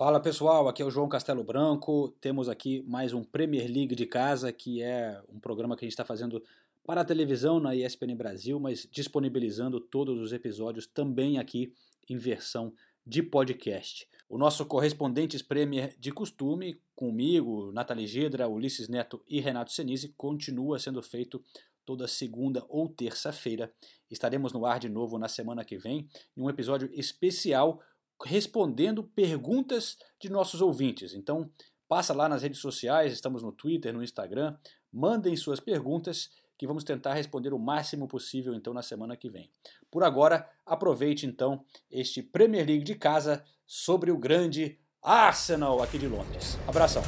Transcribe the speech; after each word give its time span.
Fala 0.00 0.18
pessoal, 0.18 0.66
aqui 0.66 0.80
é 0.80 0.84
o 0.86 0.90
João 0.90 1.10
Castelo 1.10 1.44
Branco. 1.44 2.08
Temos 2.22 2.48
aqui 2.48 2.82
mais 2.88 3.12
um 3.12 3.22
Premier 3.22 3.70
League 3.70 3.94
de 3.94 4.06
casa, 4.06 4.50
que 4.50 4.80
é 4.80 5.22
um 5.28 5.38
programa 5.38 5.76
que 5.76 5.84
a 5.84 5.86
gente 5.86 5.92
está 5.92 6.06
fazendo 6.06 6.42
para 6.86 7.02
a 7.02 7.04
televisão 7.04 7.60
na 7.60 7.76
ESPN 7.76 8.16
Brasil, 8.16 8.58
mas 8.58 8.88
disponibilizando 8.90 9.78
todos 9.78 10.18
os 10.18 10.32
episódios 10.32 10.86
também 10.86 11.38
aqui 11.38 11.74
em 12.08 12.16
versão 12.16 12.72
de 13.06 13.22
podcast. 13.22 14.08
O 14.26 14.38
nosso 14.38 14.64
correspondentes 14.64 15.42
Premier 15.42 15.94
de 15.98 16.10
costume, 16.10 16.80
comigo, 16.96 17.70
Nathalie 17.70 18.06
Gedra, 18.06 18.48
Ulisses 18.48 18.88
Neto 18.88 19.22
e 19.28 19.38
Renato 19.38 19.70
Senise, 19.70 20.14
continua 20.16 20.78
sendo 20.78 21.02
feito 21.02 21.44
toda 21.84 22.08
segunda 22.08 22.64
ou 22.70 22.88
terça-feira. 22.88 23.70
Estaremos 24.10 24.54
no 24.54 24.64
ar 24.64 24.80
de 24.80 24.88
novo 24.88 25.18
na 25.18 25.28
semana 25.28 25.62
que 25.62 25.76
vem, 25.76 26.08
em 26.34 26.40
um 26.40 26.48
episódio 26.48 26.88
especial 26.94 27.82
respondendo 28.24 29.02
perguntas 29.02 29.96
de 30.20 30.28
nossos 30.28 30.60
ouvintes. 30.60 31.14
Então, 31.14 31.50
passa 31.88 32.14
lá 32.14 32.28
nas 32.28 32.42
redes 32.42 32.60
sociais, 32.60 33.12
estamos 33.12 33.42
no 33.42 33.52
Twitter, 33.52 33.92
no 33.92 34.02
Instagram, 34.02 34.56
mandem 34.92 35.36
suas 35.36 35.60
perguntas 35.60 36.30
que 36.56 36.66
vamos 36.66 36.84
tentar 36.84 37.14
responder 37.14 37.54
o 37.54 37.58
máximo 37.58 38.06
possível 38.06 38.54
então 38.54 38.74
na 38.74 38.82
semana 38.82 39.16
que 39.16 39.30
vem. 39.30 39.50
Por 39.90 40.04
agora, 40.04 40.46
aproveite 40.66 41.24
então 41.24 41.64
este 41.90 42.22
Premier 42.22 42.66
League 42.66 42.84
de 42.84 42.94
casa 42.94 43.42
sobre 43.66 44.10
o 44.10 44.18
grande 44.18 44.78
Arsenal 45.02 45.82
aqui 45.82 45.98
de 45.98 46.06
Londres. 46.06 46.58
Abração. 46.68 47.02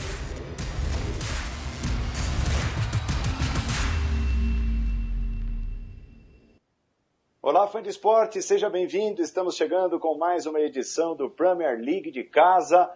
Olá, 7.45 7.66
fã 7.66 7.82
de 7.82 7.88
esporte, 7.88 8.41
seja 8.41 8.70
bem-vindo. 8.70 9.20
Estamos 9.20 9.56
chegando 9.56 9.98
com 9.98 10.16
mais 10.16 10.46
uma 10.46 10.60
edição 10.60 11.16
do 11.16 11.28
Premier 11.28 11.77
League 11.77 12.12
de 12.12 12.23
casa. 12.23 12.88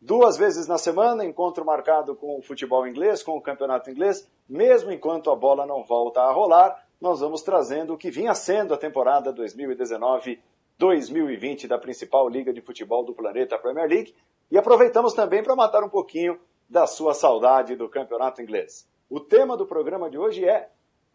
Duas 0.00 0.36
vezes 0.36 0.68
na 0.68 0.78
semana, 0.78 1.24
encontro 1.24 1.64
marcado 1.64 2.14
com 2.14 2.38
o 2.38 2.42
futebol 2.42 2.86
inglês, 2.86 3.24
com 3.24 3.36
o 3.36 3.42
campeonato 3.42 3.90
inglês. 3.90 4.30
Mesmo 4.48 4.92
enquanto 4.92 5.32
a 5.32 5.34
bola 5.34 5.66
não 5.66 5.82
volta 5.82 6.20
a 6.20 6.30
rolar, 6.30 6.80
nós 7.00 7.18
vamos 7.18 7.42
trazendo 7.42 7.92
o 7.92 7.98
que 7.98 8.08
vinha 8.08 8.36
sendo 8.36 8.72
a 8.72 8.78
temporada 8.78 9.34
2019-2020 9.34 11.66
da 11.66 11.76
principal 11.76 12.28
liga 12.28 12.52
de 12.52 12.60
futebol 12.60 13.04
do 13.04 13.12
planeta, 13.12 13.56
a 13.56 13.58
Premier 13.58 13.88
League. 13.88 14.14
E 14.48 14.56
aproveitamos 14.56 15.12
também 15.12 15.42
para 15.42 15.56
matar 15.56 15.82
um 15.82 15.90
pouquinho 15.90 16.38
da 16.70 16.86
sua 16.86 17.14
saudade 17.14 17.74
do 17.74 17.88
campeonato 17.88 18.40
inglês. 18.40 18.88
O 19.10 19.18
tema 19.18 19.56
do 19.56 19.66
programa 19.66 20.08
de 20.08 20.16
hoje 20.16 20.48
é 20.48 20.70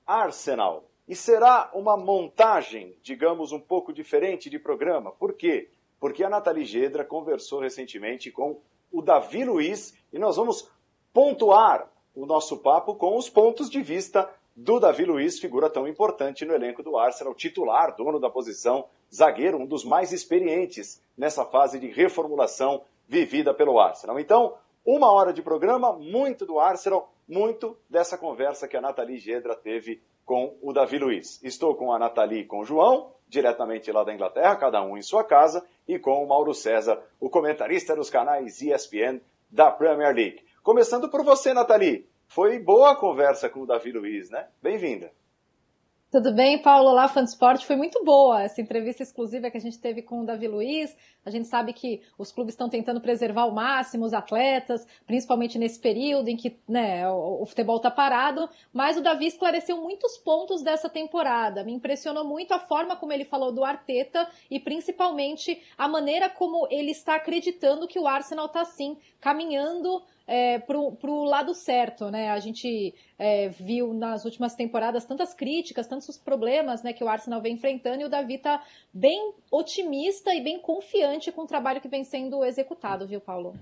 Arsenal. 0.06 0.84
E 1.08 1.16
será 1.16 1.70
uma 1.74 1.98
montagem, 1.98 2.98
digamos, 3.02 3.52
um 3.52 3.60
pouco 3.60 3.92
diferente 3.92 4.50
de 4.50 4.58
programa. 4.58 5.12
Por 5.12 5.34
quê? 5.34 5.70
Porque 6.00 6.24
a 6.24 6.30
Nathalie 6.30 6.66
Gedra 6.66 7.04
conversou 7.04 7.60
recentemente 7.60 8.32
com 8.32 8.62
o 8.92 9.02
Davi 9.02 9.44
Luiz 9.44 9.94
e 10.12 10.20
nós 10.20 10.38
vamos 10.38 10.70
pontuar 11.12 11.92
o 12.16 12.26
nosso 12.26 12.58
papo 12.58 12.96
com 12.96 13.18
os 13.18 13.30
pontos 13.30 13.70
de 13.70 13.82
vista 13.82 14.30
do 14.56 14.80
Davi 14.80 15.04
Luiz, 15.04 15.40
figura 15.40 15.70
tão 15.70 15.88
importante 15.88 16.46
no 16.46 16.54
elenco 16.54 16.84
do 16.84 16.98
Arsenal, 16.98 17.34
titular, 17.34 17.96
dono 17.96 18.20
da 18.20 18.30
posição, 18.30 18.86
zagueiro, 19.14 19.58
um 19.58 19.66
dos 19.66 19.84
mais 19.84 20.12
experientes 20.12 21.02
nessa 21.18 21.44
fase 21.44 21.80
de 21.80 21.88
reformulação 21.88 22.84
vivida 23.08 23.54
pelo 23.54 23.80
Arsenal. 23.80 24.20
Então, 24.20 24.56
uma 24.86 25.12
hora 25.12 25.34
de 25.34 25.42
programa, 25.42 25.94
muito 25.94 26.46
do 26.46 26.60
Arsenal, 26.60 27.12
muito 27.28 27.78
dessa 27.90 28.18
conversa 28.18 28.68
que 28.68 28.78
a 28.78 28.82
Nathalie 28.82 29.18
Gedra 29.18 29.56
teve 29.56 30.02
com 30.26 30.58
o 30.62 30.74
Davi 30.74 30.98
Luiz. 30.98 31.42
Estou 31.44 31.76
com 31.76 31.92
a 31.92 32.00
Nathalie 32.00 32.42
e 32.42 32.46
com 32.46 32.60
o 32.60 32.66
João, 32.66 33.14
diretamente 33.28 33.92
lá 33.92 34.04
da 34.04 34.14
Inglaterra, 34.14 34.56
cada 34.56 34.82
um 34.82 34.98
em 34.98 35.02
sua 35.02 35.24
casa, 35.24 35.66
e 35.88 36.00
com 36.00 36.24
o 36.24 36.28
Mauro 36.28 36.54
César, 36.54 37.02
o 37.20 37.30
comentarista 37.30 37.96
dos 37.96 38.10
canais 38.10 38.62
ESPN 38.62 39.20
da 39.50 39.72
Premier 39.72 40.16
League. 40.16 40.44
Começando 40.62 41.10
por 41.10 41.24
você, 41.24 41.54
Nathalie. 41.54 42.08
Foi 42.28 42.58
boa 42.58 42.92
a 42.92 42.96
conversa 42.96 43.50
com 43.50 43.62
o 43.62 43.66
Davi 43.66 43.92
Luiz, 43.92 44.30
né? 44.30 44.48
Bem-vinda. 44.62 45.12
Tudo 46.14 46.32
bem, 46.32 46.60
Paulo? 46.60 46.90
Olá, 46.90 47.08
fã 47.08 47.24
do 47.24 47.28
esporte. 47.28 47.66
Foi 47.66 47.76
muito 47.76 48.04
boa 48.04 48.44
essa 48.44 48.62
entrevista 48.62 49.02
exclusiva 49.02 49.50
que 49.50 49.58
a 49.58 49.60
gente 49.60 49.80
teve 49.80 50.04
com 50.04 50.22
o 50.22 50.26
Davi 50.28 50.48
Luiz. 50.48 50.96
A 51.26 51.32
gente 51.32 51.48
sabe 51.48 51.74
que 51.74 52.04
os 52.20 52.32
clubes 52.32 52.54
estão 52.54 52.70
tentando 52.70 53.02
preservar 53.02 53.42
ao 53.42 53.52
máximo 53.52 54.06
os 54.06 54.14
atletas, 54.14 54.86
principalmente 55.08 55.58
nesse 55.58 55.80
período 55.80 56.28
em 56.28 56.38
que 56.38 56.56
né, 56.70 57.10
o, 57.10 57.44
futebol 57.48 57.78
está 57.78 57.90
parado. 57.90 58.48
Mas 58.72 58.96
o 58.96 59.02
Davi 59.02 59.26
esclareceu 59.26 59.76
muitos 59.78 60.16
pontos 60.20 60.62
dessa 60.62 60.88
temporada. 60.88 61.64
Me 61.64 61.74
impressionou 61.74 62.24
muito 62.24 62.54
a 62.54 62.60
forma 62.60 62.96
como 62.96 63.12
ele 63.12 63.26
falou 63.26 63.52
do 63.52 63.66
Arteta 63.66 64.30
e 64.52 64.60
principalmente 64.60 65.60
a 65.76 65.88
maneira 65.88 66.30
como 66.30 66.68
ele 66.70 66.92
está 66.92 67.16
acreditando 67.16 67.88
que 67.88 67.98
o 67.98 68.06
Arsenal 68.06 68.46
está 68.46 68.64
sim 68.66 69.00
caminhando 69.20 70.04
é, 70.26 70.60
para 70.60 70.78
o 70.78 71.24
lado 71.24 71.54
certo, 71.54 72.10
né? 72.10 72.30
A 72.30 72.40
gente 72.40 72.94
é, 73.18 73.50
viu 73.50 73.94
nas 73.94 74.26
últimas 74.26 74.56
temporadas 74.56 75.06
tantas 75.06 75.34
críticas, 75.34 75.88
tantos 75.88 76.18
problemas 76.18 76.82
né, 76.82 76.94
que 76.94 77.04
o 77.04 77.10
Arsenal 77.10 77.42
vem 77.42 77.54
enfrentando 77.54 78.02
e 78.02 78.06
o 78.06 78.10
Davi 78.10 78.36
está 78.36 78.64
bem 78.94 79.34
otimista 79.52 80.34
e 80.34 80.42
bem 80.42 80.60
confiante 80.60 81.32
com 81.32 81.42
o 81.42 81.48
trabalho 81.48 81.82
que 81.82 81.88
vem 81.88 82.04
sendo 82.04 82.44
executado, 82.44 83.06
viu, 83.06 83.20
Paulo? 83.20 83.54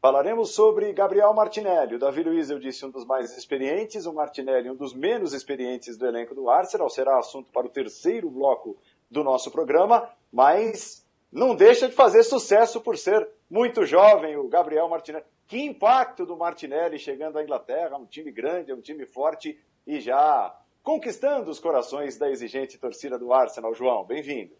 Falaremos 0.00 0.54
sobre 0.54 0.92
Gabriel 0.92 1.32
Martinelli. 1.34 1.96
O 1.96 1.98
Davi 1.98 2.22
Luiz, 2.22 2.48
eu 2.48 2.60
disse, 2.60 2.84
um 2.84 2.90
dos 2.90 3.04
mais 3.04 3.36
experientes, 3.36 4.06
o 4.06 4.12
Martinelli, 4.12 4.70
um 4.70 4.76
dos 4.76 4.94
menos 4.94 5.32
experientes 5.32 5.96
do 5.96 6.06
elenco 6.06 6.34
do 6.34 6.48
Arsenal. 6.48 6.88
Será 6.88 7.18
assunto 7.18 7.50
para 7.50 7.66
o 7.66 7.70
terceiro 7.70 8.30
bloco 8.30 8.76
do 9.10 9.24
nosso 9.24 9.50
programa, 9.50 10.08
mas 10.32 11.04
não 11.32 11.56
deixa 11.56 11.88
de 11.88 11.94
fazer 11.94 12.22
sucesso 12.22 12.80
por 12.80 12.96
ser 12.96 13.28
muito 13.50 13.84
jovem, 13.84 14.36
o 14.36 14.48
Gabriel 14.48 14.88
Martinelli. 14.88 15.24
Que 15.46 15.62
impacto 15.62 16.26
do 16.26 16.36
Martinelli 16.36 16.98
chegando 16.98 17.38
à 17.38 17.42
Inglaterra, 17.42 17.96
um 17.96 18.06
time 18.06 18.32
grande, 18.32 18.72
um 18.72 18.80
time 18.80 19.06
forte 19.06 19.58
e 19.86 20.00
já 20.00 20.54
conquistando 20.82 21.50
os 21.50 21.60
corações 21.60 22.18
da 22.18 22.30
exigente 22.30 22.78
torcida 22.78 23.18
do 23.18 23.32
Arsenal. 23.32 23.74
João, 23.74 24.04
bem-vindo. 24.04 24.52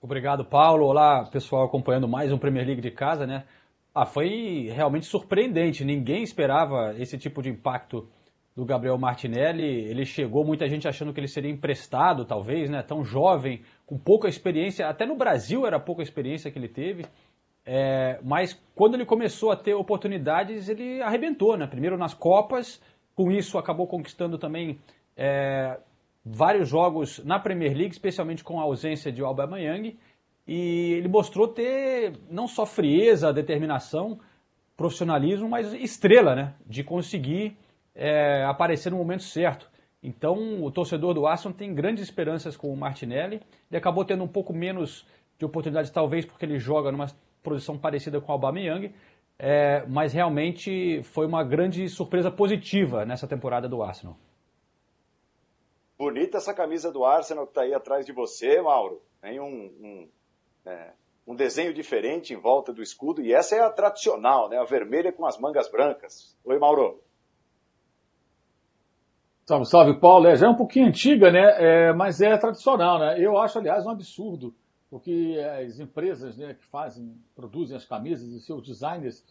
Obrigado, 0.00 0.44
Paulo. 0.44 0.86
Olá, 0.86 1.24
pessoal, 1.30 1.64
acompanhando 1.64 2.06
mais 2.06 2.30
um 2.30 2.38
Premier 2.38 2.66
League 2.66 2.82
de 2.82 2.90
casa, 2.90 3.26
né? 3.26 3.46
Ah, 3.94 4.04
foi 4.04 4.70
realmente 4.70 5.06
surpreendente. 5.06 5.84
Ninguém 5.84 6.22
esperava 6.22 6.94
esse 6.98 7.16
tipo 7.16 7.42
de 7.42 7.48
impacto 7.48 8.06
do 8.54 8.64
Gabriel 8.64 8.98
Martinelli. 8.98 9.64
Ele 9.64 10.04
chegou, 10.04 10.44
muita 10.44 10.68
gente 10.68 10.86
achando 10.86 11.12
que 11.12 11.20
ele 11.20 11.28
seria 11.28 11.50
emprestado, 11.50 12.26
talvez, 12.26 12.70
né? 12.70 12.82
Tão 12.82 13.02
jovem, 13.02 13.62
com 13.86 13.98
pouca 13.98 14.28
experiência. 14.28 14.86
Até 14.86 15.06
no 15.06 15.16
Brasil 15.16 15.66
era 15.66 15.80
pouca 15.80 16.02
experiência 16.02 16.50
que 16.50 16.58
ele 16.58 16.68
teve. 16.68 17.06
É, 17.68 18.20
mas 18.22 18.62
quando 18.76 18.94
ele 18.94 19.04
começou 19.04 19.50
a 19.50 19.56
ter 19.56 19.74
oportunidades, 19.74 20.68
ele 20.68 21.02
arrebentou, 21.02 21.56
né? 21.56 21.66
Primeiro 21.66 21.98
nas 21.98 22.14
Copas, 22.14 22.80
com 23.12 23.32
isso 23.32 23.58
acabou 23.58 23.88
conquistando 23.88 24.38
também 24.38 24.78
é, 25.16 25.76
vários 26.24 26.68
jogos 26.68 27.18
na 27.24 27.40
Premier 27.40 27.76
League, 27.76 27.92
especialmente 27.92 28.44
com 28.44 28.60
a 28.60 28.62
ausência 28.62 29.10
de 29.10 29.20
Aubameyang, 29.20 29.98
e 30.46 30.92
ele 30.92 31.08
mostrou 31.08 31.48
ter 31.48 32.12
não 32.30 32.46
só 32.46 32.64
frieza, 32.64 33.32
determinação, 33.32 34.20
profissionalismo, 34.76 35.48
mas 35.48 35.72
estrela, 35.74 36.36
né? 36.36 36.54
De 36.64 36.84
conseguir 36.84 37.56
é, 37.96 38.44
aparecer 38.44 38.90
no 38.90 38.98
momento 38.98 39.24
certo. 39.24 39.68
Então, 40.00 40.62
o 40.62 40.70
torcedor 40.70 41.14
do 41.14 41.26
Arsenal 41.26 41.56
tem 41.56 41.74
grandes 41.74 42.04
esperanças 42.04 42.56
com 42.56 42.72
o 42.72 42.76
Martinelli. 42.76 43.40
Ele 43.68 43.78
acabou 43.78 44.04
tendo 44.04 44.22
um 44.22 44.28
pouco 44.28 44.52
menos 44.52 45.04
de 45.36 45.44
oportunidades, 45.44 45.90
talvez 45.90 46.24
porque 46.24 46.44
ele 46.44 46.60
joga 46.60 46.92
numa 46.92 47.08
posição 47.46 47.78
parecida 47.78 48.20
com 48.20 48.32
o 48.32 48.32
Aubameyang, 48.32 48.92
é, 49.38 49.86
mas 49.86 50.12
realmente 50.12 51.02
foi 51.04 51.26
uma 51.26 51.44
grande 51.44 51.88
surpresa 51.88 52.30
positiva 52.30 53.04
nessa 53.04 53.28
temporada 53.28 53.68
do 53.68 53.82
Arsenal. 53.82 54.16
Bonita 55.96 56.38
essa 56.38 56.52
camisa 56.52 56.90
do 56.90 57.04
Arsenal 57.04 57.46
que 57.46 57.52
está 57.52 57.62
aí 57.62 57.72
atrás 57.72 58.04
de 58.04 58.12
você, 58.12 58.60
Mauro. 58.60 59.00
Tem 59.20 59.40
um, 59.40 59.72
um, 59.80 60.08
é, 60.66 60.92
um, 61.26 61.34
desenho 61.34 61.72
diferente 61.72 62.34
em 62.34 62.40
volta 62.40 62.72
do 62.72 62.82
escudo 62.82 63.22
e 63.22 63.32
essa 63.32 63.56
é 63.56 63.60
a 63.60 63.70
tradicional, 63.70 64.48
né? 64.48 64.58
A 64.58 64.64
vermelha 64.64 65.12
com 65.12 65.24
as 65.24 65.38
mangas 65.38 65.70
brancas. 65.70 66.36
Oi, 66.44 66.58
Mauro. 66.58 67.00
Salve, 69.46 69.64
salve, 69.66 70.00
Paulo. 70.00 70.26
É, 70.26 70.36
já 70.36 70.48
é 70.48 70.50
um 70.50 70.56
pouquinho 70.56 70.88
antiga, 70.88 71.30
né? 71.30 71.54
É, 71.58 71.92
mas 71.94 72.20
é 72.20 72.36
tradicional, 72.36 72.98
né? 72.98 73.16
Eu 73.18 73.38
acho, 73.38 73.58
aliás, 73.58 73.86
um 73.86 73.90
absurdo 73.90 74.52
porque 74.96 75.38
as 75.62 75.78
empresas 75.78 76.38
né, 76.38 76.54
que 76.54 76.64
fazem, 76.64 77.14
produzem 77.34 77.76
as 77.76 77.84
camisas 77.84 78.32
e 78.32 78.40
seus 78.40 78.66
designers 78.66 79.22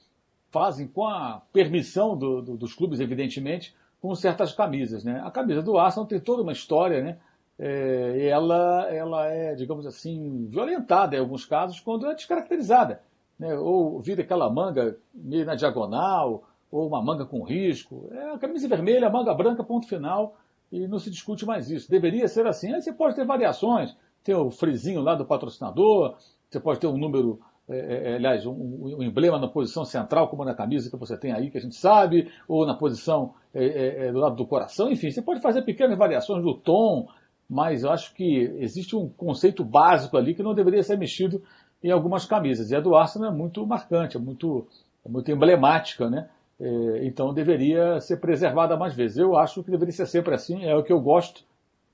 fazem 0.51 0.87
com 0.87 1.07
a 1.07 1.41
permissão 1.51 2.15
do, 2.15 2.39
do, 2.39 2.55
dos 2.55 2.75
clubes, 2.75 2.99
evidentemente, 2.99 3.75
com 3.99 4.13
certas 4.13 4.53
camisas. 4.53 5.03
Né? 5.03 5.19
A 5.25 5.31
camisa 5.31 5.63
do 5.63 5.75
Arsenal 5.79 6.07
tem 6.07 6.19
toda 6.19 6.43
uma 6.43 6.51
história, 6.51 7.01
né? 7.01 7.17
É, 7.57 8.27
ela, 8.27 8.87
ela 8.91 9.25
é, 9.25 9.55
digamos 9.55 9.87
assim, 9.87 10.45
violentada 10.51 11.15
em 11.15 11.19
alguns 11.19 11.45
casos 11.45 11.79
quando 11.79 12.05
é 12.05 12.13
descaracterizada. 12.13 13.01
Né? 13.39 13.57
Ou 13.57 13.99
vira 13.99 14.21
aquela 14.21 14.47
manga 14.51 14.95
meio 15.15 15.45
na 15.45 15.55
diagonal, 15.55 16.47
ou 16.71 16.87
uma 16.87 17.01
manga 17.01 17.25
com 17.25 17.41
risco. 17.41 18.07
É 18.11 18.33
a 18.33 18.37
camisa 18.37 18.67
vermelha, 18.67 19.07
a 19.07 19.11
manga 19.11 19.33
branca, 19.33 19.63
ponto 19.63 19.87
final, 19.87 20.37
e 20.71 20.87
não 20.87 20.99
se 20.99 21.09
discute 21.09 21.43
mais 21.43 21.71
isso. 21.71 21.89
Deveria 21.89 22.27
ser 22.27 22.45
assim. 22.45 22.71
Aí 22.71 22.83
você 22.83 22.93
pode 22.93 23.15
ter 23.15 23.25
variações, 23.25 23.97
tem 24.25 24.35
o 24.35 24.49
frizinho 24.49 25.01
lá 25.01 25.15
do 25.15 25.25
patrocinador, 25.25 26.17
você 26.49 26.59
pode 26.59 26.79
ter 26.79 26.87
um 26.87 26.97
número 26.97 27.39
é, 27.67 27.77
é, 27.77 28.11
é, 28.11 28.15
aliás, 28.15 28.45
um, 28.45 28.53
um, 28.53 29.03
emblema 29.03 29.39
na 29.39 29.47
posição 29.47 29.83
central, 29.83 30.27
como 30.27 30.45
na 30.45 30.53
camisa 30.53 30.89
que 30.89 30.97
você 30.97 31.17
tem 31.17 31.31
aí, 31.31 31.49
que 31.49 31.57
a 31.57 31.61
gente 31.61 31.75
sabe, 31.75 32.29
ou 32.47 32.65
na 32.65 32.75
posição 32.75 33.33
é, 33.53 34.07
é, 34.07 34.11
do 34.11 34.19
lado 34.19 34.35
do 34.35 34.45
coração, 34.45 34.91
enfim, 34.91 35.09
você 35.09 35.21
pode 35.21 35.41
fazer 35.41 35.63
pequenas 35.63 35.97
variações 35.97 36.43
do 36.43 36.53
tom, 36.53 37.07
mas 37.49 37.83
eu 37.83 37.91
acho 37.91 38.13
que 38.13 38.51
existe 38.59 38.95
um 38.95 39.09
conceito 39.09 39.63
básico 39.63 40.15
ali 40.15 40.35
que 40.35 40.43
não 40.43 40.53
deveria 40.53 40.83
ser 40.83 40.97
mexido 40.97 41.41
em 41.83 41.91
algumas 41.91 42.25
camisas. 42.25 42.69
E 42.69 42.75
a 42.75 42.79
do 42.79 42.95
Arsenal 42.95 43.31
é 43.31 43.35
muito 43.35 43.65
marcante, 43.65 44.17
é 44.17 44.19
muito, 44.19 44.67
é 45.03 45.09
muito 45.09 45.31
emblemática, 45.31 46.09
né? 46.09 46.29
então 47.03 47.33
deveria 47.33 47.99
ser 47.99 48.17
preservada 48.17 48.77
mais 48.77 48.95
vezes. 48.95 49.17
Eu 49.17 49.35
acho 49.35 49.63
que 49.63 49.69
deveria 49.69 49.91
ser 49.91 50.07
sempre 50.07 50.33
assim, 50.33 50.63
é 50.63 50.75
o 50.75 50.83
que 50.83 50.93
eu 50.93 51.01
gosto 51.01 51.43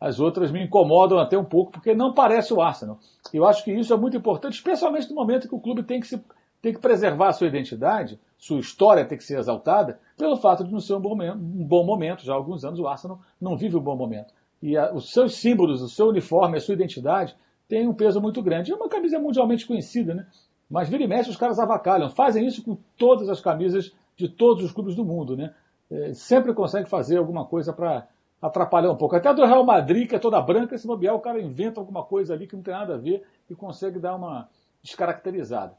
as 0.01 0.19
outras 0.19 0.51
me 0.51 0.63
incomodam 0.63 1.19
até 1.19 1.37
um 1.37 1.45
pouco, 1.45 1.71
porque 1.71 1.93
não 1.93 2.11
parece 2.11 2.51
o 2.51 2.59
Arsenal. 2.59 2.97
Eu 3.31 3.45
acho 3.45 3.63
que 3.63 3.71
isso 3.71 3.93
é 3.93 3.97
muito 3.97 4.17
importante, 4.17 4.55
especialmente 4.55 5.07
no 5.07 5.15
momento 5.15 5.47
que 5.47 5.53
o 5.53 5.59
clube 5.59 5.83
tem 5.83 5.99
que, 5.99 6.07
se, 6.07 6.19
tem 6.59 6.73
que 6.73 6.79
preservar 6.79 7.27
a 7.27 7.33
sua 7.33 7.45
identidade, 7.45 8.19
sua 8.35 8.59
história 8.59 9.05
tem 9.05 9.15
que 9.15 9.23
ser 9.23 9.37
exaltada, 9.37 9.99
pelo 10.17 10.37
fato 10.37 10.63
de 10.63 10.71
não 10.71 10.79
ser 10.79 10.95
um 10.95 10.99
bom 10.99 11.13
um 11.13 11.63
bom 11.67 11.85
momento. 11.85 12.25
Já 12.25 12.33
há 12.33 12.35
alguns 12.35 12.65
anos 12.65 12.79
o 12.79 12.87
Arsenal 12.87 13.19
não 13.39 13.55
vive 13.55 13.77
um 13.77 13.81
bom 13.81 13.95
momento. 13.95 14.33
E 14.59 14.75
a, 14.75 14.91
os 14.91 15.11
seus 15.13 15.35
símbolos, 15.35 15.83
o 15.83 15.87
seu 15.87 16.07
uniforme, 16.07 16.57
a 16.57 16.59
sua 16.59 16.73
identidade 16.73 17.35
tem 17.69 17.87
um 17.87 17.93
peso 17.93 18.19
muito 18.19 18.41
grande. 18.41 18.71
É 18.71 18.75
uma 18.75 18.89
camisa 18.89 19.19
mundialmente 19.19 19.67
conhecida, 19.67 20.15
né? 20.15 20.25
Mas 20.67 20.89
vira 20.89 21.03
e 21.03 21.07
mexe, 21.07 21.29
os 21.29 21.37
caras 21.37 21.59
avacalham. 21.59 22.09
Fazem 22.09 22.47
isso 22.47 22.63
com 22.63 22.75
todas 22.97 23.29
as 23.29 23.39
camisas 23.39 23.93
de 24.17 24.27
todos 24.27 24.63
os 24.63 24.71
clubes 24.71 24.95
do 24.95 25.05
mundo, 25.05 25.37
né? 25.37 25.53
É, 25.91 26.13
sempre 26.13 26.53
conseguem 26.55 26.89
fazer 26.89 27.17
alguma 27.17 27.45
coisa 27.45 27.71
para 27.71 28.07
atrapalhar 28.41 28.91
um 28.91 28.97
pouco. 28.97 29.15
Até 29.15 29.33
do 29.33 29.45
Real 29.45 29.63
Madrid, 29.63 30.09
que 30.09 30.15
é 30.15 30.19
toda 30.19 30.41
branca, 30.41 30.77
se 30.77 30.87
bobear, 30.87 31.15
o 31.15 31.19
cara 31.19 31.39
inventa 31.39 31.79
alguma 31.79 32.03
coisa 32.03 32.33
ali 32.33 32.47
que 32.47 32.55
não 32.55 32.63
tem 32.63 32.73
nada 32.73 32.95
a 32.95 32.97
ver 32.97 33.23
e 33.49 33.55
consegue 33.55 33.99
dar 33.99 34.15
uma 34.15 34.49
descaracterizada. 34.81 35.77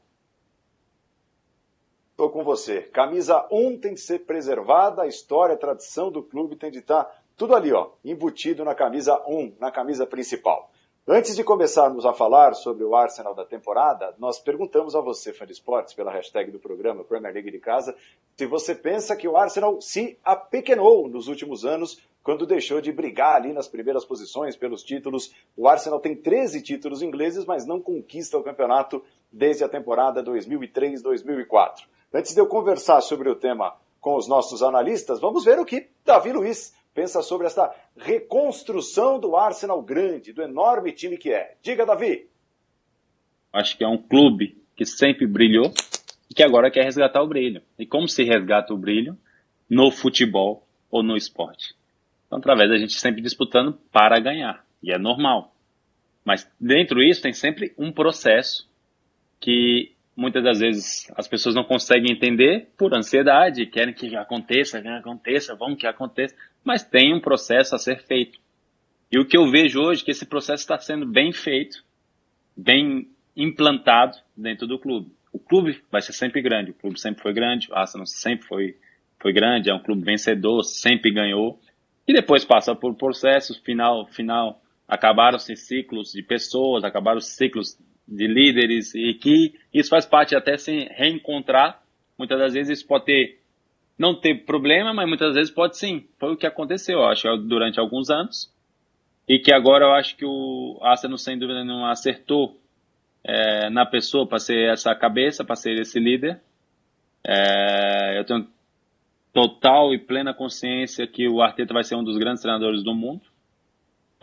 Estou 2.11 2.29
com 2.29 2.43
você. 2.43 2.81
Camisa 2.81 3.45
1 3.51 3.79
tem 3.79 3.93
que 3.95 3.99
ser 3.99 4.19
preservada, 4.19 5.01
a 5.01 5.07
história, 5.07 5.55
a 5.55 5.57
tradição 5.57 6.11
do 6.11 6.23
clube 6.23 6.55
tem 6.55 6.71
de 6.71 6.79
estar 6.79 7.09
tudo 7.35 7.55
ali, 7.55 7.73
ó, 7.73 7.89
embutido 8.05 8.63
na 8.63 8.75
camisa 8.75 9.19
1, 9.27 9.55
na 9.59 9.71
camisa 9.71 10.05
principal. 10.05 10.69
Antes 11.05 11.35
de 11.35 11.43
começarmos 11.43 12.05
a 12.05 12.13
falar 12.13 12.53
sobre 12.53 12.85
o 12.85 12.95
Arsenal 12.95 13.35
da 13.35 13.43
temporada, 13.43 14.15
nós 14.17 14.39
perguntamos 14.39 14.95
a 14.95 15.01
você, 15.01 15.33
fã 15.33 15.45
de 15.45 15.51
esportes, 15.51 15.93
pela 15.93 16.09
hashtag 16.09 16.49
do 16.49 16.59
programa 16.59 17.03
Premier 17.03 17.33
League 17.33 17.51
de 17.51 17.59
Casa, 17.59 17.93
se 18.37 18.45
você 18.45 18.73
pensa 18.73 19.13
que 19.13 19.27
o 19.27 19.35
Arsenal 19.35 19.81
se 19.81 20.17
apequenou 20.23 21.09
nos 21.09 21.27
últimos 21.27 21.65
anos 21.65 22.01
quando 22.23 22.45
deixou 22.45 22.79
de 22.79 22.89
brigar 22.93 23.35
ali 23.35 23.51
nas 23.51 23.67
primeiras 23.67 24.05
posições 24.05 24.55
pelos 24.55 24.81
títulos. 24.81 25.35
O 25.57 25.67
Arsenal 25.67 25.99
tem 25.99 26.15
13 26.15 26.61
títulos 26.61 27.01
ingleses, 27.01 27.43
mas 27.43 27.65
não 27.65 27.81
conquista 27.81 28.37
o 28.37 28.43
campeonato 28.43 29.03
desde 29.29 29.65
a 29.65 29.67
temporada 29.67 30.23
2003-2004. 30.23 31.83
Antes 32.13 32.33
de 32.33 32.39
eu 32.39 32.47
conversar 32.47 33.01
sobre 33.01 33.29
o 33.29 33.35
tema 33.35 33.75
com 33.99 34.15
os 34.15 34.25
nossos 34.25 34.63
analistas, 34.63 35.19
vamos 35.19 35.43
ver 35.43 35.59
o 35.59 35.65
que 35.65 35.89
Davi 36.05 36.31
Luiz 36.31 36.73
pensa 36.93 37.21
sobre 37.21 37.47
esta 37.47 37.73
reconstrução 37.97 39.19
do 39.19 39.35
Arsenal 39.35 39.81
grande, 39.81 40.33
do 40.33 40.41
enorme 40.41 40.91
time 40.91 41.17
que 41.17 41.31
é. 41.31 41.55
Diga, 41.61 41.85
Davi. 41.85 42.27
Acho 43.51 43.77
que 43.77 43.83
é 43.83 43.87
um 43.87 43.97
clube 43.97 44.57
que 44.75 44.85
sempre 44.85 45.27
brilhou 45.27 45.73
e 46.29 46.33
que 46.33 46.43
agora 46.43 46.71
quer 46.71 46.83
resgatar 46.83 47.21
o 47.21 47.27
brilho. 47.27 47.61
E 47.77 47.85
como 47.85 48.07
se 48.07 48.23
resgata 48.23 48.73
o 48.73 48.77
brilho? 48.77 49.17
No 49.69 49.91
futebol 49.91 50.67
ou 50.89 51.03
no 51.03 51.15
esporte. 51.15 51.75
Então, 52.25 52.39
através 52.39 52.69
da 52.69 52.77
gente 52.77 52.93
sempre 52.93 53.21
disputando 53.21 53.77
para 53.91 54.19
ganhar. 54.19 54.65
E 54.81 54.91
é 54.91 54.97
normal. 54.97 55.53
Mas 56.25 56.49
dentro 56.59 56.99
disso 56.99 57.21
tem 57.21 57.33
sempre 57.33 57.73
um 57.77 57.91
processo 57.91 58.67
que 59.39 59.91
muitas 60.15 60.43
das 60.43 60.59
vezes 60.59 61.11
as 61.15 61.27
pessoas 61.27 61.55
não 61.55 61.63
conseguem 61.63 62.11
entender 62.11 62.69
por 62.77 62.93
ansiedade, 62.93 63.65
querem 63.65 63.93
que 63.93 64.15
aconteça, 64.15 64.81
que 64.81 64.87
aconteça, 64.87 65.55
vão 65.55 65.75
que 65.75 65.87
aconteça, 65.87 66.35
mas 66.63 66.83
tem 66.83 67.13
um 67.13 67.19
processo 67.19 67.75
a 67.75 67.77
ser 67.77 68.03
feito. 68.03 68.39
E 69.11 69.19
o 69.19 69.25
que 69.25 69.37
eu 69.37 69.49
vejo 69.49 69.79
hoje 69.79 70.01
é 70.01 70.05
que 70.05 70.11
esse 70.11 70.25
processo 70.25 70.63
está 70.63 70.77
sendo 70.79 71.05
bem 71.05 71.31
feito, 71.31 71.83
bem 72.55 73.07
implantado 73.35 74.17
dentro 74.35 74.65
do 74.67 74.79
clube. 74.79 75.11
O 75.31 75.39
clube 75.39 75.81
vai 75.91 76.01
ser 76.01 76.13
sempre 76.13 76.41
grande, 76.41 76.71
o 76.71 76.75
clube 76.75 76.99
sempre 76.99 77.21
foi 77.21 77.33
grande, 77.33 77.71
o 77.71 77.75
Arsenal 77.75 78.05
sempre 78.05 78.47
foi, 78.47 78.77
foi 79.19 79.33
grande, 79.33 79.69
é 79.69 79.73
um 79.73 79.81
clube 79.81 80.03
vencedor, 80.03 80.63
sempre 80.63 81.11
ganhou, 81.11 81.59
e 82.07 82.13
depois 82.13 82.45
passa 82.45 82.75
por 82.75 82.95
processos, 82.95 83.57
final, 83.57 84.05
final, 84.07 84.61
acabaram-se 84.87 85.55
ciclos 85.55 86.11
de 86.11 86.21
pessoas, 86.21 86.83
acabaram 86.83 87.17
os 87.17 87.35
ciclos 87.35 87.77
de 88.07 88.27
líderes 88.27 88.93
e 88.93 89.13
que 89.13 89.53
isso 89.73 89.89
faz 89.89 90.05
parte 90.05 90.35
até 90.35 90.57
se 90.57 90.89
reencontrar. 90.91 91.81
Muitas 92.17 92.37
das 92.37 92.53
vezes 92.53 92.79
isso 92.79 92.87
pode 92.87 93.05
ter, 93.05 93.39
não 93.97 94.19
ter 94.19 94.45
problema, 94.45 94.93
mas 94.93 95.07
muitas 95.07 95.35
vezes 95.35 95.53
pode 95.53 95.77
sim. 95.77 96.07
Foi 96.19 96.33
o 96.33 96.37
que 96.37 96.47
aconteceu, 96.47 96.99
eu 96.99 97.05
acho, 97.05 97.37
durante 97.37 97.79
alguns 97.79 98.09
anos. 98.09 98.51
E 99.27 99.39
que 99.39 99.53
agora 99.53 99.85
eu 99.85 99.93
acho 99.93 100.17
que 100.17 100.25
o 100.25 100.79
Arsenal, 100.81 101.17
sem 101.17 101.37
dúvida 101.37 101.63
não 101.63 101.85
acertou 101.85 102.59
é, 103.23 103.69
na 103.69 103.85
pessoa 103.85 104.27
para 104.27 104.39
ser 104.39 104.71
essa 104.71 104.93
cabeça, 104.95 105.45
para 105.45 105.55
ser 105.55 105.79
esse 105.79 105.99
líder. 105.99 106.41
É, 107.25 108.19
eu 108.19 108.25
tenho 108.25 108.47
total 109.31 109.93
e 109.93 109.97
plena 109.97 110.33
consciência 110.33 111.07
que 111.07 111.27
o 111.27 111.41
Arteta 111.41 111.73
vai 111.73 111.83
ser 111.83 111.95
um 111.95 112.03
dos 112.03 112.17
grandes 112.17 112.41
treinadores 112.41 112.83
do 112.83 112.93
mundo. 112.93 113.21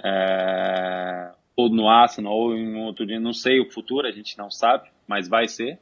É, 0.04 1.32
ou 1.56 1.68
no 1.68 1.88
Arsenal 1.88 2.32
ou 2.32 2.56
em 2.56 2.76
outro 2.84 3.06
dia, 3.06 3.20
não 3.20 3.32
sei 3.32 3.60
o 3.60 3.70
futuro, 3.70 4.06
a 4.06 4.12
gente 4.12 4.36
não 4.36 4.50
sabe, 4.50 4.88
mas 5.06 5.28
vai 5.28 5.48
ser. 5.48 5.78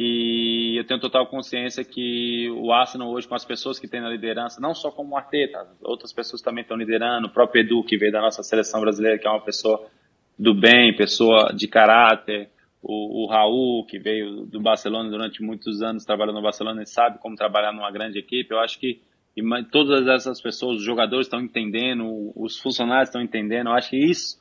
E 0.00 0.78
eu 0.78 0.86
tenho 0.86 1.00
total 1.00 1.26
consciência 1.26 1.82
que 1.82 2.48
o 2.50 2.70
Arsenal 2.70 3.10
hoje, 3.10 3.26
com 3.26 3.34
as 3.34 3.44
pessoas 3.44 3.80
que 3.80 3.88
tem 3.88 4.00
na 4.00 4.08
liderança, 4.08 4.60
não 4.60 4.72
só 4.72 4.92
como 4.92 5.14
o 5.14 5.16
Arteta, 5.16 5.66
outras 5.82 6.12
pessoas 6.12 6.40
também 6.40 6.62
estão 6.62 6.76
liderando, 6.76 7.26
o 7.26 7.30
próprio 7.30 7.62
Edu, 7.62 7.82
que 7.82 7.98
veio 7.98 8.12
da 8.12 8.20
nossa 8.20 8.44
seleção 8.44 8.80
brasileira, 8.80 9.18
que 9.18 9.26
é 9.26 9.30
uma 9.30 9.40
pessoa 9.40 9.90
do 10.38 10.54
bem, 10.54 10.94
pessoa 10.94 11.52
de 11.52 11.66
caráter, 11.66 12.48
o, 12.80 13.24
o 13.24 13.26
Raul, 13.28 13.84
que 13.86 13.98
veio 13.98 14.46
do 14.46 14.60
Barcelona 14.60 15.10
durante 15.10 15.42
muitos 15.42 15.82
anos, 15.82 16.04
trabalhou 16.04 16.32
no 16.32 16.42
Barcelona 16.42 16.80
e 16.82 16.86
sabe 16.86 17.18
como 17.18 17.34
trabalhar 17.34 17.72
numa 17.72 17.90
grande 17.90 18.20
equipe. 18.20 18.54
Eu 18.54 18.60
acho 18.60 18.78
que 18.78 19.02
e 19.36 19.64
todas 19.64 20.06
essas 20.06 20.40
pessoas, 20.40 20.78
os 20.78 20.84
jogadores 20.84 21.26
estão 21.26 21.40
entendendo, 21.40 22.32
os 22.36 22.58
funcionários 22.58 23.08
estão 23.08 23.22
entendendo. 23.22 23.68
Eu 23.68 23.72
acho 23.72 23.90
que 23.90 23.96
isso 23.96 24.38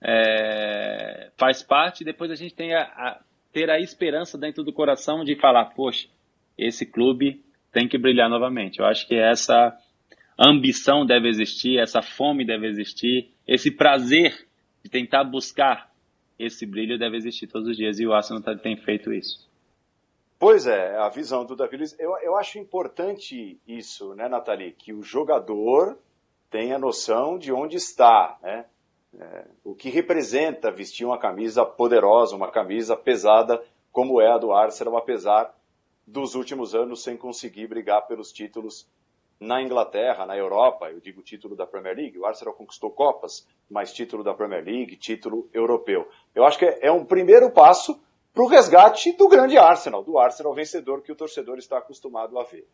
é, 0.00 1.30
faz 1.36 1.62
parte. 1.62 2.04
Depois 2.04 2.30
a 2.30 2.36
gente 2.36 2.54
tem 2.54 2.72
a, 2.72 2.82
a, 2.82 3.20
ter 3.56 3.70
a 3.70 3.80
esperança 3.80 4.36
dentro 4.36 4.62
do 4.62 4.70
coração 4.70 5.24
de 5.24 5.34
falar, 5.34 5.64
poxa, 5.74 6.08
esse 6.58 6.84
clube 6.84 7.42
tem 7.72 7.88
que 7.88 7.96
brilhar 7.96 8.28
novamente. 8.28 8.80
Eu 8.80 8.84
acho 8.84 9.08
que 9.08 9.14
essa 9.14 9.74
ambição 10.38 11.06
deve 11.06 11.26
existir, 11.26 11.78
essa 11.78 12.02
fome 12.02 12.44
deve 12.44 12.66
existir, 12.66 13.32
esse 13.48 13.70
prazer 13.70 14.46
de 14.84 14.90
tentar 14.90 15.24
buscar 15.24 15.90
esse 16.38 16.66
brilho 16.66 16.98
deve 16.98 17.16
existir 17.16 17.46
todos 17.46 17.66
os 17.66 17.78
dias 17.78 17.98
e 17.98 18.06
o 18.06 18.12
Arsenal 18.12 18.42
tá, 18.42 18.54
tem 18.54 18.76
feito 18.76 19.10
isso. 19.10 19.48
Pois 20.38 20.66
é, 20.66 20.94
a 20.98 21.08
visão 21.08 21.46
do 21.46 21.56
Davi 21.56 21.78
Luiz. 21.78 21.98
Eu, 21.98 22.14
eu 22.18 22.36
acho 22.36 22.58
importante 22.58 23.58
isso, 23.66 24.14
né, 24.14 24.28
Nathalie? 24.28 24.72
Que 24.72 24.92
o 24.92 25.02
jogador 25.02 25.98
tenha 26.50 26.78
noção 26.78 27.38
de 27.38 27.50
onde 27.54 27.76
está, 27.76 28.38
né? 28.42 28.66
É, 29.18 29.46
o 29.64 29.74
que 29.74 29.88
representa 29.88 30.70
vestir 30.70 31.06
uma 31.06 31.18
camisa 31.18 31.64
poderosa, 31.64 32.36
uma 32.36 32.50
camisa 32.50 32.94
pesada, 32.96 33.62
como 33.90 34.20
é 34.20 34.30
a 34.30 34.36
do 34.36 34.52
Arsenal, 34.52 34.96
apesar 34.96 35.54
dos 36.06 36.34
últimos 36.34 36.74
anos 36.74 37.02
sem 37.02 37.16
conseguir 37.16 37.66
brigar 37.66 38.06
pelos 38.06 38.30
títulos 38.30 38.86
na 39.40 39.62
Inglaterra, 39.62 40.26
na 40.26 40.36
Europa, 40.36 40.90
eu 40.90 41.00
digo 41.00 41.22
título 41.22 41.56
da 41.56 41.66
Premier 41.66 41.96
League, 41.96 42.18
o 42.18 42.26
Arsenal 42.26 42.54
conquistou 42.54 42.90
Copas, 42.90 43.46
mas 43.70 43.92
título 43.92 44.22
da 44.22 44.34
Premier 44.34 44.64
League, 44.64 44.96
título 44.96 45.48
europeu. 45.52 46.08
Eu 46.34 46.44
acho 46.44 46.58
que 46.58 46.64
é 46.80 46.90
um 46.90 47.04
primeiro 47.04 47.50
passo 47.50 48.00
para 48.32 48.42
o 48.42 48.46
resgate 48.46 49.12
do 49.12 49.28
grande 49.28 49.56
Arsenal, 49.56 50.02
do 50.02 50.18
Arsenal 50.18 50.54
vencedor 50.54 51.02
que 51.02 51.12
o 51.12 51.16
torcedor 51.16 51.58
está 51.58 51.78
acostumado 51.78 52.38
a 52.38 52.44
ver. 52.44 52.66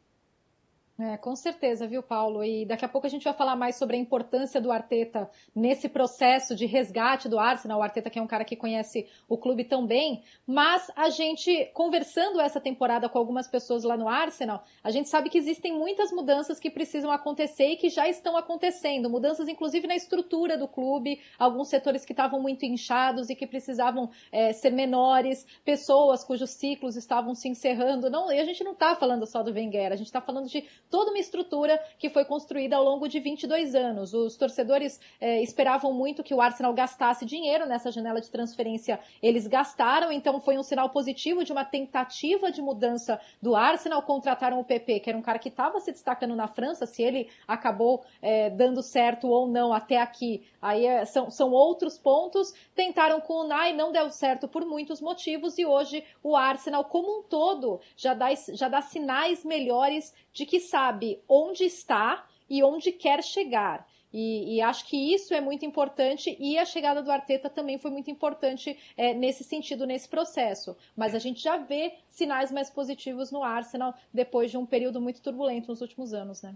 É, 1.04 1.16
com 1.16 1.34
certeza, 1.34 1.84
viu, 1.84 2.00
Paulo? 2.00 2.44
E 2.44 2.64
daqui 2.64 2.84
a 2.84 2.88
pouco 2.88 3.08
a 3.08 3.10
gente 3.10 3.24
vai 3.24 3.32
falar 3.32 3.56
mais 3.56 3.74
sobre 3.74 3.96
a 3.96 3.98
importância 3.98 4.60
do 4.60 4.70
Arteta 4.70 5.28
nesse 5.52 5.88
processo 5.88 6.54
de 6.54 6.64
resgate 6.64 7.28
do 7.28 7.40
Arsenal. 7.40 7.80
O 7.80 7.82
Arteta 7.82 8.08
que 8.08 8.20
é 8.20 8.22
um 8.22 8.26
cara 8.26 8.44
que 8.44 8.54
conhece 8.54 9.08
o 9.28 9.36
clube 9.36 9.64
tão 9.64 9.84
bem, 9.84 10.22
mas 10.46 10.92
a 10.94 11.10
gente, 11.10 11.68
conversando 11.74 12.40
essa 12.40 12.60
temporada 12.60 13.08
com 13.08 13.18
algumas 13.18 13.48
pessoas 13.48 13.82
lá 13.82 13.96
no 13.96 14.08
Arsenal, 14.08 14.62
a 14.80 14.92
gente 14.92 15.08
sabe 15.08 15.28
que 15.28 15.38
existem 15.38 15.76
muitas 15.76 16.12
mudanças 16.12 16.60
que 16.60 16.70
precisam 16.70 17.10
acontecer 17.10 17.70
e 17.70 17.76
que 17.76 17.88
já 17.88 18.08
estão 18.08 18.36
acontecendo. 18.36 19.10
Mudanças, 19.10 19.48
inclusive, 19.48 19.88
na 19.88 19.96
estrutura 19.96 20.56
do 20.56 20.68
clube, 20.68 21.20
alguns 21.36 21.66
setores 21.66 22.04
que 22.04 22.12
estavam 22.12 22.40
muito 22.40 22.64
inchados 22.64 23.28
e 23.28 23.34
que 23.34 23.44
precisavam 23.44 24.08
é, 24.30 24.52
ser 24.52 24.70
menores, 24.70 25.44
pessoas 25.64 26.22
cujos 26.22 26.50
ciclos 26.50 26.94
estavam 26.94 27.34
se 27.34 27.48
encerrando. 27.48 28.08
Não, 28.08 28.30
e 28.30 28.38
a 28.38 28.44
gente 28.44 28.62
não 28.62 28.72
está 28.72 28.94
falando 28.94 29.26
só 29.26 29.42
do 29.42 29.52
Wenger, 29.52 29.90
a 29.90 29.96
gente 29.96 30.06
está 30.06 30.20
falando 30.20 30.46
de 30.46 30.64
toda 30.92 31.10
uma 31.10 31.18
estrutura 31.18 31.82
que 31.98 32.10
foi 32.10 32.22
construída 32.26 32.76
ao 32.76 32.84
longo 32.84 33.08
de 33.08 33.18
22 33.18 33.74
anos. 33.74 34.12
Os 34.12 34.36
torcedores 34.36 35.00
é, 35.18 35.42
esperavam 35.42 35.90
muito 35.90 36.22
que 36.22 36.34
o 36.34 36.40
Arsenal 36.40 36.74
gastasse 36.74 37.24
dinheiro 37.24 37.64
nessa 37.64 37.90
janela 37.90 38.20
de 38.20 38.28
transferência, 38.28 39.00
eles 39.22 39.46
gastaram, 39.46 40.12
então 40.12 40.38
foi 40.38 40.58
um 40.58 40.62
sinal 40.62 40.90
positivo 40.90 41.44
de 41.44 41.50
uma 41.50 41.64
tentativa 41.64 42.52
de 42.52 42.60
mudança 42.60 43.18
do 43.40 43.56
Arsenal. 43.56 44.02
Contrataram 44.02 44.60
o 44.60 44.64
PP, 44.64 45.00
que 45.00 45.08
era 45.08 45.18
um 45.18 45.22
cara 45.22 45.38
que 45.38 45.48
estava 45.48 45.80
se 45.80 45.90
destacando 45.90 46.36
na 46.36 46.46
França, 46.46 46.84
se 46.84 47.02
ele 47.02 47.30
acabou 47.48 48.04
é, 48.20 48.50
dando 48.50 48.82
certo 48.82 49.28
ou 49.28 49.48
não 49.48 49.72
até 49.72 49.98
aqui, 49.98 50.46
aí 50.60 50.84
é, 50.84 51.06
são, 51.06 51.30
são 51.30 51.52
outros 51.52 51.96
pontos. 51.96 52.52
Tentaram 52.74 53.18
com 53.18 53.34
o 53.34 53.46
Nai, 53.46 53.72
não 53.72 53.92
deu 53.92 54.10
certo 54.10 54.46
por 54.46 54.66
muitos 54.66 55.00
motivos, 55.00 55.56
e 55.56 55.64
hoje 55.64 56.04
o 56.22 56.36
Arsenal, 56.36 56.84
como 56.84 57.20
um 57.20 57.22
todo, 57.22 57.80
já 57.96 58.12
dá, 58.12 58.28
já 58.34 58.68
dá 58.68 58.82
sinais 58.82 59.42
melhores 59.42 60.12
de 60.32 60.46
que 60.46 60.60
sabe 60.60 61.22
onde 61.28 61.64
está 61.64 62.26
e 62.48 62.62
onde 62.62 62.92
quer 62.92 63.22
chegar. 63.22 63.86
E, 64.12 64.56
e, 64.56 64.60
acho 64.60 64.86
que 64.86 65.14
isso 65.14 65.32
é 65.32 65.40
muito 65.40 65.64
importante 65.64 66.36
e 66.38 66.58
a 66.58 66.66
chegada 66.66 67.02
do 67.02 67.10
Arteta 67.10 67.48
também 67.48 67.78
foi 67.78 67.90
muito 67.90 68.10
importante 68.10 68.78
é, 68.94 69.14
nesse 69.14 69.42
sentido, 69.42 69.86
nesse 69.86 70.06
processo. 70.06 70.76
Mas 70.94 71.14
a 71.14 71.18
gente 71.18 71.42
já 71.42 71.56
vê 71.56 71.94
sinais 72.10 72.52
mais 72.52 72.68
positivos 72.68 73.32
no 73.32 73.42
Arsenal 73.42 73.94
depois 74.12 74.50
de 74.50 74.58
um 74.58 74.66
período 74.66 75.00
muito 75.00 75.22
turbulento 75.22 75.68
nos 75.68 75.80
últimos 75.80 76.12
anos, 76.12 76.42
né? 76.42 76.54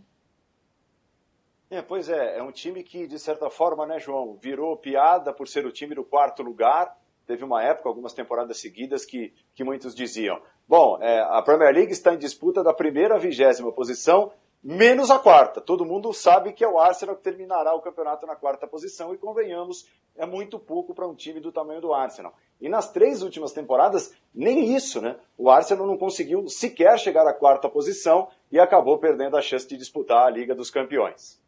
É, 1.70 1.82
pois 1.82 2.08
é, 2.08 2.38
é 2.38 2.42
um 2.42 2.52
time 2.52 2.84
que, 2.84 3.06
de 3.06 3.18
certa 3.18 3.50
forma, 3.50 3.86
né, 3.86 3.98
João, 3.98 4.36
virou 4.36 4.76
piada 4.76 5.32
por 5.32 5.48
ser 5.48 5.66
o 5.66 5.72
time 5.72 5.94
do 5.94 6.04
quarto 6.04 6.42
lugar. 6.42 6.96
Teve 7.26 7.42
uma 7.42 7.60
época, 7.62 7.88
algumas 7.88 8.12
temporadas 8.12 8.58
seguidas, 8.58 9.04
que, 9.04 9.34
que 9.52 9.64
muitos 9.64 9.94
diziam: 9.94 10.40
bom, 10.68 10.98
é, 11.00 11.20
a 11.20 11.42
Premier 11.42 11.74
League 11.74 11.92
está 11.92 12.14
em 12.14 12.18
disputa 12.18 12.62
da 12.62 12.74
primeira 12.74 13.16
à 13.16 13.18
vigésima 13.18 13.72
posição, 13.72 14.32
menos 14.62 15.10
a 15.10 15.18
quarta. 15.18 15.60
Todo 15.60 15.84
mundo 15.84 16.12
sabe 16.12 16.52
que 16.52 16.64
é 16.64 16.68
o 16.68 16.78
Arsenal 16.78 17.16
que 17.16 17.22
terminará 17.22 17.74
o 17.74 17.80
campeonato 17.80 18.26
na 18.26 18.34
quarta 18.34 18.66
posição 18.66 19.14
e 19.14 19.18
convenhamos, 19.18 19.88
é 20.16 20.26
muito 20.26 20.58
pouco 20.58 20.94
para 20.94 21.06
um 21.06 21.14
time 21.14 21.40
do 21.40 21.52
tamanho 21.52 21.80
do 21.80 21.94
Arsenal. 21.94 22.34
E 22.60 22.68
nas 22.68 22.90
três 22.90 23.22
últimas 23.22 23.52
temporadas, 23.52 24.14
nem 24.34 24.74
isso, 24.74 25.00
né? 25.00 25.16
O 25.36 25.50
Arsenal 25.50 25.86
não 25.86 25.96
conseguiu 25.96 26.48
sequer 26.48 26.98
chegar 26.98 27.26
à 27.26 27.32
quarta 27.32 27.68
posição 27.68 28.28
e 28.50 28.58
acabou 28.58 28.98
perdendo 28.98 29.36
a 29.36 29.42
chance 29.42 29.68
de 29.68 29.76
disputar 29.76 30.26
a 30.26 30.30
Liga 30.30 30.54
dos 30.54 30.70
Campeões. 30.70 31.40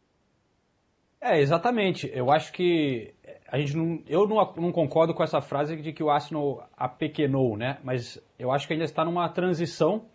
É, 1.21 1.41
exatamente. 1.41 2.09
Eu 2.13 2.31
acho 2.31 2.53
que 2.53 3.13
a 3.51 3.57
gente 3.57 3.75
não, 3.75 4.01
eu 4.07 4.27
não, 4.27 4.35
não 4.57 4.71
concordo 4.71 5.13
com 5.13 5.23
essa 5.23 5.41
frase 5.41 5.75
de 5.75 5.93
que 5.93 6.03
o 6.03 6.09
Arsenal 6.09 6.67
apequenou, 6.77 7.57
né? 7.57 7.77
Mas 7.83 8.21
eu 8.37 8.51
acho 8.51 8.67
que 8.67 8.73
ainda 8.73 8.85
está 8.85 9.03
numa 9.03 9.27
transição 9.29 10.05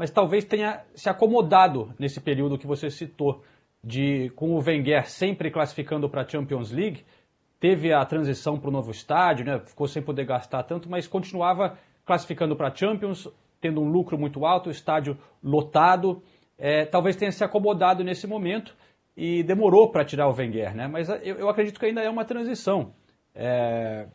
mas 0.00 0.10
talvez 0.10 0.46
tenha 0.46 0.82
se 0.94 1.10
acomodado 1.10 1.94
nesse 1.98 2.22
período 2.22 2.56
que 2.56 2.66
você 2.66 2.88
citou, 2.88 3.44
de 3.84 4.30
com 4.30 4.54
o 4.54 4.58
Wenger 4.58 5.06
sempre 5.06 5.50
classificando 5.50 6.08
para 6.08 6.22
a 6.22 6.26
Champions 6.26 6.70
League, 6.70 7.04
teve 7.60 7.92
a 7.92 8.02
transição 8.06 8.58
para 8.58 8.70
o 8.70 8.72
novo 8.72 8.90
estádio, 8.90 9.44
né? 9.44 9.58
ficou 9.58 9.86
sem 9.86 10.02
poder 10.02 10.24
gastar 10.24 10.62
tanto, 10.62 10.88
mas 10.88 11.06
continuava 11.06 11.76
classificando 12.06 12.56
para 12.56 12.68
a 12.68 12.74
Champions, 12.74 13.28
tendo 13.60 13.82
um 13.82 13.90
lucro 13.90 14.18
muito 14.18 14.46
alto, 14.46 14.70
estádio 14.70 15.18
lotado. 15.44 16.22
É, 16.56 16.86
talvez 16.86 17.14
tenha 17.14 17.30
se 17.30 17.44
acomodado 17.44 18.02
nesse 18.02 18.26
momento 18.26 18.74
e 19.22 19.42
demorou 19.42 19.90
para 19.90 20.02
tirar 20.02 20.28
o 20.28 20.34
Wenger, 20.34 20.74
né? 20.74 20.88
mas 20.88 21.10
eu, 21.10 21.36
eu, 21.36 21.48
acredito 21.50 21.78
que 21.78 21.84
ainda 21.84 22.00
é 22.00 22.08
uma 22.08 22.24
transição. 22.24 22.94
É, 23.34 24.06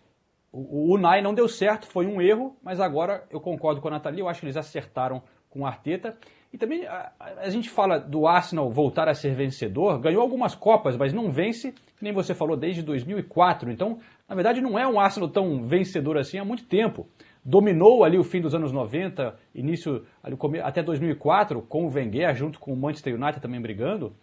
o, 0.52 0.96
Unai 0.96 1.22
não 1.22 1.32
deu 1.32 1.48
certo, 1.48 1.86
foi 1.86 2.08
um 2.08 2.20
erro, 2.20 2.58
mas 2.64 2.80
agora 2.80 3.24
eu 3.30 3.40
concordo 3.40 3.80
com 3.80 3.88
a 3.88 3.92
Nathalie, 3.92 4.22
eu 4.22 4.28
acho 4.28 4.40
que 4.40 4.48
eles 4.48 4.58
acertaram 4.58 5.22
com 5.48 5.60
o 5.60 5.66
Arteta. 5.68 6.18
E 6.52 6.58
também 6.58 6.88
a, 6.88 7.12
a, 7.20 7.50
gente 7.52 7.70
fala 7.70 8.00
do 8.00 8.26
Arsenal 8.26 8.68
voltar 8.72 9.08
a 9.08 9.14
ser 9.14 9.36
vencedor, 9.36 10.00
ganhou 10.00 10.24
algumas 10.24 10.56
Copas, 10.56 10.98
mas 10.98 11.14
não 11.14 11.32
vence, 11.32 11.76
nem 12.02 12.12
você 12.12 12.34
falou, 12.34 12.58
desde 12.58 12.82
2004. 12.82 13.70
Então, 13.70 14.00
na 14.28 14.34
verdade, 14.34 14.60
não 14.60 14.80
é 14.80 14.88
um 14.88 15.00
Arsenal 15.00 15.30
tão 15.30 15.68
vencedor 15.68 16.18
assim 16.18 16.40
há 16.40 16.44
muito 16.44 16.66
tempo. 16.66 17.08
Dominou 17.44 18.04
ali 18.04 18.18
o 18.18 18.24
fim 18.24 18.42
dos 18.42 18.56
anos 18.56 18.72
90, 18.72 19.36
início 19.54 20.04
até 20.64 20.82
2004, 20.82 21.62
com 21.62 21.86
o 21.86 21.94
Wenger, 21.94 22.36
junto 22.36 22.60
com 22.60 22.74
o 22.74 22.76
Manchester 22.76 23.14
United 23.14 23.40
também 23.40 23.62
brigando. 23.62 24.16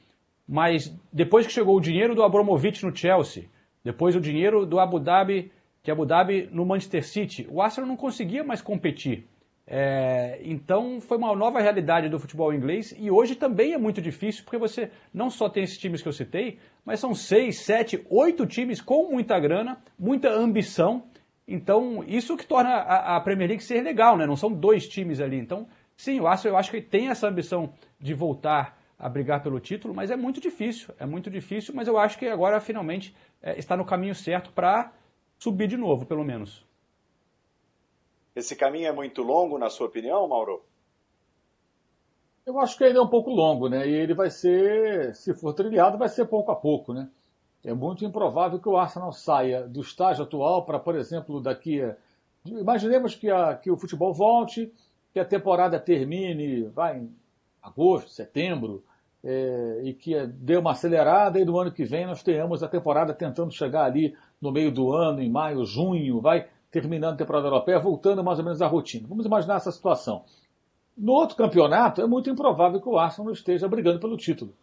Mas 0.53 0.95
depois 1.11 1.47
que 1.47 1.53
chegou 1.53 1.75
o 1.75 1.81
dinheiro 1.81 2.15
do 2.15 2.23
Abramovich 2.23 2.85
no 2.85 2.95
Chelsea, 2.95 3.45
depois 3.83 4.15
o 4.15 4.21
dinheiro 4.21 4.67
do 4.67 4.79
Abu 4.79 5.01
Dhabi, 5.01 5.51
de 5.83 5.91
Abu 5.91 6.05
Dhabi 6.05 6.47
no 6.53 6.67
Manchester 6.67 7.09
City, 7.09 7.49
o 7.51 7.63
Arsenal 7.63 7.89
não 7.89 7.97
conseguia 7.97 8.45
mais 8.45 8.61
competir. 8.61 9.27
É, 9.67 10.41
então 10.45 11.01
foi 11.01 11.17
uma 11.17 11.35
nova 11.35 11.59
realidade 11.59 12.11
do 12.11 12.19
futebol 12.19 12.53
inglês 12.53 12.95
e 12.99 13.11
hoje 13.11 13.35
também 13.35 13.73
é 13.73 13.79
muito 13.79 14.03
difícil 14.03 14.45
porque 14.45 14.59
você 14.59 14.91
não 15.15 15.31
só 15.31 15.49
tem 15.49 15.63
esses 15.63 15.79
times 15.79 16.03
que 16.03 16.09
eu 16.09 16.13
citei, 16.13 16.59
mas 16.85 17.01
são 17.01 17.15
seis, 17.15 17.61
sete, 17.61 18.05
oito 18.11 18.45
times 18.45 18.83
com 18.83 19.11
muita 19.11 19.41
grana, 19.41 19.79
muita 19.99 20.29
ambição. 20.29 21.05
Então 21.49 22.05
isso 22.07 22.37
que 22.37 22.45
torna 22.45 22.75
a, 22.75 23.17
a 23.17 23.21
Premier 23.23 23.49
League 23.49 23.65
ser 23.65 23.81
legal, 23.81 24.19
né? 24.19 24.27
Não 24.27 24.37
são 24.37 24.53
dois 24.53 24.87
times 24.87 25.19
ali. 25.19 25.39
Então 25.39 25.67
sim, 25.97 26.21
o 26.21 26.27
Arsenal 26.27 26.57
eu 26.57 26.59
acho 26.59 26.71
que 26.71 26.83
tem 26.83 27.09
essa 27.09 27.27
ambição 27.27 27.73
de 27.99 28.13
voltar 28.13 28.82
a 29.03 29.09
brigar 29.09 29.43
pelo 29.43 29.59
título, 29.59 29.93
mas 29.93 30.13
é 30.13 30.17
muito 30.17 30.41
difícil, 30.41 30.95
é 30.97 31.05
muito 31.05 31.29
difícil. 31.29 31.75
Mas 31.75 31.89
eu 31.89 31.99
acho 31.99 32.17
que 32.17 32.29
agora 32.29 32.61
finalmente 32.61 33.13
é, 33.43 33.59
está 33.59 33.77
no 33.77 33.85
caminho 33.85 34.15
certo 34.15 34.53
para 34.53 34.93
subir 35.37 35.67
de 35.67 35.77
novo, 35.77 36.07
pelo 36.07 36.23
menos. 36.23 36.65
Esse 38.35 38.55
caminho 38.55 38.87
é 38.87 38.93
muito 38.93 39.21
longo, 39.21 39.59
na 39.59 39.69
sua 39.69 39.89
opinião, 39.89 40.29
Mauro? 40.29 40.65
Eu 42.47 42.61
acho 42.61 42.79
que 42.79 42.85
ainda 42.85 43.01
é 43.01 43.03
um 43.03 43.09
pouco 43.09 43.31
longo, 43.31 43.69
né? 43.69 43.89
E 43.89 43.93
ele 43.93 44.15
vai 44.15 44.31
ser, 44.31 45.17
se 45.17 45.35
for 45.35 45.53
trilhado, 45.53 45.99
vai 45.99 46.09
ser 46.09 46.27
pouco 46.27 46.53
a 46.53 46.57
pouco, 46.57 46.95
né? 46.95 47.11
É 47.65 47.75
muito 47.75 48.05
improvável 48.05 48.61
que 48.61 48.69
o 48.69 48.77
Arsenal 48.77 49.13
saia 49.13 49.67
do 49.67 49.81
estágio 49.81 50.23
atual 50.23 50.65
para, 50.65 50.79
por 50.79 50.95
exemplo, 50.95 51.41
daqui 51.41 51.83
a... 51.83 51.97
Imaginemos 52.45 53.17
que, 53.17 53.29
a, 53.29 53.57
que 53.57 53.71
o 53.71 53.77
futebol 53.77 54.15
volte, 54.15 54.73
que 55.13 55.19
a 55.19 55.25
temporada 55.25 55.79
termine, 55.81 56.69
vai 56.69 56.99
em 56.99 57.17
agosto, 57.61 58.11
setembro, 58.11 58.85
é, 59.25 59.81
e 59.85 59.95
que 59.95 60.27
dê 60.27 60.57
uma 60.57 60.73
acelerada 60.73 61.39
e 61.39 61.45
no 61.45 61.59
ano 61.59 61.71
que 61.71 61.85
vem 61.85 62.07
nós 62.07 62.23
tenhamos 62.23 62.63
a 62.63 62.69
temporada 62.69 63.15
tentando 63.15 63.53
chegar 63.53 63.85
ali 63.85 64.17
no 64.41 64.51
meio 64.51 64.73
do 64.73 64.93
ano, 64.93 65.21
em 65.21 65.31
maio, 65.31 65.65
junho, 65.65 66.21
vai 66.21 66.49
terminando 66.71 67.15
a 67.15 67.19
temporada 67.19 67.47
europeia, 67.47 67.79
voltando 67.79 68.25
mais 68.25 68.39
ou 68.39 68.45
menos 68.45 68.61
à 68.61 68.67
rotina. 68.67 69.07
Vamos 69.07 69.27
imaginar 69.27 69.57
essa 69.57 69.71
situação. 69.71 70.25
No 70.97 71.13
outro 71.13 71.37
campeonato, 71.37 72.01
é 72.01 72.07
muito 72.07 72.29
improvável 72.29 72.81
que 72.81 72.89
o 72.89 72.99
Arsenal 72.99 73.33
esteja 73.33 73.69
brigando 73.69 74.01
pelo 74.01 74.17
título. 74.17 74.55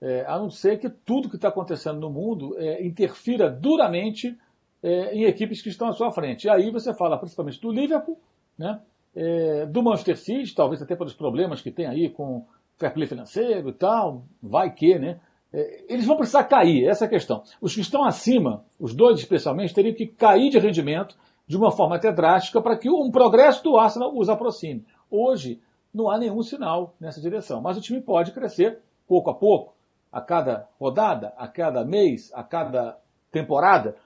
É, 0.00 0.24
a 0.26 0.38
não 0.38 0.50
ser 0.50 0.78
que 0.78 0.88
tudo 0.90 1.30
que 1.30 1.36
está 1.36 1.48
acontecendo 1.48 2.00
no 2.00 2.10
mundo 2.10 2.56
é, 2.58 2.84
interfira 2.84 3.48
duramente 3.48 4.36
é, 4.82 5.14
em 5.14 5.24
equipes 5.24 5.62
que 5.62 5.68
estão 5.68 5.88
à 5.88 5.92
sua 5.92 6.10
frente. 6.10 6.44
E 6.44 6.50
aí 6.50 6.70
você 6.70 6.92
fala 6.92 7.16
principalmente 7.16 7.60
do 7.60 7.70
Liverpool, 7.70 8.18
né, 8.58 8.80
é, 9.14 9.64
do 9.66 9.82
Manchester 9.82 10.18
City, 10.18 10.54
talvez 10.54 10.82
até 10.82 10.94
pelos 10.96 11.14
problemas 11.14 11.62
que 11.62 11.70
tem 11.70 11.86
aí 11.86 12.10
com 12.10 12.44
fair 12.76 12.92
play 12.92 13.06
financeiro 13.06 13.68
e 13.68 13.72
tal, 13.72 14.24
vai 14.42 14.72
que, 14.72 14.98
né? 14.98 15.20
É, 15.52 15.84
eles 15.88 16.04
vão 16.04 16.16
precisar 16.16 16.44
cair, 16.44 16.88
essa 16.88 17.04
é 17.04 17.06
a 17.06 17.10
questão. 17.10 17.42
Os 17.60 17.74
que 17.74 17.80
estão 17.80 18.04
acima, 18.04 18.64
os 18.78 18.94
dois 18.94 19.18
especialmente, 19.18 19.72
teriam 19.72 19.94
que 19.94 20.06
cair 20.06 20.50
de 20.50 20.58
rendimento 20.58 21.16
de 21.46 21.56
uma 21.56 21.70
forma 21.70 21.96
até 21.96 22.10
drástica 22.10 22.60
para 22.60 22.76
que 22.76 22.90
um 22.90 23.10
progresso 23.10 23.62
do 23.62 23.76
Arsenal 23.76 24.12
os 24.16 24.28
aproxime. 24.28 24.84
Hoje 25.10 25.60
não 25.92 26.10
há 26.10 26.18
nenhum 26.18 26.42
sinal 26.42 26.94
nessa 26.98 27.20
direção, 27.20 27.60
mas 27.60 27.76
o 27.76 27.80
time 27.80 28.00
pode 28.00 28.32
crescer 28.32 28.80
pouco 29.06 29.30
a 29.30 29.34
pouco, 29.34 29.74
a 30.10 30.20
cada 30.20 30.68
rodada, 30.80 31.32
a 31.36 31.46
cada 31.46 31.84
mês, 31.84 32.32
a 32.34 32.42
cada 32.42 32.98
temporada, 33.30 33.96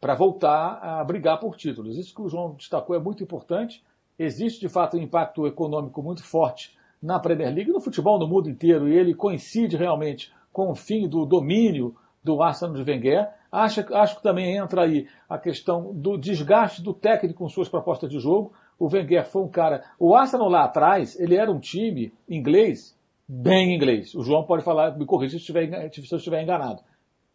para 0.00 0.14
voltar 0.14 0.78
a 0.80 1.04
brigar 1.04 1.38
por 1.38 1.56
títulos. 1.56 1.98
Isso 1.98 2.14
que 2.14 2.22
o 2.22 2.28
João 2.28 2.54
destacou 2.54 2.96
é 2.96 3.00
muito 3.00 3.22
importante. 3.22 3.84
Existe 4.18 4.60
de 4.60 4.68
fato 4.68 4.96
um 4.96 5.00
impacto 5.00 5.46
econômico 5.46 6.02
muito 6.02 6.22
forte 6.22 6.77
na 7.02 7.18
Premier 7.18 7.54
League, 7.54 7.70
no 7.70 7.80
futebol 7.80 8.18
no 8.18 8.26
mundo 8.26 8.50
inteiro, 8.50 8.88
e 8.88 8.96
ele 8.96 9.14
coincide 9.14 9.76
realmente 9.76 10.32
com 10.52 10.70
o 10.70 10.74
fim 10.74 11.08
do 11.08 11.24
domínio 11.24 11.94
do 12.22 12.42
Arsenal 12.42 12.74
de 12.74 12.90
Wenger. 12.90 13.28
Acho, 13.50 13.94
acho 13.94 14.16
que 14.16 14.22
também 14.22 14.56
entra 14.56 14.82
aí 14.82 15.06
a 15.28 15.38
questão 15.38 15.94
do 15.94 16.18
desgaste 16.18 16.82
do 16.82 16.92
técnico 16.92 17.38
com 17.38 17.48
suas 17.48 17.68
propostas 17.68 18.10
de 18.10 18.18
jogo. 18.18 18.52
O 18.78 18.88
Wenger 18.88 19.24
foi 19.26 19.42
um 19.42 19.48
cara. 19.48 19.84
O 19.98 20.14
Arsenal 20.14 20.48
lá 20.48 20.64
atrás, 20.64 21.18
ele 21.18 21.36
era 21.36 21.50
um 21.50 21.58
time 21.58 22.12
inglês, 22.28 22.96
bem 23.26 23.74
inglês. 23.74 24.14
O 24.14 24.22
João 24.22 24.44
pode 24.44 24.62
falar, 24.62 24.96
me 24.96 25.06
corrija 25.06 25.38
se, 25.38 25.44
se 25.44 26.14
eu 26.14 26.18
estiver 26.18 26.42
enganado. 26.42 26.82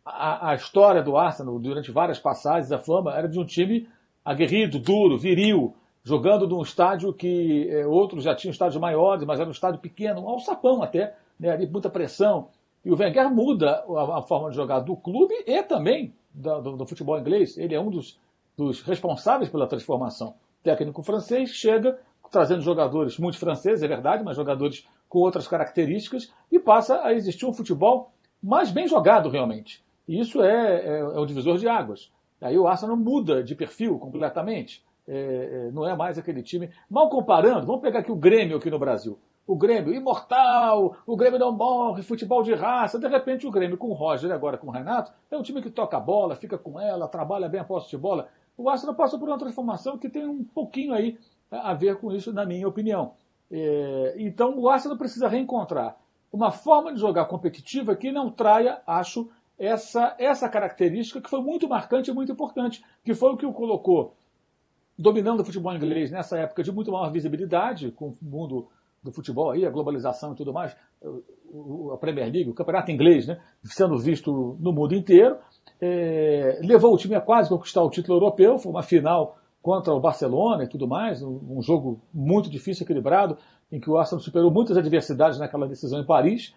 A, 0.05 0.51
a, 0.51 0.55
história 0.55 1.01
do 1.01 1.15
Arsenal, 1.15 1.58
durante 1.60 1.91
várias 1.91 2.20
passagens, 2.20 2.72
a 2.72 2.77
fama, 2.77 3.15
era 3.15 3.27
de 3.27 3.39
um 3.39 3.46
time 3.46 3.88
aguerrido, 4.24 4.77
duro, 4.77 5.17
viril, 5.17 5.74
jogando 6.03 6.48
num 6.48 6.62
estádio 6.62 7.13
que 7.13 7.69
é, 7.69 7.86
outros 7.88 8.24
já 8.24 8.36
tinham 8.36 8.51
estádios 8.51 8.79
maiores, 8.79 9.25
mas 9.25 9.39
era 9.39 9.48
um 9.48 9.53
estádio 9.53 9.79
pequeno, 9.79 10.22
um 10.22 10.29
alçapão 10.29 10.83
até, 10.83 11.15
né, 11.39 11.51
ali, 11.51 11.67
muita 11.67 11.89
pressão, 11.89 12.50
e 12.83 12.91
o 12.91 12.98
Wenger 12.98 13.29
muda 13.33 13.86
a, 13.88 14.19
a 14.19 14.22
forma 14.22 14.50
de 14.50 14.55
jogar 14.55 14.81
do 14.81 14.95
clube 14.95 15.33
e 15.48 15.63
também 15.63 16.13
do, 16.33 16.62
do, 16.62 16.77
do 16.77 16.86
futebol 16.86 17.17
inglês. 17.17 17.57
Ele 17.57 17.74
é 17.74 17.79
um 17.79 17.89
dos, 17.89 18.19
dos, 18.57 18.81
responsáveis 18.81 19.50
pela 19.50 19.65
transformação. 19.65 20.29
O 20.60 20.63
técnico 20.63 21.01
francês 21.01 21.50
chega 21.50 21.98
trazendo 22.33 22.62
jogadores, 22.62 23.19
muitos 23.19 23.39
franceses, 23.39 23.83
é 23.83 23.88
verdade, 23.88 24.24
mas 24.24 24.36
jogadores 24.36 24.88
com 25.07 25.19
outras 25.19 25.48
características, 25.48 26.33
e 26.51 26.60
passa 26.60 27.03
a 27.03 27.13
existir 27.13 27.45
um 27.45 27.53
futebol 27.53 28.12
mais 28.41 28.72
bem 28.72 28.88
jogado 28.88 29.29
realmente. 29.29 29.83
E 30.07 30.19
isso 30.19 30.41
é, 30.41 30.81
é, 30.83 31.00
é 31.00 31.19
o 31.19 31.25
divisor 31.27 31.60
de 31.60 31.67
águas. 31.67 32.12
Aí 32.41 32.57
o 32.57 32.67
Arsenal 32.67 32.98
muda 32.98 33.43
de 33.43 33.55
perfil 33.55 34.00
completamente. 34.00 34.83
É, 35.07 35.67
é, 35.67 35.72
não 35.72 35.88
é 35.88 35.95
mais 35.95 36.17
aquele 36.17 36.41
time. 36.41 36.69
Mal 36.89 37.10
comparando, 37.10 37.65
vamos 37.65 37.81
pegar 37.81 38.00
aqui 38.00 38.12
o 38.12 38.15
Grêmio 38.15 38.57
aqui 38.57 38.69
no 38.69 38.79
Brasil. 38.79 39.19
O 39.45 39.57
Grêmio 39.57 39.93
imortal, 39.93 40.95
o 41.05 41.17
Grêmio 41.17 41.38
não 41.38 41.51
morre, 41.51 42.01
futebol 42.01 42.41
de 42.41 42.53
raça. 42.53 42.98
De 42.98 43.07
repente 43.07 43.45
o 43.45 43.51
Grêmio 43.51 43.77
com 43.77 43.89
o 43.89 43.93
Roger 43.93 44.31
agora 44.31 44.57
com 44.57 44.67
o 44.67 44.72
Renato 44.72 45.12
é 45.29 45.38
um 45.38 45.41
time 45.41 45.62
que 45.62 45.69
toca 45.69 45.98
a 45.98 46.00
bola, 46.00 46.36
fica 46.36 46.57
com 46.57 46.79
ela, 46.79 47.07
trabalha 47.07 47.50
bem 47.50 47.60
a 47.60 47.65
posse 47.65 47.89
de 47.89 47.98
bola. 47.98 48.29
O 48.57 48.69
Arsenal 48.69 48.95
passa 48.95 49.17
por 49.17 49.27
uma 49.27 49.38
transformação 49.38 49.98
que 49.98 50.10
tem 50.10 50.25
um 50.25 50.43
pouquinho 50.43 50.93
aí 50.93 51.17
a 51.51 51.74
ver 51.74 51.98
com 51.98 52.12
isso, 52.12 52.31
na 52.31 52.45
minha 52.45 52.67
opinião. 52.67 53.13
É, 53.51 54.15
então 54.17 54.57
o 54.57 54.69
Arsenal 54.69 54.98
precisa 54.98 55.27
reencontrar 55.27 55.98
uma 56.31 56.51
forma 56.51 56.93
de 56.93 57.00
jogar 57.00 57.25
competitiva 57.25 57.95
que 57.95 58.12
não 58.12 58.31
traia, 58.31 58.81
acho, 58.88 59.29
essa, 59.60 60.15
essa 60.17 60.50
característica 60.50 61.22
que 61.22 61.29
foi 61.29 61.41
muito 61.41 61.69
marcante 61.69 62.10
e 62.10 62.13
muito 62.13 62.31
importante, 62.31 62.83
que 63.03 63.13
foi 63.13 63.31
o 63.31 63.38
que 63.38 63.45
o 63.45 63.53
colocou 63.53 64.15
dominando 65.03 65.41
o 65.41 65.45
futebol 65.45 65.75
inglês 65.75 66.10
nessa 66.10 66.39
época 66.39 66.63
de 66.63 66.72
muito 66.72 66.89
maior 66.89 67.12
visibilidade, 67.12 67.91
com 67.91 68.07
o 68.07 68.17
mundo 68.22 68.69
do 69.03 69.12
futebol 69.12 69.51
aí, 69.51 69.65
a 69.65 69.69
globalização 69.69 70.31
e 70.31 70.36
tudo 70.36 70.53
mais, 70.53 70.74
a 71.93 71.98
Premier 71.98 72.31
League, 72.31 72.50
o 72.50 72.53
campeonato 72.53 72.89
inglês, 72.89 73.27
né, 73.27 73.38
sendo 73.63 73.98
visto 73.98 74.57
no 74.62 74.72
mundo 74.72 74.95
inteiro, 74.95 75.36
é, 75.81 76.57
levou 76.63 76.93
o 76.93 76.98
time 76.98 77.15
a 77.15 77.22
quase 77.22 77.50
conquistar 77.50 77.83
o 77.83 77.89
título 77.89 78.15
europeu, 78.15 78.57
foi 78.57 78.72
uma 78.72 78.81
final 78.81 79.38
contra 79.62 79.93
o 79.93 80.00
Barcelona 80.00 80.63
e 80.63 80.69
tudo 80.69 80.88
mais, 80.88 81.22
um, 81.22 81.57
um 81.57 81.62
jogo 81.62 82.00
muito 82.13 82.50
difícil, 82.50 82.86
equilibrado, 82.86 83.38
em 83.69 83.81
que 83.81 83.89
o 83.89 83.98
Arsenal 83.98 84.24
superou 84.24 84.51
muitas 84.51 84.77
adversidades 84.77 85.38
naquela 85.38 85.67
decisão 85.67 86.00
em 86.00 86.05
Paris, 86.05 86.55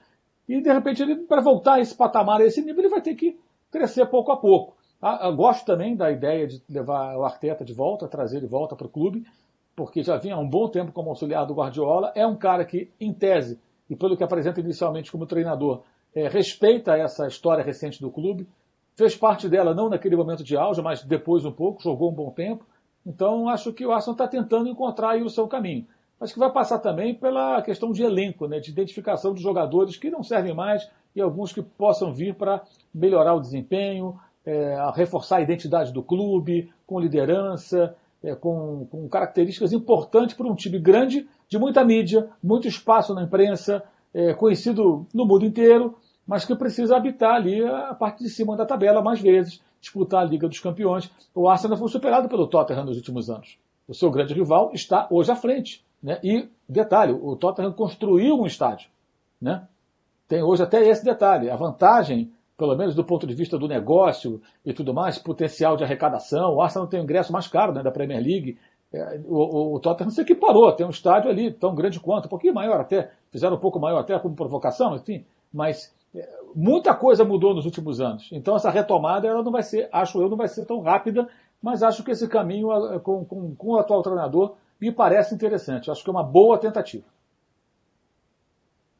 e 0.48 0.62
de 0.62 0.72
repente 0.72 1.04
para 1.26 1.42
voltar 1.42 1.74
a 1.74 1.80
esse 1.80 1.96
patamar, 1.96 2.40
a 2.40 2.44
esse 2.44 2.62
nível, 2.62 2.82
ele 2.82 2.90
vai 2.90 3.02
ter 3.02 3.16
que 3.16 3.36
crescer 3.72 4.06
pouco 4.06 4.30
a 4.30 4.36
pouco. 4.36 4.75
Ah, 5.00 5.30
gosto 5.30 5.64
também 5.64 5.94
da 5.94 6.10
ideia 6.10 6.46
de 6.46 6.62
levar 6.68 7.16
o 7.16 7.24
Arteta 7.24 7.64
de 7.64 7.74
volta, 7.74 8.08
trazer 8.08 8.38
ele 8.38 8.46
de 8.46 8.50
volta 8.50 8.74
para 8.74 8.86
o 8.86 8.90
clube, 8.90 9.26
porque 9.74 10.02
já 10.02 10.16
vinha 10.16 10.34
há 10.34 10.38
um 10.38 10.48
bom 10.48 10.68
tempo 10.68 10.90
como 10.90 11.10
auxiliar 11.10 11.46
do 11.46 11.54
Guardiola. 11.54 12.12
É 12.14 12.26
um 12.26 12.36
cara 12.36 12.64
que, 12.64 12.90
em 12.98 13.12
tese, 13.12 13.60
e 13.90 13.94
pelo 13.94 14.16
que 14.16 14.24
apresenta 14.24 14.60
inicialmente 14.60 15.12
como 15.12 15.26
treinador, 15.26 15.82
é, 16.14 16.28
respeita 16.28 16.96
essa 16.96 17.26
história 17.26 17.62
recente 17.62 18.00
do 18.00 18.10
clube, 18.10 18.48
fez 18.96 19.14
parte 19.14 19.48
dela 19.48 19.74
não 19.74 19.90
naquele 19.90 20.16
momento 20.16 20.42
de 20.42 20.56
auge, 20.56 20.80
mas 20.80 21.04
depois 21.04 21.44
um 21.44 21.52
pouco, 21.52 21.82
jogou 21.82 22.10
um 22.10 22.14
bom 22.14 22.30
tempo. 22.30 22.64
Então 23.04 23.48
acho 23.48 23.72
que 23.72 23.84
o 23.84 23.92
Arsenal 23.92 24.14
está 24.14 24.26
tentando 24.26 24.68
encontrar 24.68 25.20
o 25.20 25.28
seu 25.28 25.46
caminho. 25.46 25.86
Acho 26.18 26.32
que 26.32 26.40
vai 26.40 26.50
passar 26.50 26.78
também 26.78 27.14
pela 27.14 27.60
questão 27.60 27.92
de 27.92 28.02
elenco, 28.02 28.48
né, 28.48 28.58
de 28.58 28.70
identificação 28.70 29.34
de 29.34 29.42
jogadores 29.42 29.98
que 29.98 30.10
não 30.10 30.22
servem 30.22 30.54
mais 30.54 30.90
e 31.14 31.20
alguns 31.20 31.52
que 31.52 31.62
possam 31.62 32.12
vir 32.12 32.34
para 32.34 32.62
melhorar 32.94 33.34
o 33.34 33.40
desempenho, 33.40 34.18
é, 34.46 34.76
reforçar 34.94 35.38
a 35.38 35.42
identidade 35.42 35.92
do 35.92 36.02
clube, 36.02 36.70
com 36.86 37.00
liderança, 37.00 37.94
é, 38.22 38.34
com, 38.34 38.86
com, 38.90 39.08
características 39.08 39.72
importantes 39.72 40.36
para 40.36 40.46
um 40.46 40.54
time 40.54 40.78
grande, 40.78 41.28
de 41.48 41.58
muita 41.58 41.84
mídia, 41.84 42.30
muito 42.42 42.68
espaço 42.68 43.12
na 43.12 43.24
imprensa, 43.24 43.82
é, 44.14 44.32
conhecido 44.32 45.06
no 45.12 45.26
mundo 45.26 45.44
inteiro, 45.44 45.96
mas 46.26 46.44
que 46.44 46.54
precisa 46.54 46.96
habitar 46.96 47.34
ali 47.34 47.64
a 47.64 47.94
parte 47.94 48.22
de 48.22 48.30
cima 48.30 48.56
da 48.56 48.64
tabela 48.64 49.02
mais 49.02 49.20
vezes, 49.20 49.60
disputar 49.80 50.22
a 50.22 50.24
Liga 50.24 50.48
dos 50.48 50.60
Campeões. 50.60 51.10
O 51.34 51.48
Arsenal 51.48 51.76
foi 51.76 51.88
superado 51.88 52.28
pelo 52.28 52.46
Tottenham 52.46 52.84
nos 52.84 52.96
últimos 52.96 53.28
anos. 53.28 53.58
O 53.86 53.94
seu 53.94 54.10
grande 54.10 54.34
rival 54.34 54.70
está 54.72 55.06
hoje 55.10 55.30
à 55.30 55.36
frente. 55.36 55.84
Né? 56.02 56.18
E, 56.22 56.48
detalhe, 56.68 57.12
o 57.12 57.36
Tottenham 57.36 57.72
construiu 57.72 58.36
um 58.36 58.46
estádio. 58.46 58.88
Né? 59.40 59.66
Tem 60.26 60.42
hoje 60.42 60.62
até 60.62 60.86
esse 60.88 61.04
detalhe. 61.04 61.48
A 61.48 61.56
vantagem, 61.56 62.32
pelo 62.56 62.76
menos 62.76 62.94
do 62.94 63.04
ponto 63.04 63.26
de 63.26 63.34
vista 63.34 63.58
do 63.58 63.68
negócio 63.68 64.40
e 64.64 64.72
tudo 64.72 64.94
mais, 64.94 65.18
potencial 65.18 65.76
de 65.76 65.84
arrecadação. 65.84 66.54
O 66.54 66.62
Arsenal 66.62 66.88
tem 66.88 67.00
o 67.00 67.02
ingresso 67.02 67.32
mais 67.32 67.46
caro 67.46 67.72
né, 67.72 67.82
da 67.82 67.90
Premier 67.90 68.22
League. 68.22 68.58
É, 68.92 69.20
o, 69.26 69.36
o, 69.36 69.74
o, 69.74 69.80
Tottenham 69.80 70.10
se 70.10 70.22
equiparou, 70.22 70.72
tem 70.72 70.86
um 70.86 70.90
estádio 70.90 71.30
ali 71.30 71.52
tão 71.52 71.74
grande 71.74 72.00
quanto, 72.00 72.26
um 72.26 72.28
pouquinho 72.28 72.54
maior 72.54 72.80
até, 72.80 73.10
fizeram 73.30 73.56
um 73.56 73.60
pouco 73.60 73.78
maior 73.78 73.98
até 73.98 74.18
como 74.18 74.34
provocação, 74.34 74.94
enfim, 74.94 75.24
mas 75.52 75.94
é, 76.14 76.26
muita 76.54 76.94
coisa 76.94 77.24
mudou 77.24 77.54
nos 77.54 77.66
últimos 77.66 78.00
anos. 78.00 78.30
Então 78.32 78.56
essa 78.56 78.70
retomada 78.70 79.26
ela 79.26 79.42
não 79.42 79.52
vai 79.52 79.62
ser, 79.62 79.88
acho 79.92 80.20
eu, 80.22 80.28
não 80.28 80.36
vai 80.36 80.48
ser 80.48 80.64
tão 80.64 80.80
rápida, 80.80 81.28
mas 81.60 81.82
acho 81.82 82.04
que 82.04 82.12
esse 82.12 82.28
caminho 82.28 82.68
com, 83.00 83.24
com, 83.24 83.54
com 83.54 83.68
o 83.72 83.78
atual 83.78 84.02
treinador 84.02 84.54
me 84.80 84.92
parece 84.92 85.34
interessante. 85.34 85.90
Acho 85.90 86.02
que 86.04 86.10
é 86.10 86.12
uma 86.12 86.22
boa 86.22 86.58
tentativa. 86.58 87.04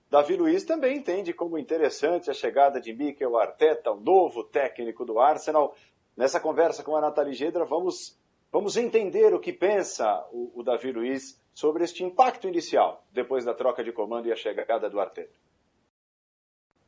Davi 0.09 0.37
Luiz 0.37 0.65
também 0.65 0.99
entende 0.99 1.33
como 1.33 1.59
interessante 1.59 2.31
a 2.31 2.35
chegada 2.35 2.81
de 2.81 2.93
Mikel 2.93 3.37
Arteta, 3.37 3.91
o 3.91 4.01
novo 4.01 4.45
técnico 4.45 5.05
do 5.05 5.19
Arsenal. 5.19 5.75
Nessa 6.17 6.39
conversa 6.39 6.85
com 6.85 6.95
a 6.95 7.01
Nathalie 7.01 7.35
Gedra, 7.35 7.65
vamos, 7.65 8.17
vamos 8.53 8.77
entender 8.77 9.35
o 9.35 9.41
que 9.41 9.53
pensa 9.53 10.25
o, 10.31 10.61
o 10.61 10.63
Davi 10.63 10.93
Luiz 10.93 11.43
sobre 11.53 11.85
este 11.85 12.05
impacto 12.05 12.47
inicial, 12.47 13.05
depois 13.13 13.45
da 13.45 13.53
troca 13.53 13.83
de 13.83 13.93
comando 13.93 14.29
e 14.29 14.33
a 14.33 14.37
chegada 14.37 14.89
do 14.89 15.01
Arteta. 15.01 15.35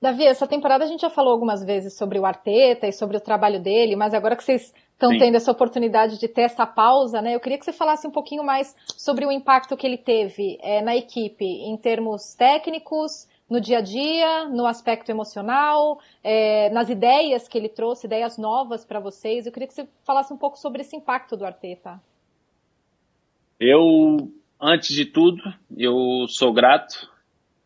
Davi, 0.01 0.25
essa 0.25 0.47
temporada 0.47 0.85
a 0.85 0.87
gente 0.87 1.01
já 1.01 1.11
falou 1.11 1.33
algumas 1.33 1.65
vezes 1.65 1.95
sobre 1.95 2.21
o 2.21 2.25
Arteta 2.25 2.87
e 2.87 2.93
sobre 2.93 3.17
o 3.17 3.21
trabalho 3.21 3.61
dele, 3.61 3.97
mas 3.97 4.15
agora 4.15 4.37
que 4.37 4.45
vocês 4.45 4.73
estão 4.99 5.17
tendo 5.17 5.37
essa 5.37 5.53
oportunidade 5.53 6.19
de 6.19 6.27
ter 6.27 6.43
essa 6.43 6.67
pausa, 6.67 7.23
né? 7.23 7.33
Eu 7.37 7.41
queria 7.41 7.57
que 7.57 7.65
você 7.65 7.73
falasse 7.73 8.05
um 8.05 8.11
pouquinho 8.11 8.43
mais 8.43 8.75
sobre 8.97 9.25
o 9.25 9.31
impacto 9.31 9.77
que 9.77 9.87
ele 9.87 9.97
teve 9.97 10.59
é, 10.61 10.83
na 10.83 10.97
equipe, 10.97 11.45
em 11.45 11.77
termos 11.77 12.35
técnicos, 12.35 13.29
no 13.49 13.61
dia 13.61 13.79
a 13.79 13.81
dia, 13.81 14.49
no 14.49 14.67
aspecto 14.67 15.09
emocional, 15.09 16.01
é, 16.23 16.69
nas 16.71 16.91
ideias 16.91 17.47
que 17.47 17.57
ele 17.57 17.69
trouxe, 17.69 18.09
ideias 18.09 18.37
novas 18.37 18.85
para 18.85 18.99
vocês. 18.99 19.47
Eu 19.47 19.53
queria 19.53 19.69
que 19.69 19.75
você 19.75 19.89
falasse 20.05 20.33
um 20.33 20.37
pouco 20.37 20.59
sobre 20.59 20.83
esse 20.83 20.97
impacto 20.97 21.37
do 21.37 21.47
Arteta. 21.47 22.01
Eu, 23.61 24.33
antes 24.61 24.95
de 24.95 25.07
tudo, 25.07 25.41
eu 25.77 26.27
sou 26.27 26.53
grato 26.53 27.09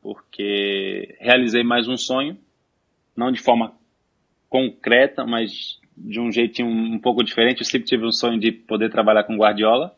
porque 0.03 1.17
realizei 1.19 1.65
mais 1.65 1.89
um 1.89 1.97
sonho, 1.97 2.37
não 3.17 3.33
de 3.33 3.41
forma 3.41 3.75
concreta, 4.51 5.25
mas 5.25 5.81
de 5.97 6.21
um 6.21 6.31
jeitinho 6.31 6.69
um 6.69 6.99
pouco 6.99 7.23
diferente. 7.23 7.61
Eu 7.61 7.67
sempre 7.67 7.87
tive 7.87 8.05
um 8.05 8.13
sonho 8.13 8.39
de 8.39 8.53
poder 8.53 8.91
trabalhar 8.91 9.25
com 9.25 9.37
Guardiola, 9.37 9.95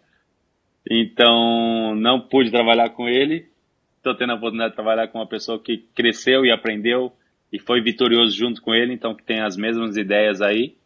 então 0.90 1.94
não 1.96 2.20
pude 2.20 2.50
trabalhar 2.50 2.90
com 2.90 3.08
ele. 3.08 3.48
Estou 3.96 4.14
tendo 4.14 4.32
a 4.32 4.36
oportunidade 4.36 4.72
de 4.72 4.76
trabalhar 4.76 5.08
com 5.08 5.18
uma 5.18 5.26
pessoa 5.26 5.58
que 5.58 5.78
cresceu 5.94 6.44
e 6.44 6.50
aprendeu 6.50 7.12
e 7.52 7.58
foi 7.58 7.80
vitorioso 7.80 8.36
junto 8.36 8.60
com 8.60 8.74
ele, 8.74 8.92
então 8.92 9.14
que 9.14 9.22
tem 9.22 9.40
as 9.40 9.56
mesmas 9.56 9.96
ideias 9.96 10.42
aí. 10.42 10.76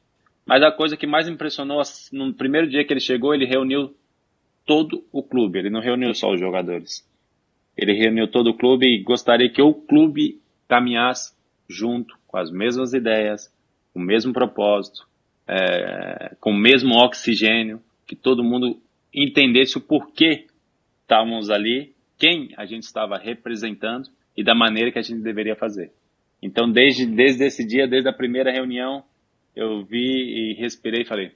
Mas 0.46 0.62
a 0.62 0.70
coisa 0.70 0.96
que 0.96 1.06
mais 1.06 1.28
impressionou, 1.28 1.82
no 2.12 2.32
primeiro 2.32 2.68
dia 2.68 2.84
que 2.84 2.92
ele 2.92 3.00
chegou, 3.00 3.34
ele 3.34 3.44
reuniu 3.44 3.94
todo 4.64 5.04
o 5.10 5.22
clube, 5.22 5.58
ele 5.58 5.70
não 5.70 5.80
reuniu 5.80 6.14
só 6.14 6.30
os 6.30 6.38
jogadores. 6.38 7.06
Ele 7.76 7.92
reuniu 7.92 8.28
todo 8.28 8.50
o 8.50 8.54
clube 8.56 8.86
e 8.86 9.02
gostaria 9.02 9.48
que 9.48 9.62
o 9.62 9.72
clube 9.72 10.40
caminhasse 10.68 11.34
junto, 11.68 12.18
com 12.26 12.36
as 12.36 12.50
mesmas 12.50 12.92
ideias, 12.92 13.52
com 13.98 14.02
o 14.02 14.06
mesmo 14.06 14.32
propósito, 14.32 15.08
é, 15.44 16.36
com 16.40 16.52
o 16.52 16.56
mesmo 16.56 16.94
oxigênio, 16.94 17.82
que 18.06 18.14
todo 18.14 18.44
mundo 18.44 18.80
entendesse 19.12 19.76
o 19.76 19.80
porquê 19.80 20.46
estávamos 21.02 21.50
ali, 21.50 21.92
quem 22.16 22.50
a 22.56 22.64
gente 22.64 22.84
estava 22.84 23.18
representando 23.18 24.08
e 24.36 24.44
da 24.44 24.54
maneira 24.54 24.92
que 24.92 25.00
a 25.00 25.02
gente 25.02 25.20
deveria 25.20 25.56
fazer. 25.56 25.90
Então, 26.40 26.70
desde, 26.70 27.06
desde 27.06 27.44
esse 27.44 27.66
dia, 27.66 27.88
desde 27.88 28.08
a 28.08 28.12
primeira 28.12 28.52
reunião, 28.52 29.02
eu 29.56 29.84
vi 29.84 29.98
e 29.98 30.54
respirei 30.54 31.02
e 31.02 31.08
falei: 31.08 31.32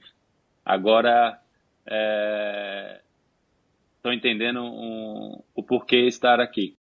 agora 0.63 1.37
é, 1.85 3.01
estão 3.97 4.13
entendendo 4.13 4.61
um, 4.61 5.43
o 5.53 5.61
porquê 5.61 6.07
estar 6.07 6.39
aqui. 6.39 6.77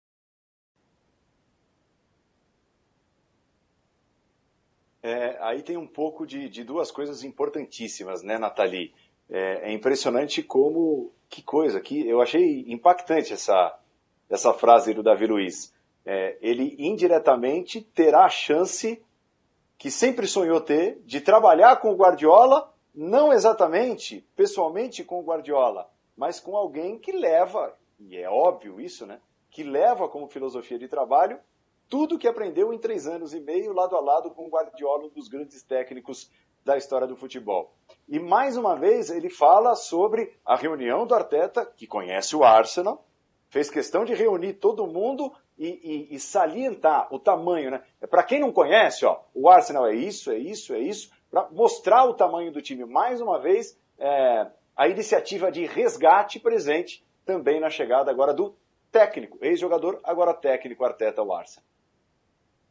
É, 5.09 5.37
aí 5.41 5.63
tem 5.63 5.75
um 5.75 5.87
pouco 5.87 6.23
de, 6.23 6.47
de, 6.47 6.63
duas 6.63 6.91
coisas 6.91 7.23
importantíssimas, 7.23 8.21
né, 8.21 8.37
Nathalie? 8.37 8.93
É, 9.27 9.71
é, 9.71 9.73
impressionante 9.73 10.43
como, 10.43 11.11
que 11.27 11.41
coisa, 11.41 11.81
que 11.81 12.07
eu 12.07 12.21
achei 12.21 12.63
impactante 12.67 13.33
essa, 13.33 13.75
essa 14.29 14.53
frase 14.53 14.93
do 14.93 15.01
Davi 15.01 15.25
Luiz. 15.25 15.73
É, 16.05 16.37
ele 16.41 16.75
indiretamente 16.77 17.81
terá 17.81 18.25
a 18.25 18.29
chance 18.29 19.03
que 19.79 19.89
sempre 19.89 20.27
sonhou 20.27 20.61
ter 20.61 21.01
de 21.05 21.19
trabalhar 21.21 21.77
com 21.77 21.91
o 21.91 21.95
Guardiola, 21.95 22.71
não 22.93 23.33
exatamente 23.33 24.23
pessoalmente 24.35 25.03
com 25.03 25.19
o 25.19 25.23
Guardiola, 25.23 25.89
mas 26.15 26.39
com 26.39 26.55
alguém 26.55 26.99
que 26.99 27.11
leva, 27.11 27.75
e 27.99 28.15
é 28.15 28.29
óbvio 28.29 28.79
isso, 28.79 29.07
né? 29.07 29.19
Que 29.49 29.63
leva 29.63 30.07
como 30.07 30.27
filosofia 30.27 30.77
de 30.77 30.87
trabalho 30.87 31.39
tudo 31.89 32.19
que 32.19 32.27
aprendeu 32.27 32.71
em 32.71 32.77
três 32.77 33.07
anos 33.07 33.33
e 33.33 33.39
meio, 33.39 33.73
lado 33.73 33.95
a 33.95 33.99
lado 33.99 34.29
com 34.29 34.45
o 34.45 34.49
Guardiola, 34.49 35.05
um 35.05 35.09
dos 35.09 35.27
grandes 35.27 35.63
técnicos 35.63 36.31
da 36.63 36.77
história 36.77 37.07
do 37.07 37.15
futebol. 37.15 37.73
E 38.07 38.19
mais 38.19 38.55
uma 38.55 38.75
vez 38.75 39.09
ele 39.09 39.29
fala 39.29 39.75
sobre 39.75 40.37
a 40.45 40.55
reunião 40.55 41.07
do 41.07 41.15
Arteta, 41.15 41.65
que 41.65 41.87
conhece 41.87 42.35
o 42.35 42.43
Arsenal, 42.43 43.05
fez 43.49 43.69
questão 43.69 44.05
de 44.05 44.13
reunir 44.13 44.53
todo 44.53 44.85
mundo 44.85 45.33
e, 45.57 46.07
e, 46.11 46.15
e 46.15 46.19
salientar 46.19 47.07
o 47.11 47.17
tamanho, 47.17 47.71
né? 47.71 47.83
Para 48.07 48.23
quem 48.23 48.39
não 48.39 48.51
conhece, 48.51 49.05
ó, 49.05 49.21
o 49.33 49.49
Arsenal 49.49 49.87
é 49.87 49.95
isso, 49.95 50.31
é 50.31 50.37
isso, 50.37 50.73
é 50.73 50.79
isso, 50.79 51.11
para 51.29 51.49
mostrar 51.49 52.05
o 52.05 52.13
tamanho 52.13 52.51
do 52.51 52.61
time. 52.61 52.85
Mais 52.85 53.19
uma 53.19 53.39
vez, 53.39 53.77
é, 53.97 54.47
a 54.75 54.87
iniciativa 54.87 55.51
de 55.51 55.65
resgate 55.65 56.39
presente 56.39 57.03
também 57.25 57.59
na 57.59 57.69
chegada 57.69 58.11
agora 58.11 58.33
do 58.33 58.55
técnico, 58.91 59.37
ex-jogador, 59.41 59.99
agora 60.03 60.33
técnico 60.33 60.85
Arteta 60.85 61.21
ao 61.21 61.33
Arsenal. 61.33 61.68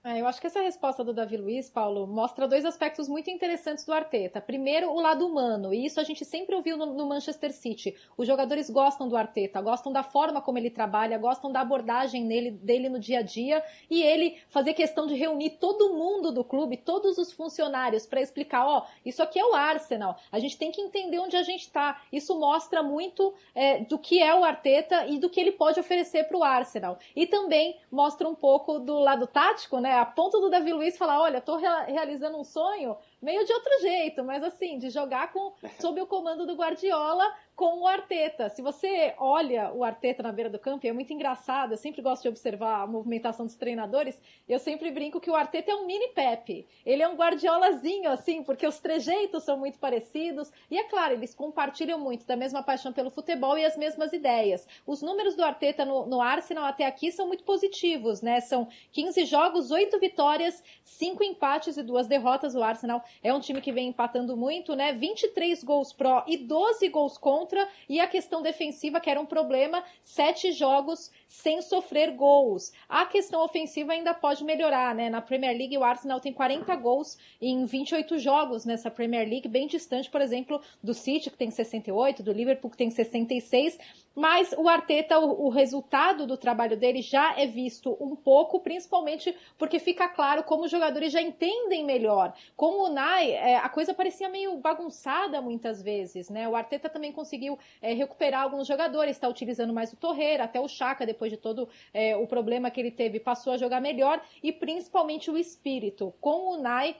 É, 0.04 0.20
eu 0.20 0.28
acho 0.28 0.40
que 0.40 0.46
essa 0.46 0.60
resposta 0.60 1.02
do 1.02 1.12
Davi 1.12 1.36
Luiz, 1.36 1.68
Paulo, 1.68 2.06
mostra 2.06 2.46
dois 2.46 2.64
aspectos 2.64 3.08
muito 3.08 3.30
interessantes 3.30 3.84
do 3.84 3.92
Arteta. 3.92 4.40
Primeiro, 4.40 4.92
o 4.92 5.00
lado 5.00 5.26
humano, 5.26 5.74
e 5.74 5.84
isso 5.84 5.98
a 5.98 6.04
gente 6.04 6.24
sempre 6.24 6.54
ouviu 6.54 6.76
no, 6.76 6.86
no, 6.86 7.04
Manchester 7.04 7.52
City. 7.52 7.96
Os 8.16 8.24
jogadores 8.24 8.70
gostam 8.70 9.08
do 9.08 9.16
Arteta, 9.16 9.60
gostam 9.60 9.92
da 9.92 10.04
forma 10.04 10.40
como 10.40 10.56
ele 10.56 10.70
trabalha, 10.70 11.18
gostam 11.18 11.50
da 11.50 11.62
abordagem 11.62 12.24
nele, 12.24 12.52
dele 12.52 12.88
no 12.88 13.00
dia 13.00 13.18
a 13.18 13.22
dia, 13.22 13.62
e 13.90 14.00
ele 14.00 14.38
fazer 14.48 14.72
questão 14.72 15.04
de 15.04 15.14
reunir 15.14 15.58
todo 15.58 15.92
mundo 15.92 16.30
do 16.30 16.44
clube, 16.44 16.76
todos 16.76 17.18
os 17.18 17.32
funcionários, 17.32 18.06
para 18.06 18.20
explicar: 18.20 18.66
ó, 18.66 18.86
isso 19.04 19.20
aqui 19.20 19.40
é 19.40 19.44
o 19.44 19.54
Arsenal, 19.54 20.16
a 20.30 20.38
gente 20.38 20.56
tem 20.56 20.70
que 20.70 20.80
entender 20.80 21.18
onde 21.18 21.36
a 21.36 21.42
gente 21.42 21.62
está. 21.62 22.00
Isso 22.12 22.38
mostra 22.38 22.84
muito 22.84 23.34
é, 23.52 23.80
do 23.80 23.98
que 23.98 24.22
é 24.22 24.32
o 24.32 24.44
Arteta 24.44 25.06
e 25.06 25.18
do 25.18 25.28
que 25.28 25.40
ele 25.40 25.52
pode 25.52 25.80
oferecer 25.80 26.28
para 26.28 26.36
o 26.36 26.44
Arsenal. 26.44 27.00
E 27.16 27.26
também 27.26 27.76
mostra 27.90 28.28
um 28.28 28.34
pouco 28.34 28.78
do 28.78 29.00
lado 29.00 29.26
tático, 29.26 29.80
né? 29.80 29.87
A 29.92 30.04
ponto 30.04 30.40
do 30.40 30.50
Davi 30.50 30.72
Luiz 30.72 30.96
falar, 30.96 31.20
olha, 31.20 31.40
tô 31.40 31.56
realizando 31.56 32.38
um 32.38 32.44
sonho 32.44 32.96
meio 33.20 33.44
de 33.44 33.52
outro 33.52 33.80
jeito, 33.80 34.24
mas 34.24 34.42
assim, 34.42 34.78
de 34.78 34.90
jogar 34.90 35.32
com 35.32 35.52
sob 35.80 36.00
o 36.00 36.06
comando 36.06 36.46
do 36.46 36.54
Guardiola 36.54 37.24
com 37.58 37.80
o 37.80 37.88
Arteta. 37.88 38.48
Se 38.48 38.62
você 38.62 39.14
olha 39.18 39.72
o 39.72 39.82
Arteta 39.82 40.22
na 40.22 40.30
beira 40.30 40.48
do 40.48 40.60
campo, 40.60 40.86
e 40.86 40.88
é 40.88 40.92
muito 40.92 41.12
engraçado, 41.12 41.72
eu 41.72 41.76
sempre 41.76 42.00
gosto 42.00 42.22
de 42.22 42.28
observar 42.28 42.82
a 42.82 42.86
movimentação 42.86 43.44
dos 43.44 43.56
treinadores, 43.56 44.22
eu 44.48 44.60
sempre 44.60 44.92
brinco 44.92 45.20
que 45.20 45.28
o 45.28 45.34
Arteta 45.34 45.72
é 45.72 45.74
um 45.74 45.84
mini 45.84 46.06
Pepe. 46.14 46.64
Ele 46.86 47.02
é 47.02 47.08
um 47.08 47.16
Guardiolazinho, 47.16 48.10
assim, 48.10 48.44
porque 48.44 48.64
os 48.64 48.78
trejeitos 48.78 49.42
são 49.42 49.58
muito 49.58 49.76
parecidos, 49.80 50.52
e 50.70 50.78
é 50.78 50.84
claro, 50.84 51.14
eles 51.14 51.34
compartilham 51.34 51.98
muito 51.98 52.24
da 52.24 52.36
mesma 52.36 52.62
paixão 52.62 52.92
pelo 52.92 53.10
futebol 53.10 53.58
e 53.58 53.64
as 53.64 53.76
mesmas 53.76 54.12
ideias. 54.12 54.64
Os 54.86 55.02
números 55.02 55.34
do 55.34 55.42
Arteta 55.42 55.84
no, 55.84 56.06
no 56.06 56.20
Arsenal 56.20 56.64
até 56.64 56.86
aqui 56.86 57.10
são 57.10 57.26
muito 57.26 57.42
positivos, 57.42 58.22
né? 58.22 58.38
São 58.38 58.68
15 58.92 59.24
jogos, 59.24 59.72
8 59.72 59.98
vitórias, 59.98 60.62
5 60.84 61.24
empates 61.24 61.76
e 61.76 61.82
2 61.82 62.06
derrotas. 62.06 62.54
O 62.54 62.62
Arsenal 62.62 63.02
é 63.20 63.34
um 63.34 63.40
time 63.40 63.60
que 63.60 63.72
vem 63.72 63.88
empatando 63.88 64.36
muito, 64.36 64.76
né? 64.76 64.92
23 64.92 65.64
gols 65.64 65.92
pró 65.92 66.22
e 66.24 66.36
12 66.36 66.88
gols 66.90 67.18
contra. 67.18 67.47
E 67.88 68.00
a 68.00 68.06
questão 68.06 68.42
defensiva, 68.42 69.00
que 69.00 69.10
era 69.10 69.20
um 69.20 69.26
problema, 69.26 69.82
sete 70.02 70.52
jogos 70.52 71.10
sem 71.26 71.62
sofrer 71.62 72.12
gols. 72.12 72.72
A 72.88 73.06
questão 73.06 73.44
ofensiva 73.44 73.92
ainda 73.92 74.14
pode 74.14 74.44
melhorar, 74.44 74.94
né? 74.94 75.08
Na 75.08 75.20
Premier 75.20 75.56
League, 75.56 75.76
o 75.76 75.84
Arsenal 75.84 76.20
tem 76.20 76.32
40 76.32 76.74
gols 76.76 77.18
em 77.40 77.64
28 77.64 78.18
jogos 78.18 78.64
nessa 78.64 78.90
Premier 78.90 79.28
League, 79.28 79.48
bem 79.48 79.66
distante, 79.66 80.10
por 80.10 80.20
exemplo, 80.20 80.60
do 80.82 80.94
City, 80.94 81.30
que 81.30 81.36
tem 81.36 81.50
68, 81.50 82.22
do 82.22 82.32
Liverpool, 82.32 82.70
que 82.70 82.76
tem 82.76 82.90
66. 82.90 83.78
Mas 84.18 84.52
o 84.58 84.68
Arteta, 84.68 85.16
o, 85.20 85.46
o 85.46 85.48
resultado 85.48 86.26
do 86.26 86.36
trabalho 86.36 86.76
dele 86.76 87.00
já 87.00 87.38
é 87.38 87.46
visto 87.46 87.96
um 88.00 88.16
pouco, 88.16 88.58
principalmente 88.58 89.32
porque 89.56 89.78
fica 89.78 90.08
claro 90.08 90.42
como 90.42 90.64
os 90.64 90.70
jogadores 90.72 91.12
já 91.12 91.22
entendem 91.22 91.84
melhor. 91.84 92.34
Com 92.56 92.82
o 92.82 92.88
Nai, 92.88 93.30
é, 93.30 93.58
a 93.58 93.68
coisa 93.68 93.94
parecia 93.94 94.28
meio 94.28 94.56
bagunçada 94.56 95.40
muitas 95.40 95.80
vezes, 95.80 96.28
né? 96.28 96.48
O 96.48 96.56
Arteta 96.56 96.88
também 96.88 97.12
conseguiu 97.12 97.56
é, 97.80 97.92
recuperar 97.92 98.42
alguns 98.42 98.66
jogadores, 98.66 99.14
está 99.14 99.28
utilizando 99.28 99.72
mais 99.72 99.92
o 99.92 99.96
Torreira, 99.96 100.42
até 100.42 100.58
o 100.60 100.66
Chaka, 100.66 101.06
depois 101.06 101.30
de 101.30 101.36
todo 101.36 101.68
é, 101.94 102.16
o 102.16 102.26
problema 102.26 102.72
que 102.72 102.80
ele 102.80 102.90
teve, 102.90 103.20
passou 103.20 103.52
a 103.52 103.56
jogar 103.56 103.80
melhor, 103.80 104.20
e 104.42 104.52
principalmente 104.52 105.30
o 105.30 105.38
espírito. 105.38 106.12
Com 106.20 106.54
o 106.54 106.56
Nai, 106.60 106.96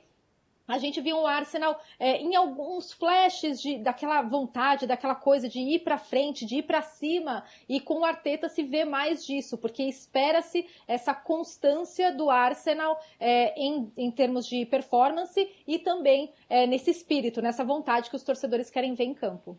a 0.69 0.77
gente 0.77 1.01
viu 1.01 1.17
um 1.17 1.27
Arsenal 1.27 1.81
é, 1.99 2.19
em 2.19 2.37
alguns 2.37 2.93
flashes 2.93 3.61
de, 3.61 3.79
daquela 3.79 4.21
vontade, 4.21 4.87
daquela 4.87 5.15
coisa 5.15 5.49
de 5.49 5.59
ir 5.59 5.79
para 5.79 5.97
frente, 5.97 6.45
de 6.45 6.57
ir 6.57 6.65
para 6.65 6.83
cima, 6.83 7.43
e 7.67 7.81
com 7.81 8.01
o 8.01 8.05
Arteta 8.05 8.51
se 8.51 8.63
vê 8.63 8.85
mais 8.85 9.25
disso, 9.25 9.57
porque 9.57 9.83
espera-se 9.83 10.69
essa 10.87 11.15
constância 11.15 12.13
do 12.13 12.29
Arsenal 12.29 13.01
é, 13.19 13.59
em, 13.59 13.91
em 13.97 14.11
termos 14.11 14.47
de 14.47 14.67
performance 14.67 15.51
e 15.67 15.79
também 15.79 16.31
é, 16.51 16.67
nesse 16.67 16.91
espírito, 16.91 17.41
nessa 17.41 17.65
vontade 17.65 18.11
que 18.11 18.17
os 18.17 18.23
torcedores 18.23 18.69
querem 18.69 18.93
ver 18.93 19.05
em 19.05 19.15
campo. 19.15 19.57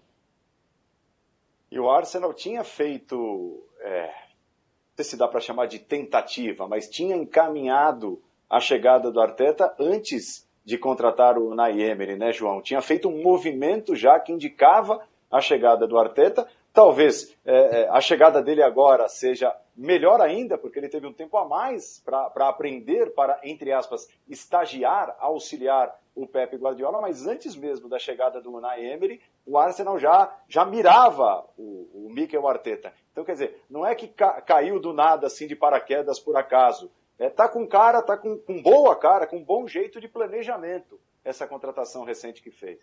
E 1.72 1.80
o 1.80 1.90
Arsenal 1.90 2.34
tinha 2.34 2.64
feito, 2.64 3.68
é, 3.82 4.06
não 4.08 4.96
sei 4.96 5.06
se 5.06 5.18
dá 5.18 5.28
para 5.28 5.40
chamar 5.40 5.66
de 5.66 5.80
tentativa, 5.80 6.68
mas 6.68 6.88
tinha 6.88 7.16
encaminhado 7.16 8.22
a 8.48 8.60
chegada 8.60 9.12
do 9.12 9.20
Arteta 9.20 9.76
antes 9.80 10.49
de 10.70 10.78
contratar 10.78 11.36
o 11.36 11.50
Unai 11.50 11.82
Emery, 11.82 12.16
né, 12.16 12.32
João? 12.32 12.62
Tinha 12.62 12.80
feito 12.80 13.10
um 13.10 13.24
movimento 13.24 13.96
já 13.96 14.20
que 14.20 14.32
indicava 14.32 15.02
a 15.32 15.42
chegada 15.42 15.88
do 15.88 15.98
Arteta. 15.98 16.48
Talvez 16.72 17.36
é, 17.44 17.82
é 17.82 17.90
a 17.90 18.00
chegada 18.00 18.40
dele 18.40 18.62
agora 18.62 19.10
seja 19.10 19.52
melhor 19.76 20.22
ainda, 20.22 20.60
porque 20.60 20.78
ele 20.78 20.88
teve 20.88 21.08
um 21.08 21.14
tempo 21.14 21.38
a 21.38 21.48
mais 21.48 22.04
para 22.06 22.48
aprender, 22.48 23.16
para, 23.16 23.40
entre 23.44 23.72
aspas, 23.72 24.08
estagiar, 24.30 25.16
auxiliar 25.20 26.00
o 26.14 26.28
Pepe 26.28 26.58
Guardiola, 26.58 27.02
mas 27.02 27.26
antes 27.26 27.56
mesmo 27.56 27.90
da 27.90 27.98
chegada 27.98 28.40
do 28.40 28.54
Unai 28.54 28.86
Emery, 28.86 29.20
o 29.48 29.58
Arsenal 29.58 29.98
já, 29.98 30.32
já 30.48 30.66
mirava 30.66 31.46
o, 31.58 31.90
o 31.96 32.10
Mikel 32.12 32.48
Arteta. 32.48 32.94
Então, 33.12 33.26
quer 33.26 33.32
dizer, 33.32 33.64
não 33.68 33.84
é 33.84 33.96
que 33.96 34.08
ca, 34.08 34.40
caiu 34.40 34.80
do 34.80 34.94
nada, 34.94 35.26
assim, 35.26 35.48
de 35.48 35.56
paraquedas 35.56 36.20
por 36.20 36.38
acaso. 36.38 36.92
É, 37.20 37.30
tá 37.30 37.50
com 37.50 37.68
cara, 37.68 38.02
tá 38.02 38.18
com, 38.18 38.38
com 38.38 38.62
boa 38.62 38.96
cara, 38.96 39.28
com 39.28 39.44
bom 39.44 39.68
jeito 39.68 40.00
de 40.00 40.08
planejamento 40.08 41.00
essa 41.24 41.46
contratação 41.46 42.06
recente 42.06 42.42
que 42.42 42.50
fez. 42.50 42.80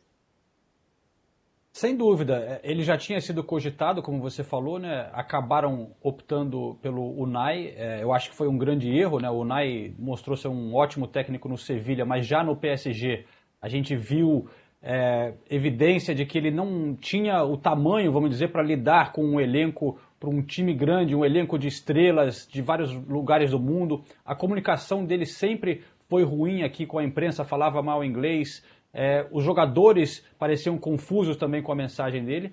Sem 1.72 1.94
dúvida, 1.94 2.36
é, 2.36 2.60
ele 2.62 2.82
já 2.82 2.96
tinha 2.96 3.20
sido 3.20 3.44
cogitado, 3.44 4.02
como 4.02 4.20
você 4.20 4.42
falou, 4.42 4.78
né? 4.78 5.10
Acabaram 5.12 5.94
optando 6.02 6.78
pelo 6.80 7.02
Unai. 7.20 7.74
É, 7.76 8.02
eu 8.02 8.14
acho 8.14 8.30
que 8.30 8.36
foi 8.36 8.48
um 8.48 8.56
grande 8.56 8.90
erro, 8.90 9.20
né? 9.20 9.28
O 9.28 9.40
Unai 9.40 9.94
mostrou 9.98 10.36
ser 10.36 10.48
um 10.48 10.74
ótimo 10.74 11.06
técnico 11.06 11.48
no 11.48 11.58
Sevilha, 11.58 12.06
mas 12.06 12.26
já 12.26 12.42
no 12.42 12.56
PSG 12.56 13.26
a 13.60 13.68
gente 13.68 13.94
viu 13.94 14.48
é, 14.82 15.34
evidência 15.50 16.14
de 16.14 16.24
que 16.24 16.38
ele 16.38 16.50
não 16.50 16.94
tinha 16.94 17.42
o 17.42 17.58
tamanho, 17.58 18.12
vamos 18.12 18.30
dizer, 18.30 18.52
para 18.52 18.62
lidar 18.62 19.12
com 19.12 19.22
um 19.22 19.40
elenco 19.40 19.98
para 20.18 20.30
um 20.30 20.42
time 20.42 20.72
grande, 20.72 21.14
um 21.14 21.24
elenco 21.24 21.58
de 21.58 21.68
estrelas 21.68 22.46
de 22.50 22.62
vários 22.62 22.92
lugares 22.92 23.50
do 23.50 23.60
mundo. 23.60 24.02
A 24.24 24.34
comunicação 24.34 25.04
dele 25.04 25.26
sempre 25.26 25.82
foi 26.08 26.22
ruim 26.22 26.62
aqui 26.62 26.86
com 26.86 26.98
a 26.98 27.04
imprensa, 27.04 27.44
falava 27.44 27.82
mal 27.82 28.04
inglês. 28.04 28.64
É, 28.92 29.26
os 29.30 29.44
jogadores 29.44 30.24
pareciam 30.38 30.78
confusos 30.78 31.36
também 31.36 31.62
com 31.62 31.72
a 31.72 31.76
mensagem 31.76 32.24
dele. 32.24 32.52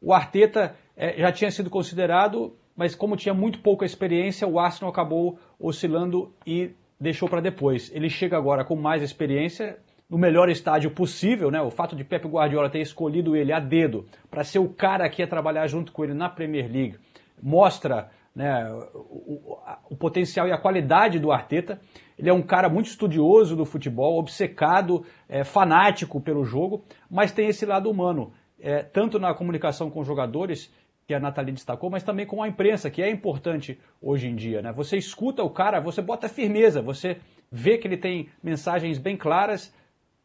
O 0.00 0.12
Arteta 0.12 0.76
é, 0.96 1.18
já 1.18 1.32
tinha 1.32 1.50
sido 1.50 1.68
considerado, 1.68 2.56
mas 2.76 2.94
como 2.94 3.16
tinha 3.16 3.34
muito 3.34 3.60
pouca 3.60 3.84
experiência, 3.84 4.46
o 4.46 4.58
Arsenal 4.58 4.90
acabou 4.90 5.38
oscilando 5.58 6.32
e 6.46 6.70
deixou 6.98 7.28
para 7.28 7.40
depois. 7.40 7.90
Ele 7.94 8.08
chega 8.08 8.36
agora 8.36 8.64
com 8.64 8.76
mais 8.76 9.02
experiência, 9.02 9.78
no 10.10 10.18
melhor 10.18 10.48
estágio 10.50 10.90
possível, 10.90 11.50
né? 11.50 11.62
O 11.62 11.70
fato 11.70 11.94
de 11.94 12.02
Pep 12.02 12.26
Guardiola 12.26 12.68
ter 12.68 12.80
escolhido 12.80 13.36
ele 13.36 13.52
a 13.52 13.60
dedo 13.60 14.06
para 14.28 14.42
ser 14.42 14.58
o 14.58 14.68
cara 14.68 15.08
que 15.08 15.22
ia 15.22 15.28
trabalhar 15.28 15.68
junto 15.68 15.92
com 15.92 16.02
ele 16.02 16.14
na 16.14 16.28
Premier 16.28 16.70
League 16.70 16.98
mostra 17.40 18.10
né, 18.34 18.70
o, 18.94 19.58
o, 19.90 19.96
potencial 19.96 20.46
e 20.46 20.52
a 20.52 20.58
qualidade 20.58 21.18
do 21.18 21.32
Arteta. 21.32 21.80
Ele 22.18 22.28
é 22.28 22.32
um 22.32 22.42
cara 22.42 22.68
muito 22.68 22.86
estudioso 22.86 23.56
do 23.56 23.64
futebol, 23.64 24.18
obcecado, 24.18 25.04
é, 25.28 25.42
fanático 25.42 26.20
pelo 26.20 26.44
jogo, 26.44 26.84
mas 27.10 27.32
tem 27.32 27.48
esse 27.48 27.64
lado 27.64 27.90
humano, 27.90 28.32
é, 28.60 28.82
tanto 28.82 29.18
na 29.18 29.32
comunicação 29.32 29.90
com 29.90 30.00
os 30.00 30.06
jogadores, 30.06 30.72
que 31.06 31.14
a 31.14 31.18
Nathalie 31.18 31.52
destacou, 31.52 31.90
mas 31.90 32.04
também 32.04 32.24
com 32.24 32.40
a 32.40 32.46
imprensa, 32.46 32.88
que 32.88 33.02
é 33.02 33.10
importante 33.10 33.80
hoje 34.00 34.28
em 34.28 34.36
dia. 34.36 34.62
Né? 34.62 34.72
Você 34.72 34.96
escuta 34.96 35.42
o 35.42 35.50
cara, 35.50 35.80
você 35.80 36.00
bota 36.00 36.28
firmeza, 36.28 36.80
você 36.80 37.16
vê 37.50 37.78
que 37.78 37.88
ele 37.88 37.96
tem 37.96 38.28
mensagens 38.40 38.96
bem 38.96 39.16
claras 39.16 39.74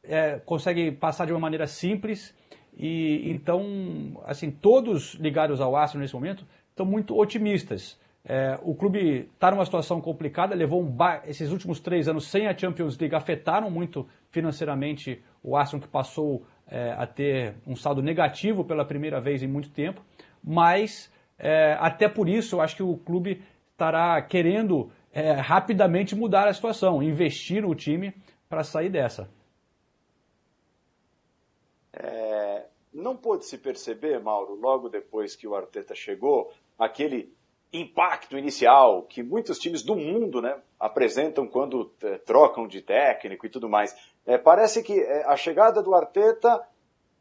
é, 0.07 0.39
consegue 0.45 0.91
passar 0.91 1.25
de 1.25 1.33
uma 1.33 1.39
maneira 1.39 1.67
simples 1.67 2.35
e 2.77 3.31
então, 3.31 4.21
assim, 4.25 4.51
todos 4.51 5.13
ligados 5.15 5.61
ao 5.61 5.75
Arsenal 5.75 6.01
nesse 6.01 6.13
momento 6.13 6.45
estão 6.69 6.85
muito 6.85 7.17
otimistas. 7.17 7.99
É, 8.27 8.59
o 8.63 8.73
clube 8.73 9.29
está 9.33 9.51
numa 9.51 9.63
situação 9.63 10.01
complicada, 10.01 10.55
levou 10.55 10.81
um 10.81 10.97
esses 11.27 11.51
últimos 11.51 11.79
três 11.79 12.07
anos 12.07 12.27
sem 12.27 12.47
a 12.47 12.57
Champions 12.57 12.97
League 12.97 13.15
afetaram 13.15 13.69
muito 13.69 14.07
financeiramente 14.31 15.23
o 15.43 15.55
Arsenal 15.55 15.83
que 15.83 15.87
passou 15.87 16.43
é, 16.67 16.91
a 16.97 17.05
ter 17.05 17.53
um 17.67 17.75
saldo 17.75 18.01
negativo 18.01 18.65
pela 18.65 18.83
primeira 18.83 19.21
vez 19.21 19.43
em 19.43 19.47
muito 19.47 19.69
tempo, 19.69 20.01
mas 20.43 21.13
é, 21.37 21.77
até 21.79 22.09
por 22.09 22.27
isso 22.27 22.55
eu 22.55 22.61
acho 22.61 22.75
que 22.75 22.83
o 22.83 22.97
clube 22.97 23.43
estará 23.71 24.19
querendo 24.23 24.89
é, 25.13 25.33
rapidamente 25.33 26.15
mudar 26.15 26.47
a 26.47 26.53
situação, 26.53 27.03
investir 27.03 27.61
no 27.61 27.75
time 27.75 28.11
para 28.49 28.63
sair 28.63 28.89
dessa. 28.89 29.29
É, 31.95 32.65
não 32.93 33.15
pôde 33.15 33.45
se 33.45 33.58
perceber, 33.58 34.19
Mauro, 34.19 34.55
logo 34.55 34.89
depois 34.89 35.36
que 35.36 35.47
o 35.47 35.55
Arteta 35.55 35.95
chegou, 35.95 36.51
aquele 36.77 37.34
impacto 37.71 38.38
inicial 38.38 39.03
que 39.03 39.21
muitos 39.21 39.60
times 39.60 39.84
do 39.84 39.95
mundo 39.95 40.41
né, 40.41 40.62
apresentam 40.79 41.47
quando 41.47 41.91
é, 42.01 42.17
trocam 42.19 42.67
de 42.67 42.81
técnico 42.81 43.45
e 43.45 43.49
tudo 43.49 43.67
mais. 43.67 43.95
É, 44.25 44.38
parece 44.38 44.81
que 44.81 44.99
é, 44.99 45.25
a 45.25 45.36
chegada 45.36 45.84
do 45.84 45.93
Arteta, 45.93 46.65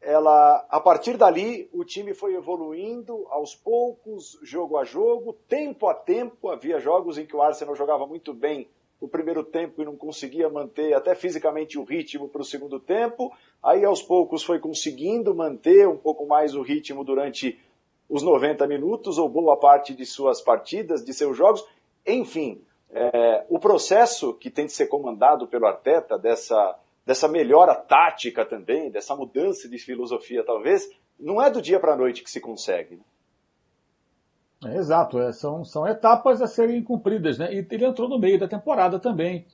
ela, 0.01 0.65
a 0.69 0.79
partir 0.79 1.17
dali, 1.17 1.69
o 1.73 1.83
time 1.83 2.13
foi 2.13 2.35
evoluindo 2.35 3.25
aos 3.29 3.55
poucos, 3.55 4.37
jogo 4.43 4.77
a 4.77 4.83
jogo, 4.83 5.33
tempo 5.47 5.87
a 5.87 5.93
tempo. 5.93 6.49
Havia 6.49 6.79
jogos 6.79 7.17
em 7.17 7.25
que 7.25 7.35
o 7.35 7.41
Arsenal 7.41 7.75
jogava 7.75 8.05
muito 8.05 8.33
bem 8.33 8.69
o 9.05 9.07
primeiro 9.07 9.43
tempo 9.43 9.81
e 9.81 9.85
não 9.85 9.95
conseguia 9.95 10.49
manter 10.49 10.93
até 10.93 11.13
fisicamente 11.13 11.77
o 11.77 11.83
ritmo 11.83 12.27
para 12.27 12.41
o 12.41 12.45
segundo 12.45 12.79
tempo. 12.79 13.31
Aí 13.63 13.85
aos 13.85 14.01
poucos 14.01 14.43
foi 14.43 14.59
conseguindo 14.59 15.33
manter 15.33 15.87
um 15.87 15.97
pouco 15.97 16.25
mais 16.25 16.55
o 16.55 16.61
ritmo 16.61 17.03
durante 17.03 17.59
os 18.09 18.23
90 18.23 18.65
minutos 18.67 19.17
ou 19.17 19.29
boa 19.29 19.57
parte 19.57 19.93
de 19.93 20.05
suas 20.05 20.41
partidas, 20.41 21.05
de 21.05 21.13
seus 21.13 21.37
jogos. 21.37 21.63
Enfim, 22.05 22.61
é, 22.91 23.45
o 23.47 23.59
processo 23.59 24.33
que 24.33 24.49
tem 24.49 24.65
de 24.65 24.73
ser 24.73 24.87
comandado 24.87 25.47
pelo 25.47 25.67
Arteta, 25.67 26.17
dessa, 26.17 26.77
dessa 27.05 27.27
melhora 27.27 27.75
tática 27.75 28.43
também, 28.43 28.89
dessa 28.89 29.15
mudança 29.15 29.69
de 29.69 29.77
filosofia 29.77 30.43
talvez, 30.43 30.89
não 31.19 31.41
é 31.41 31.49
do 31.49 31.61
dia 31.61 31.79
para 31.79 31.93
a 31.93 31.97
noite 31.97 32.23
que 32.23 32.31
se 32.31 32.41
consegue. 32.41 32.99
É, 34.65 34.77
exato, 34.77 35.19
é, 35.19 35.31
são, 35.31 35.63
são 35.63 35.87
etapas 35.87 36.41
a 36.41 36.47
serem 36.47 36.83
cumpridas, 36.83 37.37
né? 37.37 37.53
E 37.53 37.65
ele 37.69 37.85
entrou 37.85 38.09
no 38.09 38.17
meio 38.17 38.39
da 38.39 38.47
temporada 38.47 38.99
também, 38.99 39.45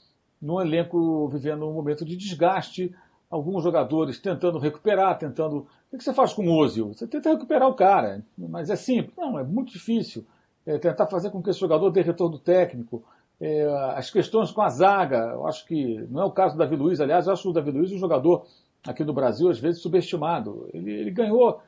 num 0.42 0.62
elenco 0.62 1.28
vivendo 1.28 1.68
um 1.68 1.74
momento 1.74 2.06
de 2.06 2.16
desgaste, 2.16 2.96
alguns 3.30 3.64
jogadores 3.64 4.20
tentando 4.20 4.58
recuperar, 4.58 5.18
tentando. 5.18 5.68
O 5.92 5.98
que 5.98 6.04
você 6.04 6.14
faz 6.14 6.34
com 6.34 6.48
o 6.48 6.58
Ozil? 6.58 6.94
Você 6.94 7.06
tenta 7.06 7.30
recuperar 7.30 7.68
o 7.68 7.74
cara, 7.74 8.24
mas 8.38 8.70
é 8.70 8.76
simples? 8.76 9.14
Não, 9.18 9.38
é 9.38 9.44
muito 9.44 9.74
difícil. 9.74 10.26
É 10.66 10.78
tentar 10.78 11.08
fazer 11.08 11.30
com 11.30 11.42
que 11.42 11.50
esse 11.50 11.60
jogador 11.60 11.90
dê 11.90 12.02
retorno 12.02 12.40
técnico. 12.40 13.04
É, 13.40 13.66
as 13.96 14.10
questões 14.10 14.52
com 14.52 14.62
a 14.62 14.70
zaga, 14.70 15.32
eu 15.34 15.48
acho 15.48 15.66
que 15.66 16.06
não 16.10 16.22
é 16.22 16.26
o 16.26 16.32
caso 16.32 16.56
do 16.56 16.60
Davi 16.60 16.76
Luiz, 16.76 17.02
aliás, 17.02 17.26
eu 17.26 17.34
acho 17.34 17.50
o 17.50 17.54
Davi 17.54 17.72
Luiz 17.72 17.92
um 17.92 17.98
jogador 17.98 18.46
aqui 18.86 19.04
no 19.04 19.14
Brasil, 19.14 19.50
às 19.50 19.60
vezes, 19.60 19.82
subestimado. 19.82 20.70
Ele, 20.74 20.92
ele 20.92 21.12
ganhou 21.12 21.60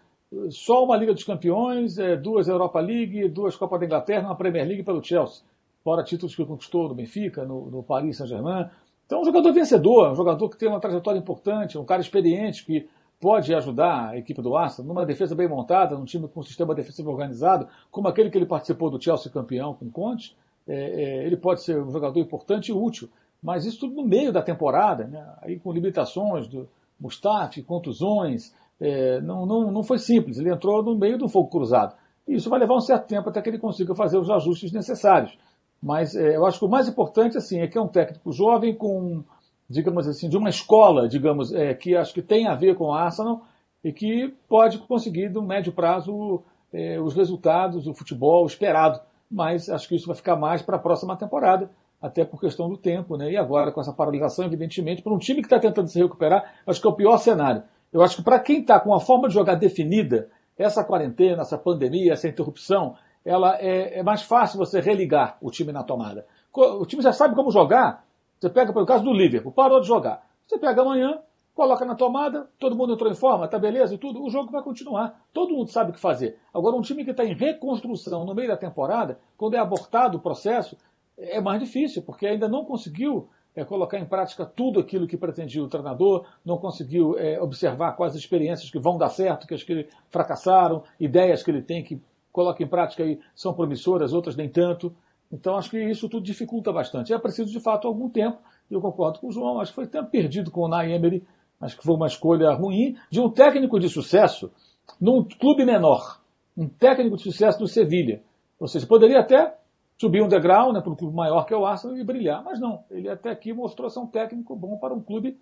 só 0.50 0.84
uma 0.84 0.98
Liga 0.98 1.14
dos 1.14 1.24
Campeões, 1.24 1.98
é, 1.98 2.16
duas 2.16 2.48
Europa 2.48 2.80
League, 2.80 3.28
duas 3.30 3.56
Copas 3.56 3.80
da 3.80 3.86
Inglaterra, 3.86 4.28
uma 4.28 4.36
Premier 4.36 4.68
League 4.68 4.84
pelo 4.84 5.04
Chelsea. 5.04 5.44
Fora 5.84 6.04
títulos 6.04 6.36
que 6.36 6.46
conquistou 6.46 6.88
no 6.88 6.96
Benfica, 6.96 7.44
no, 7.44 7.70
no 7.70 7.84
Paris 7.84 8.18
Saint-Germain. 8.18 8.70
Então, 9.06 9.22
um 9.22 9.26
jogador 9.26 9.52
vencedor, 9.52 10.12
um 10.12 10.16
jogador 10.16 10.50
que 10.50 10.58
tem 10.58 10.70
uma 10.70 10.80
trajetória 10.80 11.20
importante, 11.20 11.78
um 11.78 11.86
cara 11.86 12.02
experiente 12.02 12.66
que 12.66 12.88
pode 13.20 13.54
ajudar 13.54 14.10
a 14.10 14.18
equipe 14.18 14.42
do 14.42 14.56
Arsenal 14.56 14.88
numa 14.88 15.06
defesa 15.06 15.36
bem 15.36 15.48
montada, 15.48 15.96
num 15.98 16.06
time 16.06 16.28
com 16.28 16.40
um 16.40 16.44
sistema 16.44 16.74
defensivo 16.74 17.10
organizado, 17.10 17.68
como 17.92 18.08
aquele 18.08 18.30
que 18.30 18.38
ele 18.38 18.46
participou 18.46 18.90
do 18.90 19.02
Chelsea 19.02 19.32
campeão 19.32 19.74
com 19.74 19.90
Conte. 19.90 20.36
É, 20.68 20.76
é, 20.76 21.26
ele 21.26 21.38
pode 21.38 21.62
ser 21.62 21.82
um 21.82 21.92
jogador 21.92 22.20
importante 22.20 22.70
e 22.70 22.74
útil, 22.74 23.10
mas 23.42 23.66
isso 23.66 23.82
tudo 23.82 23.96
no 23.96 24.06
meio 24.06 24.32
da 24.32 24.42
temporada, 24.42 25.06
né? 25.06 25.26
aí 25.42 25.60
com 25.60 25.72
limitações 25.72 26.48
do 26.48 26.68
Mustafi, 27.00 27.62
contusões, 27.62 28.54
é, 28.80 29.22
não, 29.22 29.46
não, 29.46 29.72
não 29.72 29.84
foi 29.84 29.98
simples. 29.98 30.38
Ele 30.38 30.52
entrou 30.52 30.84
no 30.84 30.98
meio 30.98 31.18
do 31.18 31.30
fogo 31.30 31.50
cruzado. 31.50 31.96
E 32.28 32.36
isso 32.36 32.50
vai 32.50 32.60
levar 32.60 32.76
um 32.76 32.82
certo 32.82 33.08
tempo 33.08 33.30
até 33.30 33.42
que 33.42 33.50
ele 33.50 33.60
consiga 33.60 33.96
fazer 33.96 34.18
os 34.18 34.30
ajustes 34.30 34.72
necessários. 34.72 35.38
Mas 35.82 36.16
é, 36.16 36.38
eu 36.38 36.46
acho 36.46 36.60
que 36.60 36.66
o 36.66 36.70
mais 36.70 36.88
importante 36.88 37.38
assim 37.38 37.60
é 37.60 37.68
que 37.68 37.78
é 37.78 37.82
um 37.82 37.88
técnico 37.88 38.32
jovem 38.32 38.74
com, 38.74 39.24
digamos 39.70 40.08
assim, 40.08 40.30
de 40.30 40.38
uma 40.38 40.50
escola, 40.50 41.08
digamos, 41.08 41.54
é, 41.54 41.74
que 41.74 41.96
acho 41.96 42.14
que 42.14 42.22
tem 42.22 42.48
a 42.48 42.56
ver 42.56 42.76
com 42.76 42.86
o 42.86 42.94
Arsenal 42.94 43.42
e 43.84 43.92
que 43.92 44.34
pode 44.48 44.78
conseguir, 44.80 45.30
no 45.30 45.42
médio 45.42 45.74
prazo, 45.74 46.42
é, 46.74 47.00
os 47.02 47.14
resultados, 47.14 47.86
o 47.86 47.94
futebol 47.94 48.46
esperado. 48.46 49.00
Mas 49.30 49.70
acho 49.70 49.88
que 49.88 49.96
isso 49.96 50.08
vai 50.08 50.16
ficar 50.16 50.38
mais 50.38 50.62
para 50.62 50.78
a 50.78 50.80
próxima 50.80 51.18
temporada, 51.18 51.70
até 52.02 52.24
por 52.24 52.40
questão 52.40 52.70
do 52.70 52.78
tempo, 52.78 53.18
né? 53.18 53.32
E 53.32 53.38
agora, 53.38 53.72
com 53.72 53.82
essa 53.82 53.94
paralisação, 53.94 54.46
evidentemente, 54.46 55.02
para 55.02 55.14
um 55.14 55.18
time 55.18 55.42
que 55.42 55.48
está 55.48 55.60
tentando 55.60 55.88
se 55.88 56.00
recuperar, 56.00 56.54
acho 56.68 56.80
que 56.80 56.88
é 56.88 56.90
o 56.90 56.96
pior 56.96 57.18
cenário. 57.18 57.64
Eu 57.94 58.02
acho 58.02 58.18
que 58.18 58.24
para 58.24 58.40
quem 58.40 58.62
está 58.62 58.80
com 58.80 58.94
a 58.94 59.00
forma 59.00 59.28
de 59.28 59.36
jogar 59.36 59.56
definida, 59.56 60.30
essa 60.58 60.84
quarentena, 60.84 61.44
essa 61.44 61.58
pandemia, 61.58 62.14
essa 62.14 62.28
interrupção, 62.28 62.96
ela 63.24 63.56
é, 63.60 64.00
é, 64.00 64.04
mais 64.04 64.24
fácil 64.24 64.58
você 64.58 64.80
religar 64.80 65.38
o 65.40 65.52
time 65.52 65.72
na 65.72 65.84
tomada. 65.84 66.26
O 66.52 66.86
time 66.86 67.04
já 67.04 67.14
sabe 67.14 67.36
como 67.36 67.52
jogar. 67.52 68.04
Você 68.40 68.50
pega, 68.50 68.74
pelo 68.74 68.86
caso 68.86 69.04
do 69.04 69.14
Liverpool, 69.14 69.52
parou 69.52 69.80
de 69.80 69.88
jogar. 69.88 70.26
Você 70.46 70.58
pega 70.58 70.82
amanhã, 70.82 71.20
coloca 71.54 71.86
na 71.86 71.96
tomada, 71.96 72.50
todo 72.60 72.76
mundo 72.76 72.94
entrou 72.94 73.12
em 73.12 73.16
forma, 73.16 73.48
tá 73.48 73.58
beleza 73.58 73.94
e 73.94 73.98
tudo, 73.98 74.24
o 74.24 74.30
jogo 74.30 74.52
vai 74.52 74.62
continuar. 74.62 75.22
Todo 75.32 75.54
mundo 75.54 75.70
sabe 75.70 75.92
o 75.92 75.94
que 75.94 76.00
fazer. 76.00 76.38
Agora, 76.54 76.76
um 76.76 76.82
time 76.82 77.06
que 77.06 77.12
está 77.12 77.24
em 77.24 77.34
reconstrução 77.34 78.26
no 78.26 78.34
meio 78.34 78.50
da 78.50 78.58
temporada, 78.58 79.20
quando 79.38 79.56
é 79.56 79.60
abortado 79.60 80.18
o 80.18 80.22
processo, 80.22 80.76
é 81.18 81.40
mais 81.40 81.60
difícil, 81.60 82.02
porque 82.02 82.26
ainda 82.26 82.48
não 82.50 82.66
conseguiu 82.66 83.30
é, 83.56 83.64
colocar 83.64 84.00
em 84.00 84.06
prática 84.06 84.46
tudo 84.46 84.80
aquilo 84.80 85.08
que 85.08 85.18
pretendia 85.18 85.64
o 85.64 85.68
treinador, 85.68 86.26
não 86.44 86.58
conseguiu 86.58 87.18
é, 87.18 87.40
observar 87.40 87.94
quais 87.94 88.16
experiências 88.16 88.70
que 88.70 88.80
vão 88.80 88.98
dar 88.98 89.10
certo, 89.10 89.48
que 89.48 89.54
as 89.54 89.64
que 89.64 89.88
fracassaram, 90.10 90.84
ideias 91.00 91.44
que 91.44 91.52
ele 91.52 91.62
tem 91.62 91.84
que 91.84 92.02
coloca 92.32 92.64
em 92.64 92.68
prática 92.68 93.04
e 93.04 93.20
são 93.36 93.54
promissoras, 93.54 94.12
outras 94.12 94.36
nem 94.36 94.50
tanto. 94.50 94.94
Então 95.32 95.56
acho 95.56 95.70
que 95.70 95.78
isso 95.84 96.10
tudo 96.10 96.24
dificulta 96.24 96.72
bastante. 96.72 97.14
É 97.14 97.20
preciso 97.20 97.52
de 97.52 97.60
fato 97.60 97.88
algum 97.88 98.10
tempo, 98.10 98.40
e 98.70 98.74
eu 98.74 98.82
concordo 98.82 99.20
com 99.20 99.28
o 99.28 99.32
João, 99.32 99.60
acho 99.60 99.72
que 99.72 99.76
foi 99.76 99.88
tempo 99.88 100.10
perdido 100.10 100.50
com 100.50 100.62
o 100.62 100.68
Nay 100.68 100.92
Emery, 100.92 101.24
acho 101.62 101.78
que 101.78 101.84
foi 101.84 101.96
uma 101.96 102.08
escolha 102.08 102.52
ruim 102.52 102.96
de 103.10 103.22
um 103.22 103.30
técnico 103.30 103.80
de 103.80 103.88
sucesso 103.88 104.52
num 105.00 105.24
clube 105.24 105.64
menor, 105.64 106.22
um 106.58 106.68
técnico 106.68 107.18
de 107.18 107.24
sucesso 107.24 107.60
do 107.60 107.68
Sevilha. 107.68 108.22
Ou 108.60 108.68
seja, 108.68 108.86
poderia 108.88 109.20
até 109.20 109.56
subir 110.04 110.22
um 110.22 110.28
degrau 110.28 110.74
né, 110.74 110.82
para 110.82 110.92
um 110.92 110.96
clube 110.96 111.16
maior 111.16 111.46
que 111.46 111.54
é 111.54 111.58
o 111.58 111.66
Arsenal 111.66 111.96
e 111.96 112.04
brilhar, 112.04 112.44
mas 112.44 112.60
não. 112.60 112.84
Ele 112.92 113.08
até 113.08 113.30
aqui 113.30 113.54
mostrou 113.54 113.90
ser 113.90 114.00
um 114.00 114.08
técnico 114.08 114.54
bom 114.54 114.78
para 114.78 114.94
um 114.94 115.00
clube 115.02 115.40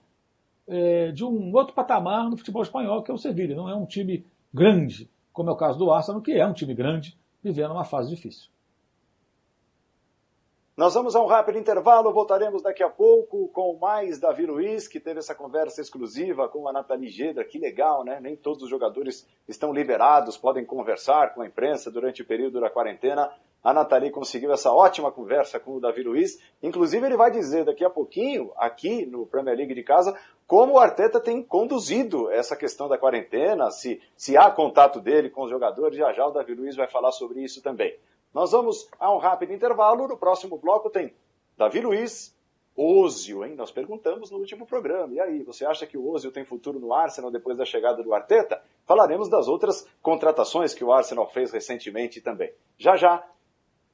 é, 0.68 1.12
de 1.12 1.26
um 1.26 1.52
outro 1.52 1.74
patamar 1.74 2.30
no 2.30 2.38
futebol 2.38 2.62
espanhol, 2.62 3.02
que 3.02 3.10
é 3.10 3.14
o 3.14 3.18
Sevilha. 3.18 3.56
Não 3.56 3.68
é 3.68 3.74
um 3.74 3.88
time 3.88 4.24
grande, 4.54 5.10
como 5.34 5.50
é 5.50 5.54
o 5.54 5.56
caso 5.58 5.80
do 5.80 5.92
Arsenal, 5.92 6.22
que 6.22 6.34
é 6.34 6.46
um 6.46 6.54
time 6.54 6.76
grande, 6.76 7.18
vivendo 7.44 7.72
uma 7.72 7.84
fase 7.84 8.14
difícil. 8.14 8.52
Nós 10.78 10.94
vamos 10.94 11.16
a 11.16 11.22
um 11.22 11.26
rápido 11.26 11.58
intervalo, 11.58 12.14
voltaremos 12.14 12.62
daqui 12.62 12.84
a 12.84 12.90
pouco 12.90 13.48
com 13.50 13.78
mais 13.78 14.20
Davi 14.20 14.46
Luiz, 14.46 14.88
que 14.88 15.00
teve 15.00 15.20
essa 15.20 15.34
conversa 15.34 15.82
exclusiva 15.82 16.48
com 16.48 16.68
a 16.68 16.72
Nathalie 16.72 17.10
Gedra, 17.10 17.44
que 17.44 17.58
legal, 17.58 18.04
né? 18.04 18.20
Nem 18.22 18.36
todos 18.36 18.64
os 18.64 18.70
jogadores 18.70 19.28
estão 19.48 19.74
liberados, 19.74 20.38
podem 20.38 20.64
conversar 20.64 21.34
com 21.34 21.42
a 21.42 21.48
imprensa 21.48 21.92
durante 21.92 22.22
o 22.22 22.26
período 22.26 22.62
da 22.62 22.70
quarentena. 22.70 23.32
A 23.64 23.74
Nathalie 23.74 24.10
conseguiu 24.10 24.52
essa 24.52 24.72
ótima 24.72 25.12
conversa 25.12 25.60
com 25.60 25.76
o 25.76 25.80
Davi 25.80 26.02
Luiz. 26.02 26.42
Inclusive, 26.64 27.06
ele 27.06 27.16
vai 27.16 27.30
dizer 27.30 27.64
daqui 27.64 27.86
a 27.86 27.90
pouquinho, 27.90 28.52
aqui 28.58 29.06
no 29.06 29.26
Premier 29.26 29.56
League 29.56 29.76
de 29.76 29.84
casa, 29.84 30.18
como 30.48 30.74
o 30.74 30.80
Arteta 30.80 31.20
tem 31.20 31.44
conduzido 31.44 32.30
essa 32.32 32.56
questão 32.56 32.90
da 32.90 32.98
quarentena, 32.98 33.70
se, 33.70 34.02
se 34.18 34.36
há 34.36 34.50
contato 34.50 35.00
dele 35.00 35.30
com 35.30 35.44
os 35.44 35.50
jogadores, 35.50 35.98
já 35.98 36.12
já 36.12 36.26
o 36.26 36.32
Davi 36.32 36.56
Luiz 36.56 36.76
vai 36.76 36.88
falar 36.88 37.12
sobre 37.12 37.42
isso 37.42 37.62
também. 37.62 37.96
Nós 38.34 38.52
vamos 38.52 38.90
a 39.00 39.14
um 39.14 39.18
rápido 39.18 39.54
intervalo, 39.54 40.08
no 40.08 40.18
próximo 40.18 40.58
bloco 40.58 40.90
tem 40.90 41.14
Davi 41.58 41.82
Luiz, 41.82 42.36
Ozil, 42.76 43.46
hein? 43.46 43.54
Nós 43.56 43.72
perguntamos 43.72 44.32
no 44.32 44.38
último 44.38 44.66
programa. 44.66 45.14
E 45.14 45.20
aí, 45.20 45.44
você 45.44 45.66
acha 45.66 45.86
que 45.86 45.98
o 45.98 46.10
Ozil 46.10 46.32
tem 46.32 46.46
futuro 46.46 46.80
no 46.80 46.94
Arsenal 46.94 47.30
depois 47.30 47.58
da 47.58 47.66
chegada 47.66 48.02
do 48.02 48.14
Arteta? 48.14 48.62
Falaremos 48.86 49.30
das 49.30 49.48
outras 49.48 49.88
contratações 50.02 50.74
que 50.74 50.84
o 50.84 50.92
Arsenal 50.92 51.28
fez 51.28 51.52
recentemente 51.52 52.22
também. 52.22 52.52
Já 52.78 52.96
já, 52.96 53.24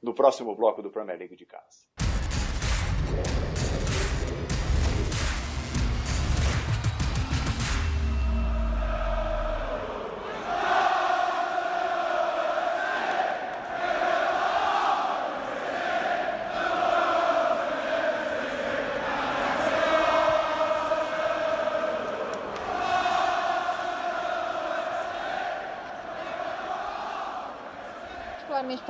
no 0.02 0.14
próximo 0.14 0.54
bloco 0.54 0.82
do 0.82 0.90
Premier 0.90 1.18
League 1.18 1.36
de 1.36 1.46
casa. 1.46 1.86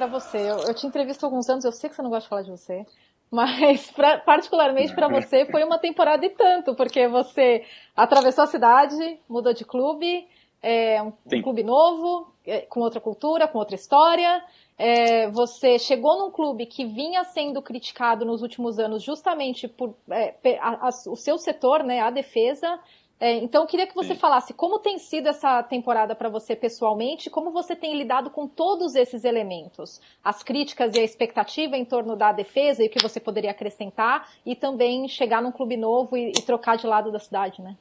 Você. 0.08 0.38
Eu, 0.38 0.58
eu, 0.58 0.74
te 0.74 0.86
entrevisto 0.86 1.24
há 1.24 1.28
alguns 1.28 1.48
anos, 1.48 1.64
eu 1.64 1.72
sei 1.72 1.88
que 1.88 1.96
você 1.96 2.02
não 2.02 2.10
gosta 2.10 2.24
de 2.24 2.28
falar 2.28 2.42
de 2.42 2.50
você, 2.50 2.86
mas 3.30 3.90
pra, 3.92 4.18
particularmente 4.18 4.94
para 4.94 5.08
você 5.08 5.46
foi 5.46 5.64
uma 5.64 5.78
temporada 5.78 6.24
e 6.24 6.30
tanto, 6.30 6.74
porque 6.74 7.06
você 7.08 7.64
atravessou 7.96 8.44
a 8.44 8.48
cidade, 8.48 9.20
mudou 9.28 9.52
de 9.52 9.64
clube, 9.64 10.26
é 10.62 11.02
um, 11.02 11.12
um 11.32 11.42
clube 11.42 11.62
novo, 11.62 12.32
é, 12.46 12.62
com 12.62 12.80
outra 12.80 13.00
cultura, 13.00 13.46
com 13.46 13.58
outra 13.58 13.74
história. 13.74 14.42
É, 14.76 15.28
você 15.30 15.78
chegou 15.78 16.18
num 16.18 16.30
clube 16.30 16.66
que 16.66 16.84
vinha 16.84 17.24
sendo 17.24 17.60
criticado 17.60 18.24
nos 18.24 18.42
últimos 18.42 18.78
anos 18.78 19.02
justamente 19.02 19.66
por 19.66 19.94
é, 20.10 20.34
a, 20.60 20.86
a, 20.86 20.88
o 20.88 21.16
seu 21.16 21.36
setor, 21.36 21.82
né, 21.82 22.00
a 22.00 22.10
defesa, 22.10 22.78
É, 23.20 23.34
então, 23.36 23.62
eu 23.62 23.66
queria 23.66 23.86
que 23.86 23.94
você 23.94 24.14
Sim. 24.14 24.20
falasse 24.20 24.54
como 24.54 24.78
tem 24.78 24.96
sido 24.98 25.28
essa 25.28 25.60
temporada 25.62 26.14
para 26.14 26.28
você 26.28 26.54
pessoalmente, 26.54 27.28
como 27.28 27.50
você 27.50 27.74
tem 27.74 27.96
lidado 27.96 28.30
com 28.30 28.46
todos 28.46 28.94
esses 28.94 29.24
elementos, 29.24 30.00
as 30.22 30.44
críticas 30.44 30.94
e 30.94 31.00
a 31.00 31.02
expectativa 31.02 31.76
em 31.76 31.84
torno 31.84 32.14
da 32.14 32.30
defesa 32.30 32.82
e 32.82 32.86
o 32.86 32.90
que 32.90 33.02
você 33.02 33.18
poderia 33.18 33.50
acrescentar, 33.50 34.30
e 34.46 34.54
também 34.54 35.08
chegar 35.08 35.42
num 35.42 35.50
clube 35.50 35.76
novo 35.76 36.16
e, 36.16 36.30
e 36.30 36.42
trocar 36.42 36.76
de 36.76 36.86
lado 36.86 37.10
da 37.10 37.18
cidade, 37.18 37.60
né? 37.60 37.76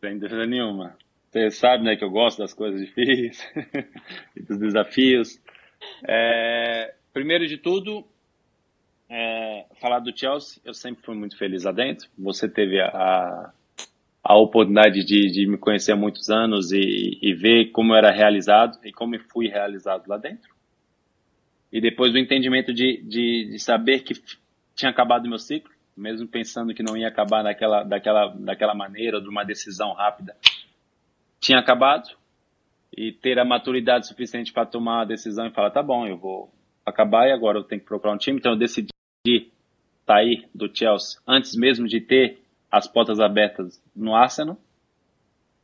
Sem 0.00 0.16
dúvida 0.16 0.46
nenhuma. 0.46 0.96
Você 1.30 1.50
sabe, 1.50 1.82
né, 1.82 1.96
que 1.96 2.04
eu 2.04 2.10
gosto 2.10 2.38
das 2.38 2.54
coisas 2.54 2.80
difíceis 2.80 3.42
e 4.36 4.42
dos 4.42 4.58
desafios. 4.58 5.40
É, 6.06 6.94
primeiro 7.12 7.48
de 7.48 7.56
tudo, 7.58 8.04
é, 9.08 9.66
falar 9.80 9.98
do 9.98 10.16
Chelsea, 10.16 10.60
eu 10.64 10.74
sempre 10.74 11.02
fui 11.04 11.16
muito 11.16 11.36
feliz 11.36 11.64
lá 11.64 11.72
dentro. 11.72 12.08
Você 12.18 12.48
teve 12.48 12.80
a, 12.80 12.88
a 12.88 13.52
oportunidade 14.36 15.04
de, 15.04 15.30
de 15.30 15.46
me 15.46 15.58
conhecer 15.58 15.92
há 15.92 15.96
muitos 15.96 16.30
anos 16.30 16.72
e, 16.72 17.18
e 17.20 17.34
ver 17.34 17.70
como 17.70 17.92
eu 17.92 17.96
era 17.96 18.10
realizado 18.10 18.78
e 18.84 18.92
como 18.92 19.14
eu 19.14 19.20
fui 19.20 19.48
realizado 19.48 20.06
lá 20.06 20.16
dentro. 20.16 20.50
E 21.72 21.80
depois 21.80 22.12
do 22.12 22.18
entendimento 22.18 22.72
de, 22.72 23.02
de, 23.02 23.48
de 23.50 23.58
saber 23.58 24.00
que 24.00 24.14
tinha 24.74 24.90
acabado 24.90 25.24
o 25.24 25.28
meu 25.28 25.38
ciclo, 25.38 25.72
mesmo 25.96 26.26
pensando 26.28 26.74
que 26.74 26.82
não 26.82 26.96
ia 26.96 27.08
acabar 27.08 27.42
daquela, 27.42 27.82
daquela, 27.82 28.28
daquela 28.28 28.74
maneira, 28.74 29.20
de 29.20 29.28
uma 29.28 29.44
decisão 29.44 29.92
rápida, 29.92 30.36
tinha 31.40 31.58
acabado 31.58 32.08
e 32.96 33.10
ter 33.10 33.38
a 33.38 33.44
maturidade 33.44 34.06
suficiente 34.06 34.52
para 34.52 34.66
tomar 34.66 35.02
a 35.02 35.06
decisão 35.06 35.46
e 35.46 35.50
falar, 35.50 35.70
tá 35.70 35.82
bom, 35.82 36.06
eu 36.06 36.16
vou 36.16 36.52
acabar 36.84 37.28
e 37.28 37.32
agora 37.32 37.58
eu 37.58 37.64
tenho 37.64 37.80
que 37.80 37.86
procurar 37.86 38.14
um 38.14 38.18
time, 38.18 38.38
então 38.38 38.52
eu 38.52 38.58
decidi 38.58 38.90
sair 40.06 40.48
do 40.54 40.70
Chelsea 40.74 41.20
antes 41.26 41.54
mesmo 41.54 41.86
de 41.86 42.00
ter 42.00 42.41
as 42.72 42.88
portas 42.88 43.20
abertas 43.20 43.78
no 43.94 44.14
Arsenal. 44.14 44.56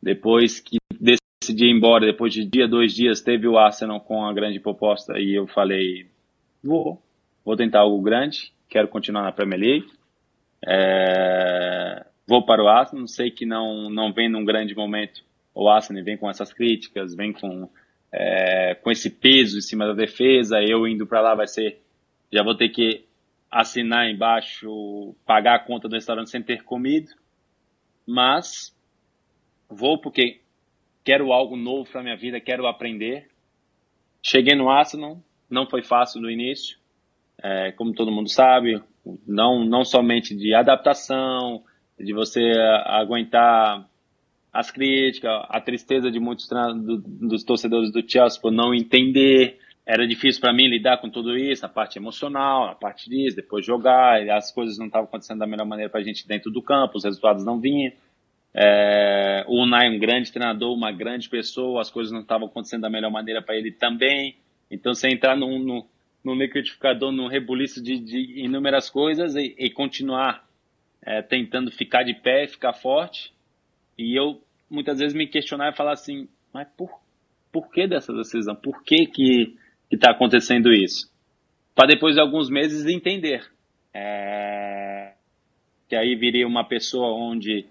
Depois 0.01 0.61
que 0.61 0.77
decidi 1.01 1.64
ir 1.64 1.75
embora, 1.75 2.05
depois 2.05 2.35
de 2.35 2.44
dia, 2.44 2.68
dois 2.68 2.92
dias, 2.92 3.23
teve 3.23 3.49
o 3.49 3.57
Arsenal 3.57 4.01
com 4.01 4.27
a 4.27 4.33
grande 4.35 4.61
proposta 4.61 5.18
e 5.18 5.35
eu 5.35 5.47
falei, 5.47 6.07
vou, 6.62 7.03
vou 7.42 7.57
tentar 7.57 7.81
algo 7.81 8.03
grande, 8.03 8.53
quero 8.68 8.87
continuar 8.88 9.23
na 9.23 9.33
Premier 9.33 9.61
League. 9.61 9.88
É, 10.66 12.05
vou 12.27 12.44
para 12.44 12.62
o 12.62 12.68
Arsenal, 12.68 13.07
sei 13.09 13.31
que 13.31 13.47
não, 13.47 13.88
não 13.88 14.12
vem 14.12 14.29
num 14.29 14.44
grande 14.44 14.75
momento 14.75 15.23
o 15.55 15.68
Arsenal, 15.68 16.05
vem 16.05 16.16
com 16.16 16.29
essas 16.29 16.53
críticas, 16.53 17.14
vem 17.16 17.33
com, 17.33 17.68
é, 18.12 18.75
com 18.75 18.90
esse 18.90 19.09
peso 19.09 19.57
em 19.57 19.62
cima 19.62 19.87
da 19.87 19.94
defesa, 19.94 20.61
eu 20.62 20.87
indo 20.87 21.07
para 21.07 21.23
lá 21.23 21.35
vai 21.35 21.49
ser, 21.49 21.81
já 22.31 22.44
vou 22.44 22.55
ter 22.55 22.68
que 22.68 23.08
assinar 23.51 24.11
embaixo, 24.11 25.15
pagar 25.25 25.57
a 25.57 25.59
conta 25.59 25.89
do 25.89 25.95
restaurante 25.95 26.31
sem 26.31 26.43
ter 26.43 26.63
comido, 26.65 27.11
mas 28.07 28.77
vou 29.69 30.01
porque 30.01 30.41
quero 31.05 31.33
algo 31.33 31.57
novo 31.57 31.91
para 31.91 32.03
minha 32.03 32.17
vida, 32.17 32.41
quero 32.41 32.67
aprender. 32.67 33.29
Cheguei 34.23 34.55
no 34.55 34.69
Arsenal, 34.69 35.23
não 35.49 35.69
foi 35.69 35.83
fácil 35.83 36.21
no 36.21 36.31
início, 36.31 36.79
é, 37.43 37.73
como 37.73 37.95
todo 37.95 38.13
mundo 38.13 38.29
sabe, 38.29 38.83
não, 39.27 39.65
não 39.65 39.85
somente 39.85 40.35
de 40.37 40.55
adaptação, 40.55 41.63
de 41.99 42.13
você 42.13 42.53
aguentar 42.85 43.89
as 44.53 44.71
críticas, 44.71 45.31
a 45.49 45.61
tristeza 45.61 46.11
de 46.11 46.19
muitos 46.19 46.49
dos 47.21 47.45
torcedores 47.45 47.93
do 47.93 48.03
Chelsea 48.09 48.41
por 48.41 48.51
não 48.51 48.75
entender 48.75 49.59
era 49.88 50.07
difícil 50.07 50.38
para 50.42 50.53
mim 50.53 50.68
lidar 50.68 50.98
com 50.98 51.09
tudo 51.09 51.35
isso, 51.35 51.64
a 51.64 51.68
parte 51.68 51.98
emocional, 51.98 52.68
a 52.68 52.74
parte 52.74 53.09
disso, 53.09 53.35
depois 53.35 53.64
jogar, 53.64 54.20
as 54.29 54.53
coisas 54.53 54.77
não 54.77 54.85
estavam 54.85 55.09
acontecendo 55.09 55.38
da 55.38 55.46
melhor 55.46 55.64
maneira 55.64 55.90
para 55.90 56.01
a 56.01 56.05
gente 56.05 56.29
dentro 56.29 56.51
do 56.51 56.61
campo, 56.61 56.98
os 56.98 57.05
resultados 57.05 57.42
não 57.42 57.59
vinham. 57.59 57.90
É, 58.53 59.46
o 59.48 59.62
Unai, 59.62 59.88
um 59.88 59.98
grande 59.98 60.31
treinador, 60.31 60.74
uma 60.74 60.92
grande 60.92 61.27
pessoa, 61.31 61.81
as 61.81 61.90
coisas 61.90 62.12
não 62.12 62.20
estavam 62.20 62.48
acontecendo 62.48 62.83
da 62.83 62.90
melhor 62.90 63.11
maneira 63.11 63.40
para 63.40 63.57
ele 63.57 63.72
também. 63.72 64.37
Então, 64.70 64.92
você 64.92 65.09
entrar 65.09 65.35
num, 65.35 65.59
num, 65.59 65.83
num 66.22 66.35
liquidificador, 66.35 67.11
num 67.11 67.27
rebuliço 67.27 67.83
de, 67.83 67.98
de 67.98 68.42
inúmeras 68.42 68.90
coisas 68.90 69.37
e, 69.37 69.55
e 69.59 69.70
continuar 69.70 70.46
é, 71.01 71.22
tentando 71.22 71.70
ficar 71.70 72.03
de 72.03 72.12
pé, 72.12 72.46
ficar 72.46 72.74
forte. 72.74 73.33
E 73.96 74.14
eu, 74.14 74.38
muitas 74.68 74.98
vezes, 74.98 75.14
me 75.14 75.27
questionar 75.27 75.72
e 75.72 75.77
falar 75.77 75.92
assim, 75.92 76.29
mas 76.53 76.68
por, 76.77 76.90
por 77.51 77.70
que 77.70 77.87
dessa 77.87 78.12
decisão? 78.12 78.55
Por 78.55 78.83
que 78.83 79.07
que 79.07 79.57
que 79.88 79.96
está 79.96 80.11
acontecendo 80.11 80.72
isso. 80.72 81.11
Para 81.74 81.88
depois 81.88 82.14
de 82.14 82.20
alguns 82.20 82.51
meses 82.51 82.87
entender. 82.87 83.48
É... 83.94 85.12
Que 85.88 85.96
aí 85.96 86.14
viria 86.14 86.46
uma 86.46 86.64
pessoa 86.64 87.14
onde 87.14 87.66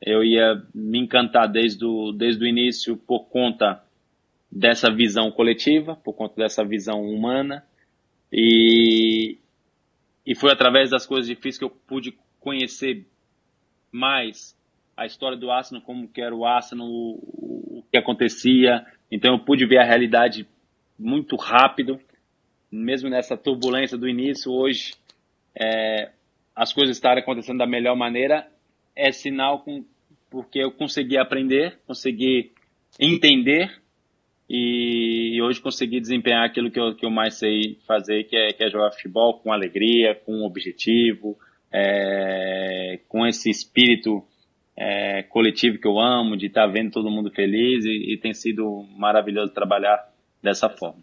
eu 0.00 0.22
ia 0.22 0.62
me 0.74 0.98
encantar 0.98 1.48
desde 1.48 1.84
o, 1.84 2.12
desde 2.12 2.44
o 2.44 2.46
início 2.46 2.96
por 2.96 3.24
conta 3.28 3.82
dessa 4.50 4.92
visão 4.92 5.30
coletiva, 5.30 5.96
por 5.96 6.14
conta 6.14 6.36
dessa 6.36 6.64
visão 6.64 7.02
humana. 7.02 7.64
E, 8.32 9.38
e 10.24 10.34
foi 10.34 10.52
através 10.52 10.90
das 10.90 11.06
coisas 11.06 11.26
difíceis 11.26 11.58
que 11.58 11.64
eu 11.64 11.70
pude 11.70 12.16
conhecer 12.40 13.06
mais 13.90 14.56
a 14.96 15.06
história 15.06 15.36
do 15.36 15.50
Arsenal, 15.50 15.82
como 15.82 16.08
que 16.08 16.20
era 16.20 16.34
o 16.34 16.44
Arsenal, 16.44 16.86
o, 16.86 17.78
o 17.78 17.84
que 17.90 17.96
acontecia. 17.96 18.84
Então 19.10 19.34
eu 19.34 19.40
pude 19.40 19.66
ver 19.66 19.78
a 19.78 19.84
realidade 19.84 20.46
muito 20.98 21.36
rápido, 21.36 22.00
mesmo 22.70 23.08
nessa 23.08 23.36
turbulência 23.36 23.96
do 23.96 24.08
início, 24.08 24.50
hoje 24.50 24.94
é, 25.58 26.10
as 26.54 26.72
coisas 26.72 26.96
estarem 26.96 27.22
acontecendo 27.22 27.58
da 27.58 27.66
melhor 27.66 27.96
maneira 27.96 28.46
é 28.94 29.12
sinal 29.12 29.60
com, 29.60 29.84
porque 30.30 30.58
eu 30.58 30.72
consegui 30.72 31.18
aprender, 31.18 31.78
consegui 31.86 32.52
entender 32.98 33.70
e, 34.48 35.34
e 35.34 35.42
hoje 35.42 35.60
consegui 35.60 36.00
desempenhar 36.00 36.44
aquilo 36.44 36.70
que 36.70 36.80
eu, 36.80 36.94
que 36.94 37.04
eu 37.04 37.10
mais 37.10 37.38
sei 37.38 37.78
fazer, 37.86 38.24
que 38.24 38.36
é, 38.36 38.52
que 38.52 38.64
é 38.64 38.70
jogar 38.70 38.92
futebol 38.92 39.38
com 39.40 39.52
alegria, 39.52 40.14
com 40.14 40.44
objetivo, 40.44 41.36
é, 41.72 43.00
com 43.08 43.26
esse 43.26 43.50
espírito 43.50 44.24
é, 44.76 45.22
coletivo 45.24 45.78
que 45.78 45.86
eu 45.86 45.98
amo, 45.98 46.36
de 46.36 46.46
estar 46.46 46.66
vendo 46.66 46.92
todo 46.92 47.10
mundo 47.10 47.30
feliz 47.30 47.84
e, 47.84 48.14
e 48.14 48.18
tem 48.18 48.32
sido 48.32 48.86
maravilhoso 48.96 49.52
trabalhar 49.52 50.15
dessa 50.46 50.70
forma. 50.70 51.02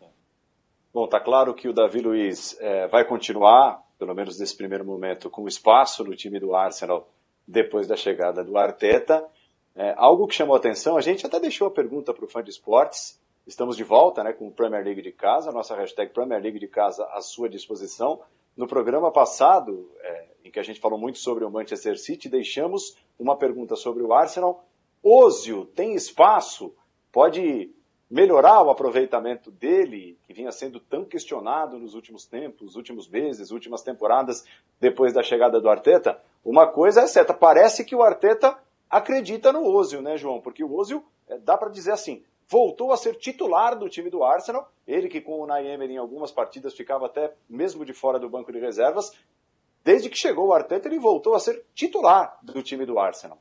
Bom, 0.93 1.05
tá 1.05 1.19
claro 1.19 1.53
que 1.53 1.67
o 1.67 1.73
Davi 1.73 1.99
Luiz 1.99 2.57
é, 2.61 2.87
vai 2.87 3.03
continuar, 3.03 3.83
pelo 3.99 4.15
menos 4.15 4.39
nesse 4.39 4.55
primeiro 4.55 4.85
momento, 4.85 5.29
com 5.29 5.47
espaço 5.47 6.03
no 6.03 6.15
time 6.15 6.39
do 6.39 6.55
Arsenal 6.55 7.09
depois 7.45 7.85
da 7.85 7.97
chegada 7.97 8.41
do 8.41 8.57
Arteta. 8.57 9.25
É, 9.75 9.93
algo 9.97 10.27
que 10.27 10.35
chamou 10.35 10.55
atenção, 10.55 10.95
a 10.95 11.01
gente 11.01 11.25
até 11.25 11.41
deixou 11.41 11.67
a 11.67 11.71
pergunta 11.71 12.13
para 12.13 12.23
o 12.23 12.27
fã 12.27 12.41
de 12.41 12.51
esportes. 12.51 13.19
Estamos 13.45 13.75
de 13.75 13.83
volta 13.83 14.23
né, 14.23 14.31
com 14.31 14.47
o 14.47 14.51
Premier 14.51 14.85
League 14.85 15.01
de 15.01 15.11
casa, 15.11 15.51
nossa 15.51 15.75
hashtag 15.75 16.13
Premier 16.13 16.41
League 16.41 16.59
de 16.59 16.67
casa 16.67 17.03
à 17.11 17.19
sua 17.19 17.49
disposição. 17.49 18.21
No 18.55 18.65
programa 18.65 19.11
passado, 19.11 19.91
é, 19.99 20.27
em 20.45 20.51
que 20.51 20.59
a 20.59 20.63
gente 20.63 20.79
falou 20.79 20.97
muito 20.97 21.17
sobre 21.17 21.43
o 21.43 21.51
Manchester 21.51 21.99
City, 21.99 22.29
deixamos 22.29 22.95
uma 23.19 23.35
pergunta 23.35 23.75
sobre 23.75 24.03
o 24.03 24.13
Arsenal. 24.13 24.63
Ozio 25.01 25.65
tem 25.65 25.95
espaço? 25.95 26.73
Pode 27.11 27.73
melhorar 28.13 28.61
o 28.61 28.69
aproveitamento 28.69 29.49
dele, 29.49 30.19
que 30.27 30.33
vinha 30.35 30.51
sendo 30.51 30.79
tão 30.79 31.03
questionado 31.03 31.79
nos 31.79 31.95
últimos 31.95 32.27
tempos, 32.27 32.75
últimos 32.75 33.09
meses, 33.09 33.49
últimas 33.49 33.81
temporadas, 33.81 34.45
depois 34.79 35.13
da 35.13 35.23
chegada 35.23 35.59
do 35.59 35.67
Arteta, 35.67 36.21
uma 36.45 36.67
coisa 36.67 37.01
é 37.01 37.07
certa, 37.07 37.33
parece 37.33 37.83
que 37.83 37.95
o 37.95 38.03
Arteta 38.03 38.55
acredita 38.87 39.51
no 39.51 39.65
Ozil, 39.65 40.03
né, 40.03 40.15
João? 40.15 40.39
Porque 40.39 40.63
o 40.63 40.71
Ozil, 40.75 41.03
é, 41.27 41.39
dá 41.39 41.57
para 41.57 41.71
dizer 41.71 41.91
assim, 41.91 42.23
voltou 42.47 42.91
a 42.91 42.97
ser 42.97 43.15
titular 43.15 43.75
do 43.75 43.89
time 43.89 44.11
do 44.11 44.23
Arsenal, 44.23 44.71
ele 44.87 45.09
que 45.09 45.19
com 45.19 45.39
o 45.39 45.43
Unai 45.43 45.65
em 45.65 45.97
algumas 45.97 46.31
partidas 46.31 46.75
ficava 46.75 47.07
até 47.07 47.33
mesmo 47.49 47.83
de 47.83 47.93
fora 47.93 48.19
do 48.19 48.29
banco 48.29 48.51
de 48.51 48.59
reservas, 48.59 49.11
desde 49.83 50.07
que 50.07 50.17
chegou 50.19 50.49
o 50.49 50.53
Arteta 50.53 50.87
ele 50.87 50.99
voltou 50.99 51.33
a 51.33 51.39
ser 51.39 51.65
titular 51.73 52.37
do 52.43 52.61
time 52.61 52.85
do 52.85 52.99
Arsenal. 52.99 53.39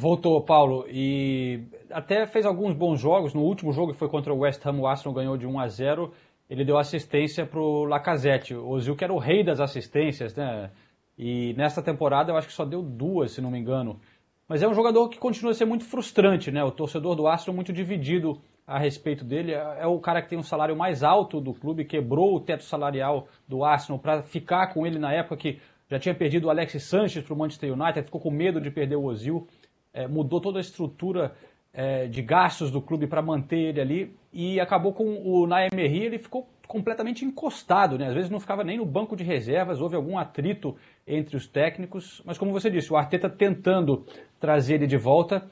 Voltou, 0.00 0.40
Paulo, 0.40 0.86
e 0.88 1.64
até 1.90 2.24
fez 2.24 2.46
alguns 2.46 2.72
bons 2.72 3.00
jogos. 3.00 3.34
No 3.34 3.42
último 3.42 3.72
jogo, 3.72 3.92
que 3.92 3.98
foi 3.98 4.08
contra 4.08 4.32
o 4.32 4.38
West 4.38 4.64
Ham, 4.64 4.78
o 4.78 4.86
Arsenal 4.86 5.12
ganhou 5.12 5.36
de 5.36 5.44
1 5.44 5.58
a 5.58 5.66
0 5.66 6.12
ele 6.48 6.64
deu 6.64 6.78
assistência 6.78 7.44
para 7.44 7.60
o 7.60 7.84
Lacazette. 7.84 8.54
O 8.54 8.68
Ozil 8.68 8.94
que 8.94 9.02
era 9.04 9.12
o 9.12 9.18
rei 9.18 9.44
das 9.44 9.60
assistências, 9.60 10.34
né? 10.36 10.70
E 11.18 11.52
nessa 11.58 11.82
temporada 11.82 12.30
eu 12.30 12.36
acho 12.36 12.46
que 12.46 12.54
só 12.54 12.64
deu 12.64 12.80
duas, 12.80 13.32
se 13.32 13.40
não 13.40 13.50
me 13.50 13.58
engano. 13.58 14.00
Mas 14.48 14.62
é 14.62 14.68
um 14.68 14.72
jogador 14.72 15.08
que 15.08 15.18
continua 15.18 15.50
a 15.50 15.54
ser 15.54 15.64
muito 15.64 15.84
frustrante, 15.84 16.50
né? 16.50 16.62
O 16.62 16.70
torcedor 16.70 17.16
do 17.16 17.26
Arsenal 17.26 17.56
muito 17.56 17.72
dividido 17.72 18.40
a 18.66 18.78
respeito 18.78 19.24
dele. 19.24 19.52
É, 19.52 19.80
é 19.80 19.86
o 19.86 19.98
cara 19.98 20.22
que 20.22 20.28
tem 20.28 20.38
um 20.38 20.44
salário 20.44 20.76
mais 20.76 21.02
alto 21.02 21.40
do 21.40 21.52
clube, 21.52 21.84
quebrou 21.84 22.36
o 22.36 22.40
teto 22.40 22.62
salarial 22.62 23.26
do 23.48 23.64
Arsenal 23.64 23.98
para 23.98 24.22
ficar 24.22 24.72
com 24.72 24.86
ele 24.86 24.98
na 24.98 25.12
época 25.12 25.36
que 25.36 25.58
já 25.90 25.98
tinha 25.98 26.14
perdido 26.14 26.46
o 26.46 26.50
Alexis 26.50 26.84
Sanches 26.84 27.24
para 27.24 27.34
o 27.34 27.36
Manchester 27.36 27.72
United, 27.72 28.04
ficou 28.04 28.20
com 28.20 28.30
medo 28.30 28.60
de 28.60 28.70
perder 28.70 28.96
o 28.96 29.04
Ozil 29.04 29.46
é, 29.92 30.06
mudou 30.06 30.40
toda 30.40 30.58
a 30.58 30.60
estrutura 30.60 31.34
é, 31.72 32.06
de 32.06 32.22
gastos 32.22 32.70
do 32.70 32.80
clube 32.80 33.06
para 33.06 33.22
manter 33.22 33.58
ele 33.58 33.80
ali 33.80 34.16
e 34.32 34.60
acabou 34.60 34.92
com 34.92 35.04
o 35.24 35.46
Naemery, 35.46 36.04
ele 36.04 36.18
ficou 36.18 36.48
completamente 36.66 37.24
encostado, 37.24 37.98
né? 37.98 38.08
Às 38.08 38.14
vezes 38.14 38.30
não 38.30 38.40
ficava 38.40 38.62
nem 38.62 38.76
no 38.76 38.84
banco 38.84 39.16
de 39.16 39.24
reservas, 39.24 39.80
houve 39.80 39.96
algum 39.96 40.18
atrito 40.18 40.76
entre 41.06 41.36
os 41.36 41.46
técnicos, 41.46 42.22
mas 42.24 42.36
como 42.36 42.52
você 42.52 42.70
disse, 42.70 42.92
o 42.92 42.96
Arteta 42.96 43.30
tentando 43.30 44.04
trazer 44.38 44.74
ele 44.74 44.86
de 44.86 44.96
volta, 44.96 45.48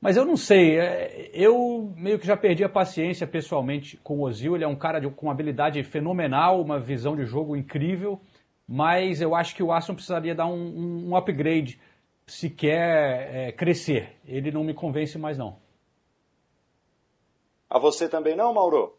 mas 0.00 0.16
eu 0.16 0.24
não 0.24 0.36
sei, 0.36 0.78
é, 0.78 1.30
eu 1.32 1.92
meio 1.96 2.18
que 2.18 2.26
já 2.26 2.36
perdi 2.36 2.62
a 2.62 2.68
paciência 2.68 3.26
pessoalmente 3.26 3.96
com 4.02 4.18
o 4.18 4.22
Ozil, 4.22 4.54
ele 4.54 4.64
é 4.64 4.68
um 4.68 4.76
cara 4.76 5.00
de, 5.00 5.08
com 5.10 5.26
uma 5.26 5.32
habilidade 5.32 5.82
fenomenal, 5.82 6.60
uma 6.60 6.78
visão 6.78 7.16
de 7.16 7.24
jogo 7.24 7.56
incrível, 7.56 8.20
mas 8.68 9.20
eu 9.20 9.34
acho 9.34 9.56
que 9.56 9.62
o 9.62 9.72
Arsenal 9.72 9.96
precisaria 9.96 10.34
dar 10.34 10.46
um, 10.46 11.08
um 11.08 11.16
upgrade 11.16 11.78
se 12.32 12.48
quer 12.48 13.48
é, 13.48 13.52
crescer. 13.52 14.16
Ele 14.24 14.50
não 14.50 14.64
me 14.64 14.72
convence 14.72 15.18
mais 15.18 15.36
não. 15.36 15.58
A 17.68 17.78
você 17.78 18.08
também 18.08 18.34
não, 18.34 18.54
Mauro? 18.54 18.96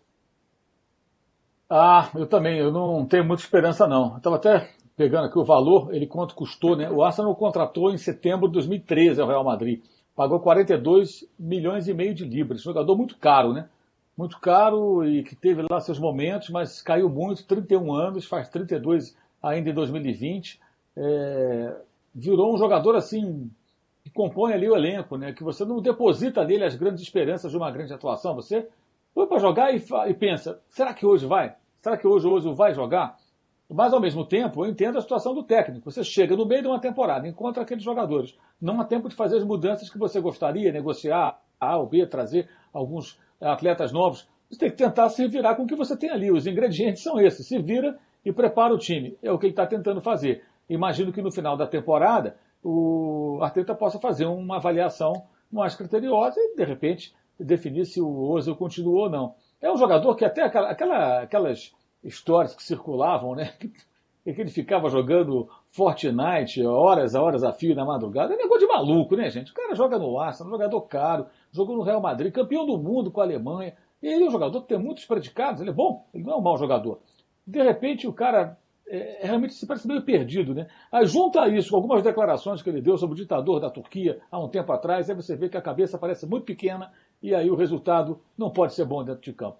Ah, 1.69 2.11
eu 2.15 2.27
também, 2.27 2.59
eu 2.59 2.71
não 2.71 3.05
tenho 3.05 3.25
muita 3.25 3.41
esperança 3.41 3.87
não. 3.87 4.17
Estava 4.17 4.35
até 4.35 4.69
pegando 4.95 5.25
aqui 5.25 5.39
o 5.39 5.43
valor, 5.43 5.93
ele 5.93 6.05
quanto 6.05 6.35
custou, 6.35 6.77
né? 6.77 6.89
O 6.91 7.03
Arsenal 7.03 7.35
contratou 7.35 7.91
em 7.91 7.97
setembro 7.97 8.47
de 8.47 8.53
2013 8.53 9.19
ao 9.19 9.27
Real 9.27 9.43
Madrid. 9.43 9.83
Pagou 10.15 10.39
42 10.39 11.27
milhões 11.39 11.87
e 11.87 11.93
meio 11.93 12.13
de 12.13 12.23
libras. 12.23 12.61
Jogador 12.61 12.95
muito 12.95 13.17
caro, 13.17 13.51
né? 13.51 13.67
Muito 14.15 14.39
caro 14.39 15.03
e 15.03 15.23
que 15.23 15.35
teve 15.35 15.65
lá 15.67 15.79
seus 15.79 15.97
momentos, 15.97 16.49
mas 16.49 16.83
caiu 16.83 17.09
muito, 17.09 17.47
31 17.47 17.91
anos, 17.91 18.25
faz 18.25 18.47
32 18.49 19.17
ainda 19.41 19.71
em 19.71 19.73
2020. 19.73 20.61
É, 20.95 21.75
virou 22.13 22.53
um 22.53 22.57
jogador 22.57 22.95
assim 22.95 23.49
que 24.03 24.09
compõe 24.11 24.53
ali 24.53 24.69
o 24.69 24.75
elenco, 24.75 25.17
né? 25.17 25.31
Que 25.33 25.43
você 25.43 25.63
não 25.63 25.81
deposita 25.81 26.43
nele 26.43 26.65
as 26.65 26.75
grandes 26.75 27.01
esperanças 27.01 27.51
de 27.51 27.57
uma 27.57 27.71
grande 27.71 27.93
atuação. 27.93 28.35
Você 28.35 28.67
foi 29.13 29.27
para 29.27 29.39
jogar 29.39 29.73
e, 29.73 29.83
e, 30.07 30.13
pensa: 30.13 30.59
será 30.69 30.93
que 30.93 31.05
hoje 31.05 31.25
vai? 31.25 31.55
Será 31.81 31.97
que 31.97 32.07
hoje 32.07 32.27
o 32.27 32.55
vai 32.55 32.73
jogar? 32.73 33.15
Mas 33.69 33.93
ao 33.93 33.99
mesmo 33.99 34.25
tempo, 34.25 34.63
eu 34.63 34.69
entendo 34.69 34.97
a 34.97 35.01
situação 35.01 35.33
do 35.33 35.43
técnico. 35.43 35.89
Você 35.89 36.03
chega 36.03 36.35
no 36.35 36.45
meio 36.45 36.61
de 36.61 36.67
uma 36.67 36.79
temporada, 36.79 37.27
encontra 37.27 37.63
aqueles 37.63 37.83
jogadores. 37.83 38.37
Não 38.61 38.79
há 38.79 38.85
tempo 38.85 39.09
de 39.09 39.15
fazer 39.15 39.37
as 39.37 39.43
mudanças 39.43 39.89
que 39.89 39.97
você 39.97 40.19
gostaria, 40.19 40.71
negociar 40.71 41.39
A 41.59 41.77
ou 41.77 41.87
B, 41.87 42.05
trazer 42.05 42.49
alguns 42.71 43.19
atletas 43.41 43.91
novos. 43.91 44.27
Você 44.49 44.59
tem 44.59 44.69
que 44.69 44.77
tentar 44.77 45.09
se 45.09 45.27
virar 45.27 45.55
com 45.55 45.63
o 45.63 45.67
que 45.67 45.75
você 45.75 45.97
tem 45.97 46.11
ali. 46.11 46.31
Os 46.31 46.45
ingredientes 46.45 47.01
são 47.01 47.19
esses. 47.19 47.47
Se 47.47 47.57
vira 47.57 47.97
e 48.23 48.31
prepara 48.31 48.73
o 48.73 48.77
time. 48.77 49.17
É 49.23 49.31
o 49.31 49.39
que 49.39 49.47
ele 49.47 49.53
está 49.53 49.65
tentando 49.65 50.01
fazer. 50.01 50.43
Imagino 50.69 51.11
que 51.11 51.21
no 51.21 51.31
final 51.31 51.57
da 51.57 51.67
temporada 51.67 52.37
o 52.63 53.39
Arteta 53.41 53.75
possa 53.75 53.99
fazer 53.99 54.25
uma 54.25 54.55
avaliação 54.55 55.13
mais 55.51 55.75
criteriosa 55.75 56.39
e, 56.39 56.55
de 56.55 56.63
repente, 56.63 57.13
definir 57.39 57.85
se 57.85 58.01
o 58.01 58.29
Ozil 58.31 58.55
continua 58.55 59.03
ou 59.03 59.09
não. 59.09 59.35
É 59.61 59.71
um 59.71 59.77
jogador 59.77 60.15
que 60.15 60.25
até 60.25 60.43
aquela, 60.43 60.69
aquela, 60.69 61.21
aquelas 61.21 61.73
histórias 62.03 62.55
que 62.55 62.63
circulavam, 62.63 63.35
né? 63.35 63.53
Que 64.23 64.39
ele 64.39 64.49
ficava 64.49 64.87
jogando 64.87 65.49
Fortnite 65.69 66.65
horas 66.65 67.13
a 67.13 67.21
horas 67.21 67.43
a 67.43 67.51
fio 67.51 67.75
na 67.75 67.83
madrugada. 67.83 68.33
É 68.33 68.37
negócio 68.37 68.65
de 68.65 68.73
maluco, 68.73 69.17
né, 69.17 69.29
gente? 69.29 69.51
O 69.51 69.53
cara 69.53 69.75
joga 69.75 69.99
no 69.99 70.17
Arsenal, 70.17 70.47
um 70.47 70.55
jogador 70.55 70.81
caro, 70.83 71.25
jogou 71.51 71.75
no 71.75 71.83
Real 71.83 71.99
Madrid, 71.99 72.31
campeão 72.31 72.65
do 72.65 72.77
mundo 72.77 73.11
com 73.11 73.19
a 73.19 73.25
Alemanha. 73.25 73.75
E 74.01 74.07
ele 74.07 74.23
é 74.23 74.27
um 74.27 74.31
jogador 74.31 74.61
que 74.61 74.69
tem 74.69 74.79
muitos 74.79 75.03
predicados, 75.03 75.59
ele 75.59 75.71
é 75.71 75.73
bom, 75.73 76.05
ele 76.13 76.23
não 76.23 76.35
é 76.35 76.37
um 76.37 76.41
mau 76.41 76.57
jogador. 76.57 77.01
De 77.45 77.61
repente 77.61 78.07
o 78.07 78.13
cara 78.13 78.57
é, 78.93 79.23
é, 79.23 79.25
realmente 79.25 79.55
se 79.55 79.65
parece 79.65 79.87
meio 79.87 80.03
perdido, 80.03 80.53
né? 80.53 80.67
Aí 80.91 81.03
junta 81.07 81.47
isso 81.47 81.71
com 81.71 81.77
algumas 81.77 82.03
declarações 82.03 82.61
que 82.61 82.69
ele 82.69 82.79
deu 82.79 82.95
sobre 82.95 83.15
o 83.15 83.17
ditador 83.17 83.59
da 83.59 83.67
Turquia 83.67 84.21
há 84.29 84.39
um 84.39 84.47
tempo 84.47 84.71
atrás, 84.71 85.09
aí 85.09 85.15
você 85.15 85.35
vê 85.35 85.49
que 85.49 85.57
a 85.57 85.61
cabeça 85.63 85.97
parece 85.97 86.27
muito 86.27 86.45
pequena 86.45 86.93
e 87.19 87.33
aí 87.33 87.49
o 87.49 87.55
resultado 87.55 88.21
não 88.37 88.51
pode 88.51 88.75
ser 88.75 88.85
bom 88.85 89.03
dentro 89.03 89.23
de 89.23 89.33
campo. 89.33 89.57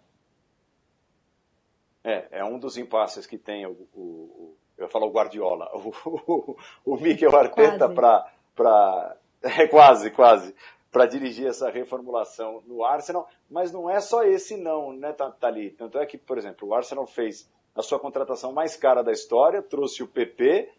É, 2.04 2.28
é 2.40 2.46
um 2.46 2.60
dos 2.60 2.78
impasses 2.78 3.26
que 3.26 3.40
tem 3.40 3.66
o, 3.66 3.72
o, 3.96 4.02
o 4.02 4.58
eu 4.78 4.88
falo 4.88 5.08
o 5.08 5.12
Guardiola, 5.12 5.68
o, 5.74 5.92
o, 6.06 6.58
o 6.86 6.98
Mikel 6.98 7.36
Arteta 7.36 7.90
para 7.90 9.18
é 9.42 9.68
quase, 9.68 10.12
quase 10.12 10.54
para 10.92 11.08
dirigir 11.08 11.48
essa 11.48 11.72
reformulação 11.72 12.62
no 12.68 12.86
Arsenal, 12.86 13.28
mas 13.50 13.72
não 13.72 13.90
é 13.90 14.00
só 14.00 14.24
esse 14.24 14.58
não, 14.58 14.94
né, 14.94 15.12
Tali? 15.12 15.72
Tanto 15.72 15.98
é 15.98 16.06
que, 16.06 16.20
por 16.20 16.38
exemplo, 16.38 16.68
o 16.68 16.76
Arsenal 16.76 17.08
fez 17.08 17.52
a 17.76 17.82
sua 17.82 18.00
contratação 18.00 18.52
mais 18.52 18.76
cara 18.76 19.02
da 19.02 19.12
história, 19.12 19.62
trouxe 19.62 20.04
o 20.04 20.08
PP. 20.08 20.70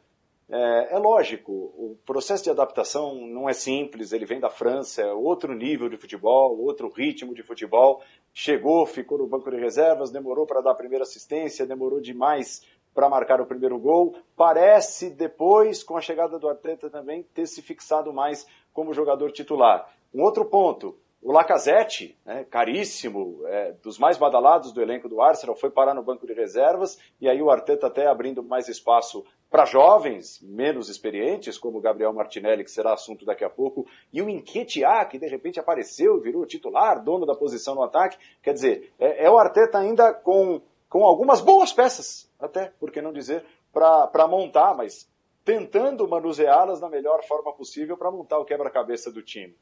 É, 0.48 0.94
é, 0.94 0.98
lógico, 0.98 1.52
o 1.52 1.98
processo 2.04 2.44
de 2.44 2.50
adaptação 2.50 3.26
não 3.26 3.48
é 3.48 3.52
simples, 3.52 4.12
ele 4.12 4.26
vem 4.26 4.38
da 4.38 4.50
França, 4.50 5.02
é 5.02 5.12
outro 5.12 5.54
nível 5.54 5.88
de 5.88 5.96
futebol, 5.96 6.58
outro 6.60 6.88
ritmo 6.88 7.34
de 7.34 7.42
futebol. 7.42 8.02
Chegou, 8.32 8.84
ficou 8.86 9.18
no 9.18 9.26
banco 9.26 9.50
de 9.50 9.56
reservas, 9.56 10.10
demorou 10.10 10.46
para 10.46 10.60
dar 10.60 10.72
a 10.72 10.76
primeira 10.76 11.02
assistência, 11.04 11.66
demorou 11.66 12.00
demais 12.00 12.62
para 12.94 13.08
marcar 13.08 13.40
o 13.40 13.46
primeiro 13.46 13.78
gol. 13.78 14.16
Parece 14.36 15.10
depois, 15.10 15.82
com 15.82 15.96
a 15.96 16.00
chegada 16.00 16.38
do 16.38 16.48
Arteta 16.48 16.90
também, 16.90 17.22
ter 17.34 17.46
se 17.46 17.60
fixado 17.62 18.12
mais 18.12 18.46
como 18.72 18.94
jogador 18.94 19.32
titular. 19.32 19.90
Um 20.14 20.22
outro 20.22 20.44
ponto, 20.44 20.96
o 21.24 21.32
Lacazette, 21.32 22.18
né, 22.22 22.44
caríssimo, 22.44 23.40
é, 23.46 23.72
dos 23.82 23.98
mais 23.98 24.18
badalados 24.18 24.72
do 24.72 24.82
elenco 24.82 25.08
do 25.08 25.22
Arsenal, 25.22 25.56
foi 25.56 25.70
parar 25.70 25.94
no 25.94 26.02
banco 26.02 26.26
de 26.26 26.34
reservas, 26.34 26.98
e 27.18 27.26
aí 27.26 27.40
o 27.40 27.50
Arteta 27.50 27.86
até 27.86 28.06
abrindo 28.06 28.42
mais 28.42 28.68
espaço 28.68 29.24
para 29.50 29.64
jovens, 29.64 30.38
menos 30.42 30.90
experientes, 30.90 31.56
como 31.56 31.78
o 31.78 31.80
Gabriel 31.80 32.12
Martinelli, 32.12 32.62
que 32.62 32.70
será 32.70 32.92
assunto 32.92 33.24
daqui 33.24 33.42
a 33.42 33.48
pouco, 33.48 33.86
e 34.12 34.20
o 34.20 34.28
Enquetear, 34.28 35.08
que 35.08 35.18
de 35.18 35.26
repente 35.26 35.58
apareceu, 35.58 36.20
virou 36.20 36.44
titular, 36.44 37.02
dono 37.02 37.24
da 37.24 37.34
posição 37.34 37.74
no 37.74 37.82
ataque. 37.82 38.18
Quer 38.42 38.52
dizer, 38.52 38.92
é, 38.98 39.24
é 39.24 39.30
o 39.30 39.38
Arteta 39.38 39.78
ainda 39.78 40.12
com, 40.12 40.60
com 40.90 41.04
algumas 41.06 41.40
boas 41.40 41.72
peças, 41.72 42.30
até, 42.38 42.70
por 42.78 42.90
que 42.90 43.00
não 43.00 43.14
dizer, 43.14 43.42
para 43.72 44.28
montar, 44.28 44.74
mas 44.76 45.10
tentando 45.42 46.06
manuseá-las 46.06 46.80
da 46.80 46.90
melhor 46.90 47.24
forma 47.24 47.50
possível 47.54 47.96
para 47.96 48.10
montar 48.10 48.38
o 48.38 48.44
quebra-cabeça 48.44 49.10
do 49.10 49.22
time. 49.22 49.56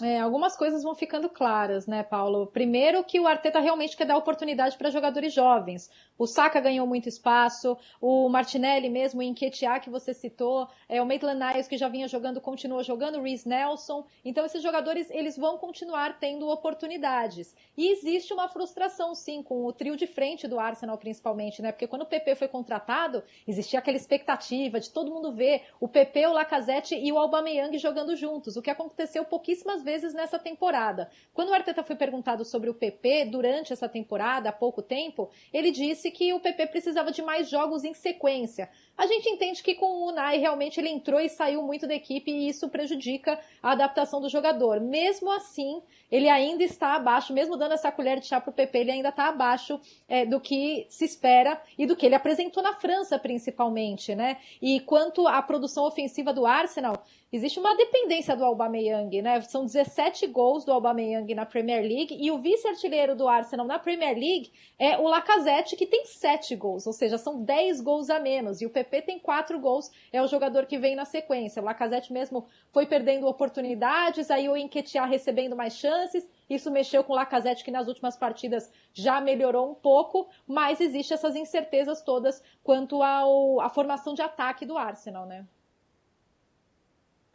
É, 0.00 0.20
algumas 0.20 0.56
coisas 0.56 0.82
vão 0.82 0.94
ficando 0.94 1.28
claras, 1.28 1.86
né, 1.86 2.02
Paulo? 2.02 2.46
Primeiro 2.46 3.04
que 3.04 3.20
o 3.20 3.26
Arteta 3.26 3.60
realmente 3.60 3.94
quer 3.94 4.06
dar 4.06 4.16
oportunidade 4.16 4.78
para 4.78 4.88
jogadores 4.88 5.34
jovens. 5.34 5.90
O 6.16 6.26
Saka 6.26 6.60
ganhou 6.60 6.86
muito 6.86 7.08
espaço, 7.08 7.76
o 8.00 8.26
Martinelli 8.28 8.88
mesmo, 8.88 9.20
o 9.20 9.22
Enquetear 9.22 9.82
que 9.82 9.90
você 9.90 10.14
citou, 10.14 10.66
é, 10.88 11.02
o 11.02 11.06
Maitland 11.06 11.38
Niles 11.38 11.68
que 11.68 11.76
já 11.76 11.88
vinha 11.88 12.08
jogando, 12.08 12.40
continua 12.40 12.82
jogando, 12.82 13.18
o 13.18 13.22
Reece 13.22 13.46
Nelson. 13.46 14.06
Então 14.24 14.46
esses 14.46 14.62
jogadores, 14.62 15.10
eles 15.10 15.36
vão 15.36 15.58
continuar 15.58 16.18
tendo 16.18 16.48
oportunidades. 16.48 17.54
E 17.76 17.92
existe 17.92 18.32
uma 18.32 18.48
frustração, 18.48 19.14
sim, 19.14 19.42
com 19.42 19.66
o 19.66 19.72
trio 19.72 19.96
de 19.96 20.06
frente 20.06 20.48
do 20.48 20.58
Arsenal, 20.58 20.96
principalmente, 20.96 21.60
né? 21.60 21.70
Porque 21.70 21.86
quando 21.86 22.02
o 22.02 22.06
PP 22.06 22.34
foi 22.36 22.48
contratado, 22.48 23.22
existia 23.46 23.78
aquela 23.78 23.96
expectativa 23.96 24.80
de 24.80 24.90
todo 24.90 25.12
mundo 25.12 25.32
ver 25.32 25.64
o 25.78 25.86
PP, 25.86 26.28
o 26.28 26.32
Lacazette 26.32 26.94
e 26.94 27.12
o 27.12 27.18
Aubameyang 27.18 27.76
jogando 27.78 28.16
juntos, 28.16 28.56
o 28.56 28.62
que 28.62 28.70
aconteceu 28.70 29.24
pouquíssimas 29.24 29.81
vezes 29.82 30.14
nessa 30.14 30.38
temporada. 30.38 31.10
Quando 31.34 31.50
o 31.50 31.54
Arteta 31.54 31.82
foi 31.82 31.96
perguntado 31.96 32.44
sobre 32.44 32.70
o 32.70 32.74
PP 32.74 33.26
durante 33.26 33.72
essa 33.72 33.88
temporada, 33.88 34.48
há 34.48 34.52
pouco 34.52 34.82
tempo, 34.82 35.30
ele 35.52 35.70
disse 35.70 36.10
que 36.10 36.32
o 36.32 36.40
PP 36.40 36.66
precisava 36.68 37.10
de 37.10 37.22
mais 37.22 37.48
jogos 37.50 37.84
em 37.84 37.94
sequência. 37.94 38.70
A 38.96 39.06
gente 39.06 39.28
entende 39.28 39.62
que 39.62 39.74
com 39.74 39.86
o 39.86 40.08
Unai 40.08 40.38
realmente 40.38 40.78
ele 40.78 40.88
entrou 40.88 41.18
e 41.18 41.28
saiu 41.28 41.62
muito 41.62 41.86
da 41.86 41.94
equipe 41.94 42.30
e 42.30 42.48
isso 42.48 42.68
prejudica 42.68 43.40
a 43.62 43.72
adaptação 43.72 44.20
do 44.20 44.28
jogador. 44.28 44.80
Mesmo 44.80 45.30
assim, 45.32 45.82
ele 46.10 46.28
ainda 46.28 46.62
está 46.62 46.94
abaixo, 46.94 47.32
mesmo 47.32 47.56
dando 47.56 47.72
essa 47.72 47.90
colher 47.90 48.20
de 48.20 48.26
chá 48.26 48.40
para 48.40 48.50
o 48.50 48.52
PP, 48.52 48.78
ele 48.78 48.90
ainda 48.92 49.08
está 49.08 49.28
abaixo 49.28 49.80
é, 50.06 50.26
do 50.26 50.38
que 50.38 50.86
se 50.90 51.06
espera 51.06 51.60
e 51.78 51.86
do 51.86 51.96
que 51.96 52.04
ele 52.04 52.14
apresentou 52.14 52.62
na 52.62 52.74
França, 52.74 53.18
principalmente, 53.18 54.14
né? 54.14 54.36
E 54.60 54.78
quanto 54.80 55.26
à 55.26 55.40
produção 55.40 55.84
ofensiva 55.84 56.32
do 56.32 56.44
Arsenal, 56.44 57.02
existe 57.32 57.58
uma 57.58 57.74
dependência 57.74 58.36
do 58.36 58.44
Aubameyang, 58.44 59.22
né? 59.22 59.40
São 59.40 59.64
17 59.64 60.26
gols 60.26 60.64
do 60.64 60.72
Aubameyang 60.72 61.34
na 61.34 61.46
Premier 61.46 61.82
League 61.82 62.14
e 62.20 62.30
o 62.30 62.38
vice-artilheiro 62.38 63.16
do 63.16 63.26
Arsenal 63.26 63.66
na 63.66 63.78
Premier 63.78 64.14
League 64.14 64.52
é 64.78 64.98
o 64.98 65.08
Lacazette, 65.08 65.74
que 65.74 65.86
tem 65.86 66.04
7 66.04 66.54
gols, 66.54 66.86
ou 66.86 66.92
seja, 66.92 67.16
são 67.16 67.42
10 67.42 67.80
gols 67.80 68.10
a 68.10 68.20
menos. 68.20 68.60
E 68.60 68.66
o 68.66 68.70
PP 68.70 69.02
tem 69.02 69.18
4 69.18 69.58
gols, 69.58 69.90
é 70.12 70.20
o 70.22 70.26
jogador 70.26 70.66
que 70.66 70.78
vem 70.78 70.94
na 70.94 71.06
sequência. 71.06 71.62
O 71.62 71.64
Lacazette 71.64 72.12
mesmo 72.12 72.46
foi 72.70 72.84
perdendo 72.84 73.26
oportunidades, 73.26 74.30
aí 74.30 74.48
o 74.48 74.56
Enquetear 74.56 75.08
recebendo 75.08 75.56
mais 75.56 75.74
chances. 75.74 76.28
Isso 76.50 76.70
mexeu 76.70 77.02
com 77.02 77.14
o 77.14 77.16
Lacazette, 77.16 77.64
que 77.64 77.70
nas 77.70 77.88
últimas 77.88 78.16
partidas 78.16 78.70
já 78.92 79.20
melhorou 79.22 79.70
um 79.70 79.74
pouco, 79.74 80.28
mas 80.46 80.80
existe 80.80 81.14
essas 81.14 81.34
incertezas 81.34 82.02
todas 82.02 82.42
quanto 82.62 83.02
à 83.02 83.70
formação 83.70 84.12
de 84.12 84.20
ataque 84.20 84.66
do 84.66 84.76
Arsenal, 84.76 85.24
né? 85.24 85.46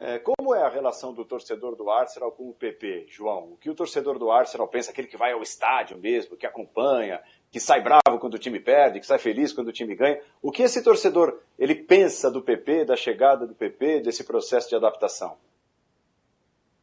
É, 0.00 0.20
como 0.20 0.54
é 0.54 0.62
a 0.62 0.68
relação 0.68 1.12
do 1.12 1.24
torcedor 1.24 1.74
do 1.74 1.90
Arsenal 1.90 2.30
com 2.30 2.48
o 2.48 2.54
PP, 2.54 3.06
João? 3.08 3.52
O 3.52 3.56
que 3.56 3.68
o 3.68 3.74
torcedor 3.74 4.16
do 4.16 4.30
Arsenal 4.30 4.68
pensa? 4.68 4.92
Aquele 4.92 5.08
que 5.08 5.16
vai 5.16 5.32
ao 5.32 5.42
estádio 5.42 5.98
mesmo, 5.98 6.36
que 6.36 6.46
acompanha, 6.46 7.20
que 7.50 7.58
sai 7.58 7.82
bravo 7.82 8.20
quando 8.20 8.34
o 8.34 8.38
time 8.38 8.60
perde, 8.60 9.00
que 9.00 9.06
sai 9.06 9.18
feliz 9.18 9.52
quando 9.52 9.68
o 9.68 9.72
time 9.72 9.96
ganha. 9.96 10.20
O 10.40 10.52
que 10.52 10.62
esse 10.62 10.84
torcedor 10.84 11.40
ele 11.58 11.74
pensa 11.74 12.30
do 12.30 12.40
PP, 12.40 12.84
da 12.84 12.94
chegada 12.94 13.44
do 13.44 13.56
PP, 13.56 14.00
desse 14.00 14.22
processo 14.22 14.68
de 14.68 14.76
adaptação? 14.76 15.36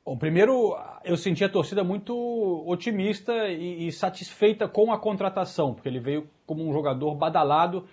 Bom, 0.05 0.17
primeiro, 0.17 0.77
eu 1.03 1.17
senti 1.17 1.43
a 1.43 1.49
torcida 1.49 1.83
muito 1.83 2.13
otimista 2.67 3.47
e, 3.47 3.87
e, 3.87 3.91
satisfeita 3.91 4.67
com 4.67 4.91
a 4.91 4.99
contratação, 4.99 5.73
porque 5.73 5.89
ele 5.89 5.99
veio 5.99 6.29
como 6.45 6.67
um 6.67 6.71
jogador 6.71 7.15
badalado. 7.15 7.87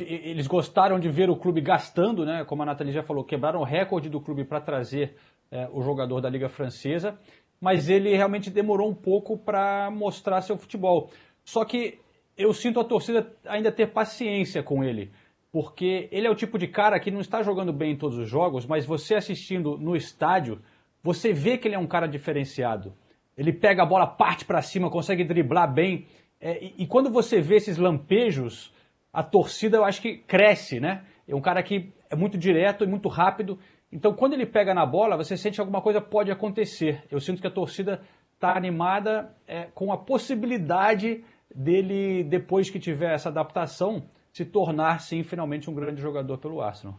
Eles 0.00 0.46
gostaram 0.46 0.98
de 0.98 1.08
ver 1.08 1.30
o 1.30 1.36
clube 1.36 1.60
gastando, 1.60 2.24
né? 2.24 2.44
Como 2.44 2.62
a 2.62 2.66
Nathalie 2.66 2.92
já 2.92 3.02
falou, 3.02 3.24
quebraram 3.24 3.60
o 3.60 3.64
recorde 3.64 4.08
do 4.08 4.20
clube 4.20 4.44
para 4.44 4.60
trazer 4.60 5.16
é, 5.50 5.68
o 5.72 5.82
jogador 5.82 6.20
da 6.20 6.28
Liga 6.28 6.48
Francesa, 6.48 7.18
mas 7.60 7.88
ele 7.88 8.14
realmente 8.16 8.50
demorou 8.50 8.88
um 8.88 8.94
pouco 8.94 9.38
para 9.38 9.90
mostrar 9.90 10.40
seu 10.40 10.56
futebol. 10.56 11.10
Só 11.44 11.64
que 11.64 12.00
eu 12.36 12.52
sinto 12.52 12.80
a 12.80 12.84
torcida 12.84 13.32
ainda 13.46 13.70
ter 13.70 13.92
paciência 13.92 14.62
com 14.62 14.82
ele, 14.82 15.12
porque 15.52 16.08
ele 16.10 16.26
é 16.26 16.30
o 16.30 16.34
tipo 16.34 16.58
de 16.58 16.66
cara 16.66 16.98
que 16.98 17.10
não 17.10 17.20
está 17.20 17.42
jogando 17.42 17.72
bem 17.72 17.92
em 17.92 17.96
todos 17.96 18.18
os 18.18 18.28
jogos, 18.28 18.66
mas 18.66 18.84
você 18.84 19.14
assistindo 19.14 19.78
no 19.78 19.94
estádio 19.96 20.60
você 21.06 21.32
vê 21.32 21.56
que 21.56 21.68
ele 21.68 21.76
é 21.76 21.78
um 21.78 21.86
cara 21.86 22.08
diferenciado. 22.08 22.92
Ele 23.36 23.52
pega 23.52 23.82
a 23.82 23.86
bola, 23.86 24.06
parte 24.06 24.44
para 24.44 24.60
cima, 24.60 24.90
consegue 24.90 25.22
driblar 25.22 25.72
bem. 25.72 26.06
É, 26.40 26.64
e, 26.64 26.74
e, 26.78 26.86
quando 26.86 27.10
você 27.10 27.40
vê 27.40 27.56
esses 27.56 27.78
lampejos, 27.78 28.72
a 29.16 29.22
torcida 29.22 29.78
eu 29.78 29.84
acho 29.86 30.02
que 30.02 30.18
cresce, 30.18 30.78
né? 30.78 31.02
É 31.26 31.34
um 31.34 31.40
cara 31.40 31.62
que 31.62 31.90
é 32.10 32.14
muito 32.14 32.36
direto 32.36 32.84
e 32.84 32.86
muito 32.86 33.08
rápido. 33.08 33.58
Então, 33.90 34.12
quando 34.12 34.34
ele 34.34 34.44
pega 34.44 34.74
na 34.74 34.84
bola, 34.84 35.16
você 35.16 35.38
sente 35.38 35.54
que 35.54 35.60
alguma 35.62 35.80
coisa 35.80 36.02
pode 36.02 36.30
acontecer. 36.30 37.02
Eu 37.10 37.18
sinto 37.18 37.40
que 37.40 37.46
a 37.46 37.50
torcida 37.50 38.02
está 38.34 38.54
animada 38.54 39.34
é, 39.46 39.68
com 39.74 39.90
a 39.90 39.96
possibilidade 39.96 41.24
dele, 41.54 42.24
depois 42.24 42.68
que 42.68 42.78
tiver 42.78 43.14
essa 43.14 43.30
adaptação, 43.30 44.06
se 44.30 44.44
tornar, 44.44 45.00
sim, 45.00 45.22
finalmente 45.22 45.70
um 45.70 45.74
grande 45.74 46.02
jogador 46.02 46.36
pelo 46.36 46.60
Arsenal. 46.60 46.98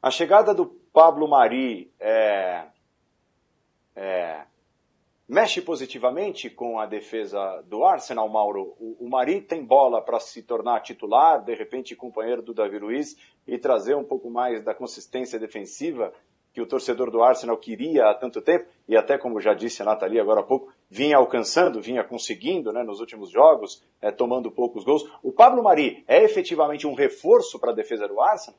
A 0.00 0.08
chegada 0.08 0.54
do 0.54 0.66
Pablo 0.92 1.26
Mari 1.26 1.90
é, 1.98 2.66
é, 3.96 4.42
mexe 5.28 5.60
positivamente 5.60 6.48
com 6.48 6.78
a 6.78 6.86
defesa 6.86 7.62
do 7.66 7.84
Arsenal, 7.84 8.28
Mauro. 8.28 8.74
O, 8.78 9.06
o 9.06 9.10
Mari 9.10 9.40
tem 9.40 9.64
bola 9.64 10.00
para 10.00 10.20
se 10.20 10.42
tornar 10.42 10.80
titular, 10.80 11.44
de 11.44 11.54
repente 11.54 11.96
companheiro 11.96 12.42
do 12.42 12.54
Davi 12.54 12.78
Luiz 12.78 13.16
e 13.46 13.58
trazer 13.58 13.96
um 13.96 14.04
pouco 14.04 14.30
mais 14.30 14.62
da 14.62 14.74
consistência 14.74 15.38
defensiva 15.38 16.12
que 16.56 16.60
o 16.62 16.66
torcedor 16.66 17.10
do 17.10 17.22
Arsenal 17.22 17.58
queria 17.58 18.08
há 18.08 18.14
tanto 18.14 18.40
tempo, 18.40 18.64
e 18.88 18.96
até 18.96 19.18
como 19.18 19.42
já 19.42 19.52
disse 19.52 19.82
a 19.82 19.84
Nathalie 19.84 20.18
agora 20.18 20.40
há 20.40 20.42
pouco, 20.42 20.72
vinha 20.88 21.18
alcançando, 21.18 21.82
vinha 21.82 22.02
conseguindo 22.02 22.72
né, 22.72 22.82
nos 22.82 22.98
últimos 22.98 23.30
jogos, 23.30 23.84
é, 24.00 24.10
tomando 24.10 24.50
poucos 24.50 24.82
gols. 24.82 25.06
O 25.22 25.30
Pablo 25.30 25.62
Mari 25.62 26.02
é 26.08 26.24
efetivamente 26.24 26.86
um 26.86 26.94
reforço 26.94 27.58
para 27.58 27.72
a 27.72 27.74
defesa 27.74 28.08
do 28.08 28.18
Arsenal? 28.22 28.58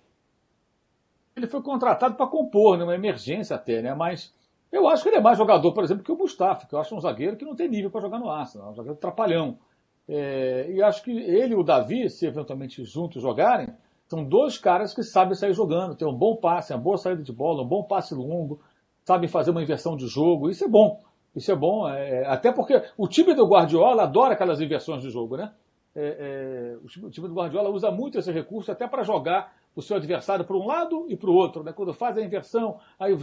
Ele 1.35 1.47
foi 1.47 1.59
contratado 1.63 2.13
para 2.13 2.27
compor, 2.27 2.77
numa 2.77 2.93
emergência 2.93 3.55
até, 3.55 3.81
né? 3.81 3.95
Mas 3.95 4.31
eu 4.71 4.87
acho 4.87 5.03
que 5.03 5.09
ele 5.09 5.17
é 5.17 5.21
mais 5.21 5.37
jogador, 5.37 5.73
por 5.73 5.83
exemplo, 5.83 6.03
que 6.03 6.11
o 6.11 6.17
Mustafa, 6.17 6.67
que 6.67 6.75
eu 6.75 6.79
acho 6.79 6.95
um 6.95 6.99
zagueiro 6.99 7.37
que 7.37 7.45
não 7.45 7.55
tem 7.55 7.69
nível 7.69 7.89
para 7.89 8.01
jogar 8.01 8.19
no 8.19 8.29
Arsenal, 8.29 8.71
um 8.71 8.75
zagueiro 8.75 8.97
trapalhão. 8.97 9.57
É, 10.07 10.71
e 10.71 10.81
acho 10.81 11.03
que 11.03 11.11
ele 11.11 11.53
e 11.53 11.57
o 11.57 11.63
Davi, 11.63 12.09
se 12.09 12.25
eventualmente 12.25 12.83
juntos 12.83 13.21
jogarem, 13.21 13.67
são 14.07 14.23
dois 14.23 14.57
caras 14.57 14.93
que 14.93 15.03
sabem 15.03 15.35
sair 15.35 15.53
jogando, 15.53 15.95
tem 15.95 16.07
um 16.07 16.13
bom 16.13 16.37
passe, 16.37 16.73
uma 16.73 16.79
boa 16.79 16.97
saída 16.97 17.21
de 17.21 17.33
bola, 17.33 17.63
um 17.63 17.67
bom 17.67 17.83
passe 17.83 18.15
longo, 18.15 18.61
sabem 19.03 19.27
fazer 19.27 19.51
uma 19.51 19.61
inversão 19.61 19.97
de 19.97 20.07
jogo. 20.07 20.49
Isso 20.49 20.63
é 20.63 20.67
bom. 20.67 21.01
Isso 21.35 21.51
é 21.51 21.55
bom, 21.55 21.87
é, 21.87 22.25
até 22.25 22.51
porque 22.51 22.81
o 22.97 23.07
time 23.07 23.35
do 23.35 23.45
Guardiola 23.45 24.03
adora 24.03 24.33
aquelas 24.33 24.59
inversões 24.59 25.03
de 25.03 25.11
jogo, 25.11 25.37
né? 25.37 25.53
É, 25.95 26.75
é, 26.75 26.77
o 27.03 27.09
time 27.09 27.27
do 27.27 27.33
Guardiola 27.33 27.69
usa 27.69 27.91
muito 27.91 28.17
esse 28.17 28.31
recurso 28.31 28.71
até 28.71 28.87
para 28.87 29.03
jogar 29.03 29.53
o 29.77 29.81
seu 29.83 29.95
adversário 29.95 30.43
para 30.43 30.57
um 30.57 30.65
lado 30.65 31.05
e 31.07 31.15
para 31.15 31.29
o 31.29 31.33
outro. 31.35 31.63
Né? 31.63 31.71
Quando 31.71 31.93
faz 31.93 32.17
a 32.17 32.21
inversão, 32.21 32.79
aí 32.99 33.15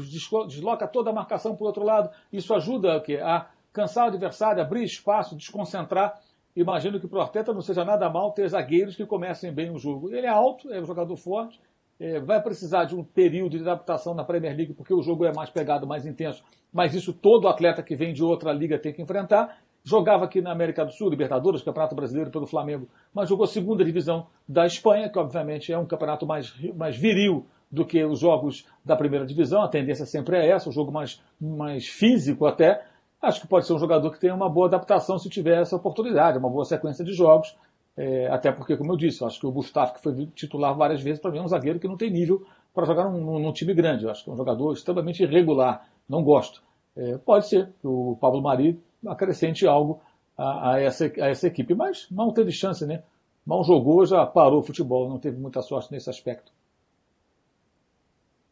desloca 0.46 0.86
toda 0.86 1.10
a 1.10 1.12
marcação 1.12 1.56
para 1.56 1.64
o 1.64 1.66
outro 1.66 1.82
lado. 1.82 2.10
Isso 2.32 2.54
ajuda 2.54 3.02
a 3.24 3.46
cansar 3.72 4.04
o 4.04 4.08
adversário, 4.08 4.62
abrir 4.62 4.84
espaço, 4.84 5.34
desconcentrar. 5.34 6.14
Imagino 6.54 7.00
que 7.00 7.08
para 7.08 7.18
o 7.18 7.22
Arteta 7.22 7.52
não 7.52 7.60
seja 7.60 7.84
nada 7.84 8.08
mal 8.08 8.30
ter 8.30 8.48
zagueiros 8.48 8.94
que 8.94 9.04
comecem 9.04 9.52
bem 9.52 9.72
o 9.72 9.78
jogo. 9.78 10.14
Ele 10.14 10.28
é 10.28 10.30
alto, 10.30 10.72
é 10.72 10.80
um 10.80 10.84
jogador 10.84 11.16
forte, 11.16 11.60
é, 11.98 12.20
vai 12.20 12.40
precisar 12.40 12.84
de 12.84 12.94
um 12.94 13.02
período 13.02 13.58
de 13.58 13.64
adaptação 13.68 14.14
na 14.14 14.22
Premier 14.22 14.56
League, 14.56 14.74
porque 14.74 14.94
o 14.94 15.02
jogo 15.02 15.24
é 15.24 15.32
mais 15.34 15.50
pegado, 15.50 15.88
mais 15.88 16.06
intenso. 16.06 16.44
Mas 16.72 16.94
isso 16.94 17.12
todo 17.12 17.48
atleta 17.48 17.82
que 17.82 17.96
vem 17.96 18.12
de 18.12 18.22
outra 18.22 18.52
liga 18.52 18.78
tem 18.78 18.92
que 18.92 19.02
enfrentar. 19.02 19.58
Jogava 19.84 20.24
aqui 20.24 20.40
na 20.40 20.50
América 20.50 20.82
do 20.82 20.92
Sul, 20.92 21.10
Libertadores, 21.10 21.62
Campeonato 21.62 21.94
Brasileiro 21.94 22.30
pelo 22.30 22.46
Flamengo, 22.46 22.88
mas 23.12 23.28
jogou 23.28 23.46
segunda 23.46 23.84
divisão 23.84 24.26
da 24.48 24.64
Espanha, 24.64 25.10
que 25.10 25.18
obviamente 25.18 25.70
é 25.70 25.78
um 25.78 25.84
campeonato 25.84 26.26
mais, 26.26 26.54
mais 26.74 26.96
viril 26.96 27.46
do 27.70 27.84
que 27.84 28.02
os 28.02 28.20
jogos 28.20 28.66
da 28.82 28.96
primeira 28.96 29.26
divisão. 29.26 29.62
A 29.62 29.68
tendência 29.68 30.06
sempre 30.06 30.38
é 30.38 30.48
essa, 30.48 30.70
o 30.70 30.72
jogo 30.72 30.90
mais, 30.90 31.20
mais 31.38 31.86
físico 31.86 32.46
até. 32.46 32.82
Acho 33.20 33.42
que 33.42 33.46
pode 33.46 33.66
ser 33.66 33.74
um 33.74 33.78
jogador 33.78 34.10
que 34.10 34.18
tenha 34.18 34.34
uma 34.34 34.48
boa 34.48 34.68
adaptação 34.68 35.18
se 35.18 35.28
tiver 35.28 35.60
essa 35.60 35.76
oportunidade, 35.76 36.38
uma 36.38 36.48
boa 36.48 36.64
sequência 36.64 37.04
de 37.04 37.12
jogos. 37.12 37.54
É, 37.96 38.26
até 38.28 38.50
porque, 38.50 38.76
como 38.78 38.92
eu 38.92 38.96
disse, 38.96 39.20
eu 39.20 39.26
acho 39.26 39.38
que 39.38 39.46
o 39.46 39.52
Gustavo, 39.52 39.94
que 39.94 40.02
foi 40.02 40.26
titular 40.34 40.74
várias 40.74 41.02
vezes, 41.02 41.20
para 41.20 41.30
mim 41.30 41.38
é 41.38 41.42
um 41.42 41.48
zagueiro 41.48 41.78
que 41.78 41.86
não 41.86 41.96
tem 41.96 42.10
nível 42.10 42.42
para 42.72 42.86
jogar 42.86 43.08
num, 43.10 43.38
num, 43.38 43.52
time 43.52 43.72
grande. 43.74 44.04
Eu 44.04 44.10
acho 44.10 44.24
que 44.24 44.30
é 44.30 44.32
um 44.32 44.36
jogador 44.36 44.72
extremamente 44.72 45.22
irregular. 45.22 45.86
Não 46.08 46.22
gosto. 46.22 46.62
É, 46.96 47.18
pode 47.18 47.48
ser 47.48 47.66
que 47.80 47.86
o 47.86 48.16
Pablo 48.20 48.42
Mari 48.42 48.80
acrescente 49.08 49.66
algo 49.66 50.00
a, 50.36 50.72
a, 50.72 50.80
essa, 50.80 51.04
a 51.04 51.28
essa 51.28 51.46
equipe. 51.46 51.74
Mas 51.74 52.06
não 52.10 52.32
teve 52.32 52.52
chance, 52.52 52.86
né? 52.86 53.02
Mal 53.46 53.62
jogou, 53.62 54.06
já 54.06 54.24
parou 54.24 54.60
o 54.60 54.62
futebol, 54.62 55.08
não 55.08 55.18
teve 55.18 55.38
muita 55.38 55.60
sorte 55.60 55.92
nesse 55.92 56.08
aspecto. 56.08 56.50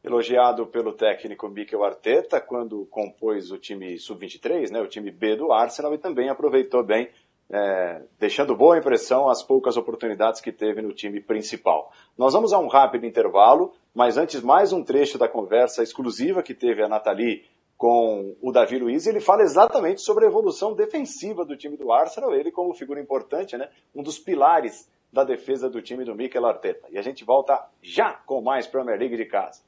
Elogiado 0.04 0.66
pelo 0.66 0.92
técnico 0.92 1.48
Mikel 1.48 1.82
Arteta 1.84 2.40
quando 2.40 2.84
compôs 2.86 3.50
o 3.50 3.58
time 3.58 3.96
sub-23, 3.98 4.70
né, 4.70 4.80
o 4.80 4.88
time 4.88 5.10
B 5.10 5.36
do 5.36 5.52
Arsenal, 5.52 5.94
e 5.94 5.98
também 5.98 6.28
aproveitou 6.28 6.82
bem, 6.82 7.08
é, 7.48 8.02
deixando 8.18 8.56
boa 8.56 8.76
impressão 8.76 9.28
as 9.28 9.42
poucas 9.42 9.76
oportunidades 9.76 10.40
que 10.40 10.50
teve 10.50 10.82
no 10.82 10.92
time 10.92 11.20
principal. 11.20 11.92
Nós 12.18 12.32
vamos 12.32 12.52
a 12.52 12.58
um 12.58 12.66
rápido 12.66 13.06
intervalo, 13.06 13.72
mas 13.94 14.18
antes 14.18 14.42
mais 14.42 14.72
um 14.72 14.82
trecho 14.82 15.18
da 15.18 15.28
conversa 15.28 15.82
exclusiva 15.82 16.42
que 16.42 16.52
teve 16.52 16.82
a 16.82 16.88
Nathalie 16.88 17.44
com 17.82 18.36
o 18.40 18.52
Davi 18.52 18.78
Luiz, 18.78 19.08
ele 19.08 19.18
fala 19.18 19.42
exatamente 19.42 20.02
sobre 20.02 20.24
a 20.24 20.28
evolução 20.28 20.72
defensiva 20.72 21.44
do 21.44 21.56
time 21.56 21.76
do 21.76 21.90
Arsenal, 21.90 22.32
ele 22.32 22.52
como 22.52 22.72
figura 22.72 23.00
importante, 23.00 23.56
né, 23.56 23.68
um 23.92 24.04
dos 24.04 24.20
pilares 24.20 24.88
da 25.12 25.24
defesa 25.24 25.68
do 25.68 25.82
time 25.82 26.04
do 26.04 26.14
Mikel 26.14 26.46
Arteta. 26.46 26.86
E 26.92 26.96
a 26.96 27.02
gente 27.02 27.24
volta 27.24 27.60
já 27.82 28.12
com 28.24 28.40
mais 28.40 28.68
Premier 28.68 28.96
League 29.00 29.16
de 29.16 29.24
casa. 29.24 29.64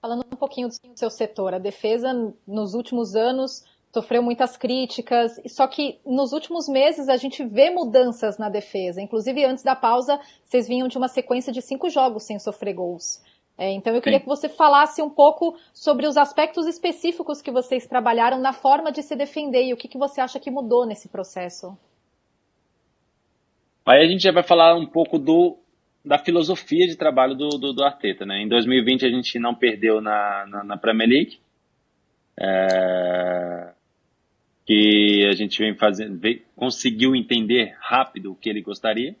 Falando 0.00 0.24
um 0.24 0.36
pouquinho 0.36 0.68
do 0.68 0.74
seu 0.98 1.10
setor, 1.10 1.52
a 1.52 1.58
defesa 1.58 2.14
nos 2.46 2.72
últimos 2.72 3.14
anos 3.14 3.62
sofreu 3.92 4.22
muitas 4.22 4.56
críticas, 4.56 5.38
só 5.48 5.66
que 5.66 6.00
nos 6.06 6.32
últimos 6.32 6.66
meses 6.66 7.10
a 7.10 7.18
gente 7.18 7.44
vê 7.44 7.68
mudanças 7.68 8.38
na 8.38 8.48
defesa. 8.48 9.02
Inclusive, 9.02 9.44
antes 9.44 9.62
da 9.62 9.76
pausa, 9.76 10.18
vocês 10.46 10.66
vinham 10.66 10.88
de 10.88 10.96
uma 10.96 11.08
sequência 11.08 11.52
de 11.52 11.60
cinco 11.60 11.90
jogos 11.90 12.22
sem 12.22 12.38
sofrer 12.38 12.72
gols. 12.72 13.20
É, 13.56 13.70
então 13.70 13.94
eu 13.94 14.00
queria 14.00 14.18
Sim. 14.18 14.24
que 14.24 14.28
você 14.28 14.48
falasse 14.48 15.02
um 15.02 15.10
pouco 15.10 15.56
sobre 15.72 16.06
os 16.06 16.16
aspectos 16.16 16.66
específicos 16.66 17.42
que 17.42 17.50
vocês 17.50 17.86
trabalharam 17.86 18.40
na 18.40 18.52
forma 18.52 18.90
de 18.90 19.02
se 19.02 19.14
defender 19.14 19.64
e 19.64 19.72
o 19.72 19.76
que, 19.76 19.88
que 19.88 19.98
você 19.98 20.20
acha 20.20 20.40
que 20.40 20.50
mudou 20.50 20.86
nesse 20.86 21.08
processo. 21.08 21.76
Aí 23.84 24.00
a 24.00 24.06
gente 24.06 24.22
já 24.22 24.32
vai 24.32 24.42
falar 24.42 24.74
um 24.76 24.86
pouco 24.86 25.18
do, 25.18 25.58
da 26.04 26.18
filosofia 26.18 26.86
de 26.86 26.96
trabalho 26.96 27.34
do, 27.34 27.48
do, 27.50 27.72
do 27.72 27.84
Arteta. 27.84 28.24
Né? 28.24 28.42
Em 28.42 28.48
2020 28.48 29.04
a 29.04 29.10
gente 29.10 29.38
não 29.38 29.54
perdeu 29.54 30.00
na, 30.00 30.46
na, 30.46 30.64
na 30.64 30.76
Premier 30.76 31.08
League, 31.08 31.38
é, 32.38 33.72
que 34.64 35.26
a 35.28 35.32
gente 35.32 35.58
vem 35.58 35.74
fazendo, 35.74 36.20
conseguiu 36.56 37.14
entender 37.14 37.76
rápido 37.80 38.32
o 38.32 38.36
que 38.36 38.48
ele 38.48 38.62
gostaria. 38.62 39.14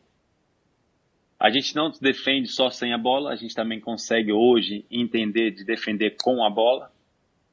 A 1.42 1.50
gente 1.50 1.74
não 1.74 1.90
defende 2.00 2.46
só 2.46 2.70
sem 2.70 2.92
a 2.92 2.98
bola, 2.98 3.32
a 3.32 3.34
gente 3.34 3.52
também 3.52 3.80
consegue 3.80 4.30
hoje 4.30 4.86
entender 4.88 5.50
de 5.50 5.64
defender 5.64 6.14
com 6.22 6.44
a 6.44 6.48
bola, 6.48 6.88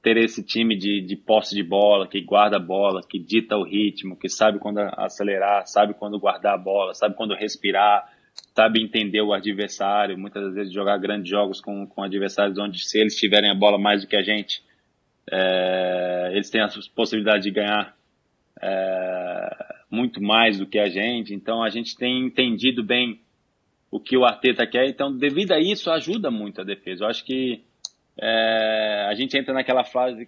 ter 0.04 0.16
esse 0.18 0.44
time 0.44 0.78
de, 0.78 1.02
de 1.02 1.16
posse 1.16 1.56
de 1.56 1.64
bola, 1.64 2.08
que 2.08 2.22
guarda 2.22 2.58
a 2.58 2.60
bola, 2.60 3.02
que 3.02 3.18
dita 3.18 3.58
o 3.58 3.64
ritmo, 3.64 4.16
que 4.16 4.30
sabe 4.30 4.60
quando 4.60 4.78
acelerar, 4.78 5.66
sabe 5.66 5.96
quando 5.96 6.20
guardar 6.20 6.54
a 6.54 6.58
bola, 6.58 6.94
sabe 6.94 7.16
quando 7.16 7.34
respirar, 7.34 8.08
sabe 8.56 8.80
entender 8.80 9.24
o 9.24 9.34
adversário, 9.34 10.16
muitas 10.20 10.54
vezes 10.54 10.72
jogar 10.72 11.00
grandes 11.00 11.28
jogos 11.28 11.60
com, 11.60 11.88
com 11.88 12.04
adversários 12.04 12.60
onde 12.60 12.88
se 12.88 13.00
eles 13.00 13.16
tiverem 13.16 13.50
a 13.50 13.56
bola 13.56 13.80
mais 13.80 14.04
do 14.04 14.08
que 14.08 14.16
a 14.16 14.22
gente, 14.22 14.62
é, 15.32 16.30
eles 16.32 16.52
têm 16.52 16.62
a 16.62 16.70
possibilidade 16.96 17.42
de 17.42 17.50
ganhar 17.50 17.98
é, 18.62 19.50
muito 19.90 20.22
mais 20.22 20.60
do 20.60 20.68
que 20.68 20.78
a 20.78 20.90
gente, 20.90 21.34
então 21.34 21.64
a 21.64 21.72
gente 21.72 21.98
tem 21.98 22.28
entendido 22.28 22.84
bem 22.84 23.20
o 23.92 24.00
que 24.00 24.18
o 24.18 24.26
Arteta 24.26 24.66
quer. 24.68 24.88
Então, 24.88 25.16
devido 25.16 25.52
a 25.52 25.60
isso, 25.60 25.90
ajuda 25.90 26.30
muito 26.30 26.62
a 26.62 26.64
defesa. 26.64 27.04
Eu 27.04 27.10
acho 27.10 27.26
que 27.26 27.64
é, 28.22 29.08
a 29.10 29.14
gente 29.14 29.38
entra 29.38 29.54
naquela 29.54 29.84
frase, 29.84 30.28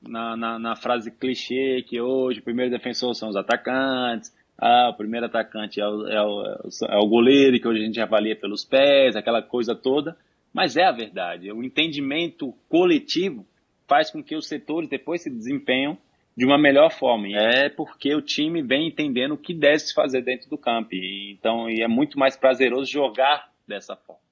na, 0.00 0.36
na, 0.36 0.58
na, 0.58 0.76
frase 0.76 1.10
clichê 1.10 1.82
que 1.86 2.00
hoje 2.00 2.40
o 2.40 2.44
primeiro 2.44 2.70
defensor 2.70 3.14
são 3.14 3.28
os 3.28 3.36
atacantes, 3.36 4.32
ah, 4.58 4.90
o 4.90 4.96
primeiro 4.96 5.26
atacante 5.26 5.80
é 5.80 5.86
o, 5.86 6.06
é, 6.06 6.22
o, 6.22 6.42
é 6.88 6.96
o 6.96 7.08
goleiro, 7.08 7.58
que 7.58 7.66
hoje 7.66 7.82
a 7.82 7.86
gente 7.86 8.00
avalia 8.00 8.36
pelos 8.36 8.64
pés, 8.64 9.16
aquela 9.16 9.42
coisa 9.42 9.74
toda. 9.74 10.16
Mas 10.52 10.76
é 10.76 10.84
a 10.84 10.92
verdade. 10.92 11.50
O 11.50 11.64
entendimento 11.64 12.54
coletivo 12.68 13.44
faz 13.88 14.10
com 14.10 14.22
que 14.22 14.36
os 14.36 14.46
setores 14.46 14.88
depois 14.88 15.22
se 15.22 15.30
desempenham 15.30 15.98
de 16.36 16.44
uma 16.44 16.58
melhor 16.58 16.90
forma. 16.90 17.28
E 17.28 17.34
é 17.34 17.68
porque 17.68 18.14
o 18.14 18.22
time 18.22 18.62
vem 18.62 18.88
entendendo 18.88 19.32
o 19.32 19.38
que 19.38 19.54
deve 19.54 19.78
se 19.78 19.94
fazer 19.94 20.22
dentro 20.22 20.48
do 20.50 20.58
campo. 20.58 20.94
E, 20.94 21.32
então, 21.32 21.68
e 21.68 21.82
é 21.82 21.88
muito 21.88 22.18
mais 22.18 22.36
prazeroso 22.36 22.90
jogar 22.90 23.50
dessa 23.66 23.96
forma. 23.96 24.24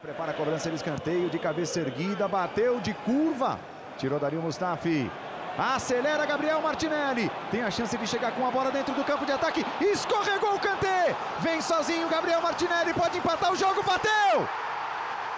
Prepara 0.00 0.30
a 0.30 0.34
cobrança 0.34 0.70
de 0.70 0.76
escanteio 0.76 1.28
de 1.28 1.38
cabeça 1.38 1.80
erguida, 1.80 2.26
bateu 2.26 2.80
de 2.80 2.94
curva, 2.94 3.60
tirou 3.98 4.18
Dario 4.18 4.40
Mustafi. 4.40 5.10
Acelera 5.58 6.24
Gabriel 6.24 6.60
Martinelli. 6.62 7.28
Tem 7.50 7.62
a 7.62 7.70
chance 7.70 7.98
de 7.98 8.06
chegar 8.06 8.30
com 8.30 8.46
a 8.46 8.50
bola 8.50 8.70
dentro 8.70 8.94
do 8.94 9.02
campo 9.02 9.26
de 9.26 9.32
ataque. 9.32 9.66
Escorregou 9.80 10.54
o 10.54 10.60
Kanté. 10.60 11.16
Vem 11.40 11.60
sozinho 11.60 12.08
Gabriel 12.08 12.40
Martinelli. 12.40 12.94
Pode 12.94 13.18
empatar 13.18 13.52
o 13.52 13.56
jogo. 13.56 13.82
Bateu. 13.82 14.48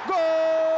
Gol! 0.07 0.71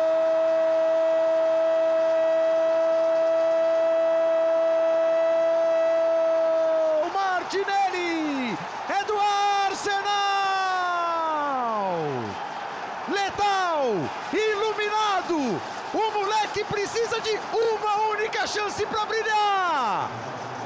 precisa 16.73 17.21
de 17.21 17.39
uma 17.53 18.11
única 18.11 18.22
chance 18.47 18.85
para 18.87 19.07
brilhar. 19.07 20.11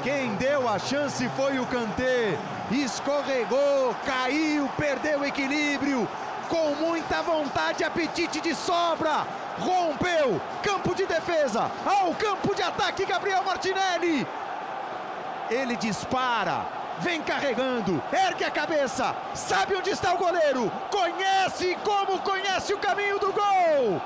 Quem 0.03 0.35
deu 0.37 0.69
a 0.69 0.79
chance 0.79 1.29
foi 1.31 1.59
o 1.59 1.67
Kanté. 1.67 2.39
Escorregou, 2.71 3.95
caiu, 4.05 4.69
perdeu 4.77 5.21
o 5.21 5.25
equilíbrio. 5.25 6.09
Com 6.49 6.75
muita 6.77 7.23
vontade, 7.23 7.83
apetite 7.83 8.41
de 8.41 8.55
sobra. 8.55 9.27
Rompeu, 9.59 10.41
campo 10.63 10.95
de 10.95 11.07
defesa, 11.07 11.71
ao 11.85 12.15
campo 12.15 12.55
de 12.55 12.63
ataque, 12.63 13.07
Gabriel 13.07 13.43
Martinelli. 13.43 14.27
Ele 15.51 15.77
dispara, 15.77 16.67
vem 16.99 17.23
carregando, 17.23 18.03
ergue 18.13 18.45
a 18.45 18.51
cabeça, 18.51 19.17
sabe 19.35 19.75
onde 19.75 19.91
está 19.91 20.13
o 20.13 20.19
goleiro, 20.19 20.71
conhece 20.91 21.77
como 21.83 22.19
conhece 22.21 22.75
o 22.75 22.79
caminho 22.79 23.19
do 23.19 23.33
gol. 23.33 24.01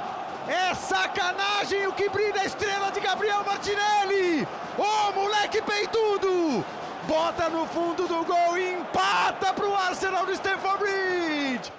É 0.50 0.74
sacanagem 0.74 1.86
o 1.86 1.92
que 1.92 2.08
brilha 2.08 2.40
a 2.40 2.44
estrela 2.44 2.90
de 2.90 2.98
Gabriel 2.98 3.44
Martinelli! 3.44 4.44
Ô 4.76 5.12
moleque 5.12 5.62
peitudo! 5.62 6.64
Bota 7.06 7.48
no 7.48 7.64
fundo 7.66 8.08
do 8.08 8.24
gol 8.24 8.58
e 8.58 8.72
empata 8.72 9.54
para 9.54 9.68
o 9.68 9.72
Arsenal 9.76 10.26
do 10.26 10.32
Stamford 10.32 10.78
Bridge! 10.80 11.72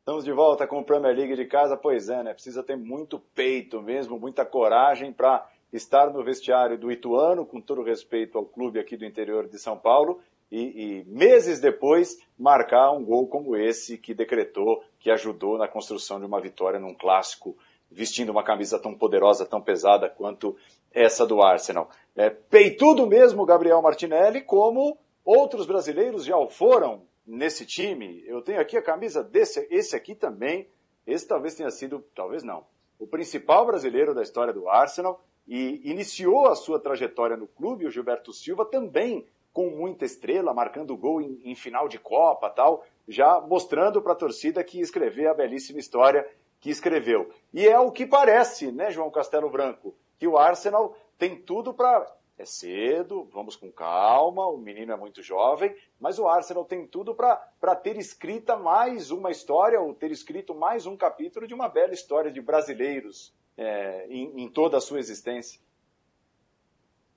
Estamos 0.00 0.22
de 0.22 0.32
volta 0.32 0.66
com 0.66 0.80
o 0.80 0.84
Premier 0.84 1.16
League 1.16 1.34
de 1.34 1.46
casa. 1.46 1.78
Pois 1.78 2.10
é, 2.10 2.22
né? 2.22 2.34
Precisa 2.34 2.62
ter 2.62 2.76
muito 2.76 3.18
peito 3.34 3.80
mesmo, 3.80 4.18
muita 4.18 4.44
coragem 4.44 5.10
para 5.10 5.48
estar 5.72 6.10
no 6.10 6.22
vestiário 6.22 6.76
do 6.76 6.92
Ituano, 6.92 7.46
com 7.46 7.58
todo 7.58 7.82
respeito 7.82 8.36
ao 8.36 8.44
clube 8.44 8.78
aqui 8.78 8.98
do 8.98 9.06
interior 9.06 9.48
de 9.48 9.58
São 9.58 9.78
Paulo, 9.78 10.20
e, 10.50 11.00
e, 11.00 11.04
meses 11.04 11.60
depois 11.60 12.18
marcar 12.38 12.90
um 12.90 13.04
gol 13.04 13.26
como 13.26 13.56
esse 13.56 13.96
que 13.96 14.12
decretou, 14.12 14.82
que 14.98 15.10
ajudou 15.10 15.56
na 15.56 15.68
construção 15.68 16.18
de 16.18 16.26
uma 16.26 16.40
vitória 16.40 16.80
num 16.80 16.94
clássico, 16.94 17.56
vestindo 17.90 18.30
uma 18.30 18.42
camisa 18.42 18.78
tão 18.78 18.94
poderosa, 18.94 19.46
tão 19.46 19.60
pesada 19.60 20.08
quanto 20.08 20.56
essa 20.92 21.26
do 21.26 21.40
Arsenal. 21.40 21.88
É, 22.16 22.30
peitudo 22.30 23.06
mesmo 23.06 23.46
Gabriel 23.46 23.80
Martinelli, 23.80 24.40
como 24.40 24.98
outros 25.24 25.66
brasileiros 25.66 26.24
já 26.24 26.36
o 26.36 26.48
foram 26.48 27.02
nesse 27.26 27.64
time. 27.64 28.22
Eu 28.26 28.42
tenho 28.42 28.60
aqui 28.60 28.76
a 28.76 28.82
camisa 28.82 29.22
desse, 29.22 29.66
esse 29.70 29.94
aqui 29.94 30.14
também. 30.14 30.68
Esse 31.06 31.26
talvez 31.26 31.54
tenha 31.54 31.70
sido, 31.70 32.04
talvez 32.14 32.42
não, 32.42 32.64
o 32.98 33.06
principal 33.06 33.64
brasileiro 33.66 34.14
da 34.14 34.22
história 34.22 34.52
do 34.52 34.68
Arsenal 34.68 35.20
e 35.46 35.80
iniciou 35.90 36.46
a 36.46 36.54
sua 36.54 36.78
trajetória 36.78 37.36
no 37.36 37.46
clube. 37.46 37.86
O 37.86 37.90
Gilberto 37.90 38.32
Silva 38.32 38.64
também 38.64 39.26
com 39.52 39.70
muita 39.70 40.04
estrela, 40.04 40.54
marcando 40.54 40.96
gol 40.96 41.20
em, 41.20 41.40
em 41.44 41.54
final 41.54 41.88
de 41.88 41.98
Copa 41.98 42.48
tal, 42.50 42.84
já 43.08 43.40
mostrando 43.40 44.00
para 44.00 44.12
a 44.12 44.16
torcida 44.16 44.62
que 44.62 44.80
escrever 44.80 45.26
a 45.28 45.34
belíssima 45.34 45.80
história 45.80 46.26
que 46.60 46.70
escreveu. 46.70 47.30
E 47.52 47.66
é 47.66 47.78
o 47.78 47.90
que 47.90 48.06
parece, 48.06 48.70
né, 48.70 48.90
João 48.90 49.10
Castelo 49.10 49.50
Branco, 49.50 49.94
que 50.18 50.28
o 50.28 50.36
Arsenal 50.36 50.96
tem 51.18 51.36
tudo 51.36 51.74
para. 51.74 52.18
É 52.38 52.44
cedo, 52.46 53.28
vamos 53.30 53.54
com 53.54 53.70
calma, 53.70 54.46
o 54.46 54.56
menino 54.56 54.92
é 54.92 54.96
muito 54.96 55.22
jovem, 55.22 55.76
mas 56.00 56.18
o 56.18 56.26
Arsenal 56.26 56.64
tem 56.64 56.86
tudo 56.86 57.14
para 57.14 57.76
ter 57.76 57.98
escrita 57.98 58.56
mais 58.56 59.10
uma 59.10 59.30
história, 59.30 59.78
ou 59.78 59.92
ter 59.92 60.10
escrito 60.10 60.54
mais 60.54 60.86
um 60.86 60.96
capítulo 60.96 61.46
de 61.46 61.52
uma 61.52 61.68
bela 61.68 61.92
história 61.92 62.32
de 62.32 62.40
brasileiros 62.40 63.34
é, 63.58 64.06
em, 64.08 64.42
em 64.42 64.48
toda 64.48 64.78
a 64.78 64.80
sua 64.80 64.98
existência. 64.98 65.60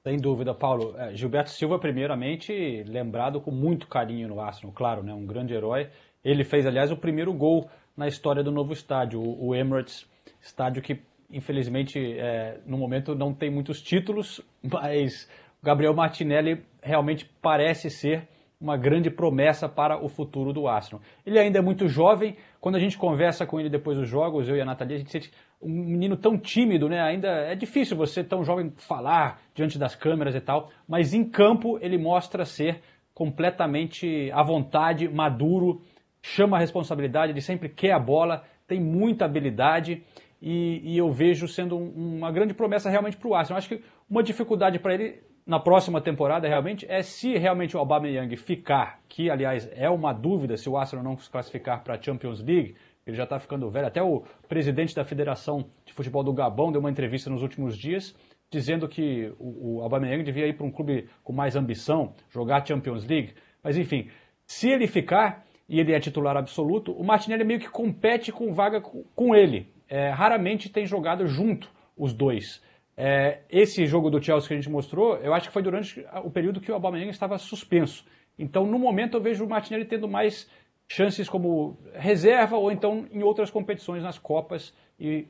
Sem 0.04 0.18
dúvida, 0.18 0.54
Paulo. 0.54 0.96
É, 0.98 1.16
Gilberto 1.16 1.50
Silva, 1.50 1.80
primeiramente, 1.80 2.84
lembrado 2.86 3.40
com 3.40 3.52
muito 3.52 3.88
carinho 3.88 4.28
no 4.28 4.42
Arsenal, 4.42 4.76
claro, 4.76 5.02
né? 5.02 5.14
um 5.14 5.26
grande 5.26 5.54
herói. 5.54 5.90
Ele 6.22 6.44
fez, 6.44 6.66
aliás, 6.66 6.92
o 6.92 6.98
primeiro 6.98 7.34
gol 7.34 7.70
na 7.96 8.06
história 8.06 8.44
do 8.44 8.52
novo 8.52 8.74
estádio, 8.74 9.22
o 9.22 9.56
Emirates, 9.56 10.06
estádio 10.42 10.82
que, 10.82 11.00
infelizmente, 11.32 12.20
é, 12.20 12.60
no 12.66 12.78
momento 12.78 13.16
não 13.16 13.34
tem 13.34 13.50
muitos 13.50 13.82
títulos, 13.82 14.42
mas 14.62 15.30
Gabriel 15.64 15.94
Martinelli 15.94 16.66
realmente 16.82 17.26
parece 17.42 17.90
ser 17.90 18.28
uma 18.60 18.76
grande 18.76 19.10
promessa 19.10 19.70
para 19.70 20.04
o 20.04 20.10
futuro 20.10 20.52
do 20.52 20.68
Arsenal. 20.68 21.02
Ele 21.26 21.40
ainda 21.40 21.60
é 21.60 21.62
muito 21.62 21.88
jovem, 21.88 22.36
quando 22.60 22.76
a 22.76 22.80
gente 22.80 22.98
conversa 22.98 23.46
com 23.46 23.58
ele 23.58 23.70
depois 23.70 23.98
dos 23.98 24.10
jogos, 24.10 24.50
eu 24.50 24.58
e 24.58 24.62
a 24.62 24.66
Natalia, 24.66 24.98
a 24.98 25.00
gente 25.00 25.12
sente 25.12 25.32
um 25.64 25.70
menino 25.70 26.18
tão 26.18 26.38
tímido, 26.38 26.90
né? 26.90 27.02
Ainda 27.02 27.28
é 27.28 27.56
difícil 27.56 27.96
você, 27.96 28.24
tão 28.24 28.44
jovem, 28.44 28.72
falar 28.78 29.42
diante 29.54 29.78
das 29.78 29.96
câmeras 29.96 30.36
e 30.36 30.42
tal, 30.42 30.70
mas 30.88 31.14
em 31.14 31.24
campo 31.24 31.78
ele 31.82 31.98
mostra 31.98 32.46
ser 32.46 32.82
completamente 33.14 34.32
à 34.32 34.42
vontade, 34.42 35.08
maduro, 35.08 35.82
chama 36.22 36.58
a 36.58 36.60
responsabilidade, 36.60 37.32
ele 37.32 37.42
sempre 37.42 37.70
quer 37.70 37.92
a 37.92 38.00
bola, 38.00 38.44
tem 38.68 38.80
muita 38.80 39.26
habilidade 39.26 40.04
e, 40.42 40.82
e 40.84 40.98
eu 40.98 41.12
vejo 41.12 41.48
sendo 41.48 41.78
um, 41.78 42.18
uma 42.18 42.32
grande 42.32 42.54
promessa 42.54 42.90
realmente 42.90 43.18
para 43.18 43.28
o 43.30 43.36
Arsenal. 43.36 43.58
Acho 43.58 43.70
que 43.70 43.84
uma 44.10 44.24
dificuldade 44.24 44.80
para 44.80 44.94
ele 44.94 45.22
na 45.46 45.60
próxima 45.60 46.00
temporada 46.02 46.48
realmente 46.48 46.86
é 46.90 47.02
se 47.02 47.38
realmente 47.38 47.76
o 47.76 47.80
Aubameyang 47.80 48.36
ficar, 48.38 49.00
que 49.08 49.30
aliás 49.30 49.70
é 49.74 49.90
uma 49.90 50.14
dúvida 50.14 50.56
se 50.58 50.70
o 50.70 50.78
Arsenal 50.78 51.04
não 51.04 51.18
se 51.18 51.30
classificar 51.30 51.84
para 51.84 51.96
a 51.96 52.02
Champions 52.02 52.42
League, 52.42 52.76
ele 53.06 53.16
já 53.16 53.24
está 53.24 53.40
ficando 53.40 53.70
velho. 53.70 53.88
Até 53.88 54.02
o 54.02 54.24
presidente 54.48 54.96
da 54.96 55.04
Federação 55.04 55.66
de 55.86 55.94
Futebol 55.94 56.24
do 56.24 56.34
Gabão 56.34 56.72
deu 56.72 56.80
uma 56.80 56.92
entrevista 56.92 57.30
nos 57.30 57.42
últimos 57.42 57.78
dias 57.78 58.16
dizendo 58.54 58.88
que 58.88 59.34
o, 59.40 59.78
o 59.78 59.82
Aubameyang 59.82 60.24
devia 60.24 60.48
ir 60.48 60.54
para 60.54 60.66
um 60.66 60.72
clube 60.72 61.10
com 61.24 61.34
mais 61.34 61.56
ambição, 61.56 62.14
jogar 62.30 62.66
Champions 62.66 63.04
League. 63.04 63.34
Mas 63.64 63.78
enfim, 63.78 64.10
se 64.46 64.70
ele 64.70 64.86
ficar 64.86 65.44
e 65.68 65.80
ele 65.80 65.94
é 65.94 66.00
titular 66.00 66.38
absoluto, 66.38 66.92
o 66.92 67.04
Martinelli 67.04 67.44
meio 67.44 67.60
que 67.60 67.70
compete 67.70 68.32
com 68.32 68.54
vaga 68.54 68.80
com 68.82 69.36
ele. 69.36 69.68
É, 69.90 70.10
raramente 70.10 70.70
tem 70.70 70.86
jogado 70.86 71.26
junto 71.26 71.70
os 71.98 72.14
dois. 72.14 72.62
É, 72.96 73.42
esse 73.50 73.86
jogo 73.86 74.10
do 74.10 74.22
Chelsea 74.22 74.48
que 74.48 74.54
a 74.54 74.58
gente 74.58 74.70
mostrou, 74.70 75.18
eu 75.18 75.34
acho 75.34 75.48
que 75.48 75.54
foi 75.54 75.64
durante 75.64 76.06
o 76.24 76.30
período 76.30 76.62
que 76.62 76.72
o 76.72 76.76
Aubameyang 76.76 77.10
estava 77.10 77.38
suspenso. 77.38 78.06
Então, 78.38 78.66
no 78.66 78.78
momento, 78.78 79.18
eu 79.18 79.22
vejo 79.22 79.46
o 79.46 79.50
Martinelli 79.50 79.86
tendo 79.86 80.08
mais 80.08 80.50
chances 80.88 81.30
como 81.30 81.78
reserva 81.94 82.58
ou 82.58 82.72
então 82.72 83.08
em 83.12 83.24
outras 83.24 83.50
competições 83.50 84.04
nas 84.04 84.18
Copas 84.18 84.74
e 85.00 85.28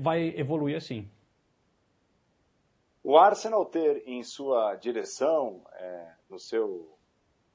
vai 0.00 0.28
evoluir 0.36 0.76
assim. 0.76 1.08
O 3.04 3.16
Arsenal 3.16 3.64
ter 3.64 4.04
em 4.06 4.22
sua 4.22 4.76
direção, 4.76 5.60
é, 5.74 6.06
no 6.30 6.38
seu 6.38 6.96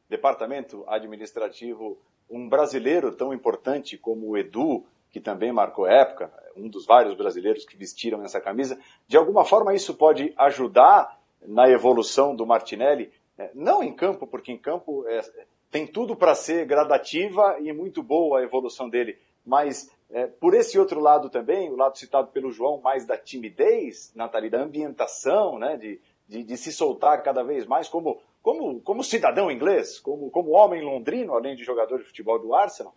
departamento 0.10 0.84
administrativo, 0.88 1.98
um 2.30 2.50
brasileiro 2.50 3.14
tão 3.14 3.34
importante 3.34 3.98
como 3.98 4.28
o 4.28 4.38
Edu, 4.38 4.86
que 5.10 5.22
também 5.22 5.52
marcou 5.54 5.88
época, 5.88 6.32
um 6.56 6.68
dos 6.68 6.86
vários 6.86 7.16
brasileiros 7.16 7.66
que 7.66 7.78
vestiram 7.78 8.24
essa 8.24 8.42
camisa, 8.42 8.78
de 9.08 9.16
alguma 9.16 9.46
forma 9.46 9.74
isso 9.74 9.96
pode 9.96 10.34
ajudar 10.38 11.18
na 11.42 11.70
evolução 11.70 12.36
do 12.36 12.46
Martinelli, 12.46 13.12
é, 13.38 13.52
não 13.54 13.82
em 13.82 13.94
campo, 13.94 14.28
porque 14.28 14.52
em 14.52 14.58
campo 14.58 15.08
é, 15.08 15.22
tem 15.70 15.86
tudo 15.86 16.16
para 16.16 16.34
ser 16.34 16.66
gradativa 16.66 17.58
e 17.60 17.72
muito 17.74 18.02
boa 18.02 18.40
a 18.40 18.44
evolução 18.44 18.90
dele. 18.90 19.18
Mas 19.46 19.92
é, 20.10 20.28
por 20.28 20.54
esse 20.54 20.80
outro 20.80 21.00
lado 21.00 21.30
também, 21.30 21.70
o 21.70 21.76
lado 21.76 21.98
citado 21.98 22.30
pelo 22.30 22.52
João, 22.52 22.80
mais 22.82 23.06
da 23.06 23.18
timidez, 23.18 24.12
Nathalie, 24.16 24.50
da 24.50 24.62
ambientação, 24.62 25.60
né, 25.60 25.76
de, 25.78 26.00
de, 26.28 26.44
de, 26.44 26.58
se 26.58 26.72
soltar 26.72 27.22
cada 27.24 27.44
vez 27.44 27.66
mais 27.66 27.90
como, 27.90 28.22
como, 28.42 28.80
como 28.82 29.04
cidadão 29.04 29.52
inglês, 29.52 30.00
como, 30.00 30.30
como 30.32 30.52
homem 30.52 30.82
londrino, 30.82 31.34
além 31.34 31.56
de 31.56 31.64
jogador 31.64 32.00
de 32.00 32.06
futebol 32.06 32.40
do 32.40 32.54
Arsenal. 32.54 32.94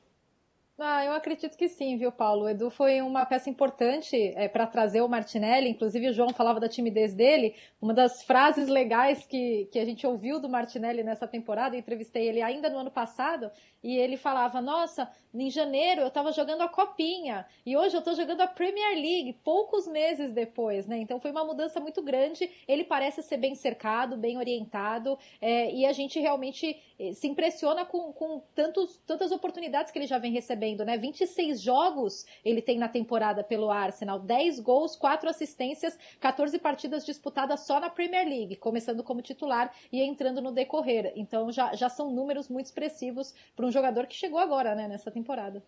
Ah, 0.82 1.04
eu 1.04 1.12
acredito 1.12 1.58
que 1.58 1.68
sim, 1.68 1.98
viu, 1.98 2.10
Paulo? 2.10 2.44
O 2.44 2.48
Edu 2.48 2.70
foi 2.70 3.02
uma 3.02 3.26
peça 3.26 3.50
importante 3.50 4.16
é, 4.34 4.48
para 4.48 4.66
trazer 4.66 5.02
o 5.02 5.08
Martinelli. 5.08 5.68
Inclusive, 5.68 6.08
o 6.08 6.12
João 6.12 6.30
falava 6.30 6.58
da 6.58 6.70
timidez 6.70 7.12
dele. 7.12 7.54
Uma 7.82 7.92
das 7.92 8.22
frases 8.22 8.66
legais 8.66 9.26
que, 9.26 9.68
que 9.70 9.78
a 9.78 9.84
gente 9.84 10.06
ouviu 10.06 10.40
do 10.40 10.48
Martinelli 10.48 11.02
nessa 11.02 11.28
temporada, 11.28 11.76
eu 11.76 11.80
entrevistei 11.80 12.26
ele 12.26 12.40
ainda 12.40 12.70
no 12.70 12.78
ano 12.78 12.90
passado, 12.90 13.50
e 13.82 13.96
ele 13.96 14.16
falava: 14.16 14.60
Nossa, 14.60 15.10
em 15.32 15.50
janeiro 15.50 16.02
eu 16.02 16.08
estava 16.08 16.32
jogando 16.32 16.62
a 16.62 16.68
Copinha 16.68 17.46
e 17.64 17.76
hoje 17.76 17.96
eu 17.96 18.00
estou 18.00 18.14
jogando 18.14 18.40
a 18.42 18.46
Premier 18.46 18.94
League, 18.94 19.38
poucos 19.44 19.86
meses 19.86 20.32
depois, 20.32 20.86
né? 20.86 20.98
Então 20.98 21.20
foi 21.20 21.30
uma 21.30 21.44
mudança 21.44 21.80
muito 21.80 22.02
grande. 22.02 22.50
Ele 22.66 22.84
parece 22.84 23.22
ser 23.22 23.36
bem 23.36 23.54
cercado, 23.54 24.16
bem 24.16 24.38
orientado, 24.38 25.18
é, 25.40 25.72
e 25.72 25.86
a 25.86 25.92
gente 25.92 26.18
realmente 26.18 26.76
eh, 26.98 27.12
se 27.12 27.26
impressiona 27.26 27.84
com, 27.84 28.12
com 28.12 28.42
tantos, 28.54 28.98
tantas 29.06 29.32
oportunidades 29.32 29.90
que 29.90 29.98
ele 29.98 30.06
já 30.06 30.18
vem 30.18 30.32
recebendo, 30.32 30.69
né? 30.84 30.96
26 30.96 31.60
jogos 31.60 32.26
ele 32.44 32.62
tem 32.62 32.78
na 32.78 32.88
temporada 32.88 33.42
pelo 33.44 33.70
Arsenal, 33.70 34.18
10 34.18 34.60
gols, 34.60 34.96
4 34.96 35.28
assistências, 35.28 35.98
14 36.20 36.58
partidas 36.58 37.04
disputadas 37.04 37.66
só 37.66 37.80
na 37.80 37.90
Premier 37.90 38.26
League, 38.26 38.56
começando 38.56 39.02
como 39.02 39.22
titular 39.22 39.74
e 39.92 40.02
entrando 40.02 40.40
no 40.40 40.52
decorrer. 40.52 41.12
Então 41.16 41.50
já, 41.50 41.74
já 41.74 41.88
são 41.88 42.10
números 42.10 42.48
muito 42.48 42.66
expressivos 42.66 43.34
para 43.54 43.66
um 43.66 43.70
jogador 43.70 44.06
que 44.06 44.14
chegou 44.14 44.38
agora, 44.38 44.74
né, 44.74 44.88
nessa 44.88 45.10
temporada. 45.10 45.62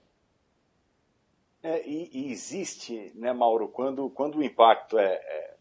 É, 1.63 1.87
e, 1.87 2.11
e, 2.13 2.33
existe, 2.33 3.13
né, 3.15 3.33
Mauro, 3.33 3.69
quando, 3.69 4.11
quando 4.11 4.39
o 4.39 4.43
impacto 4.43 4.99
é, 4.99 5.13
é, 5.15 5.55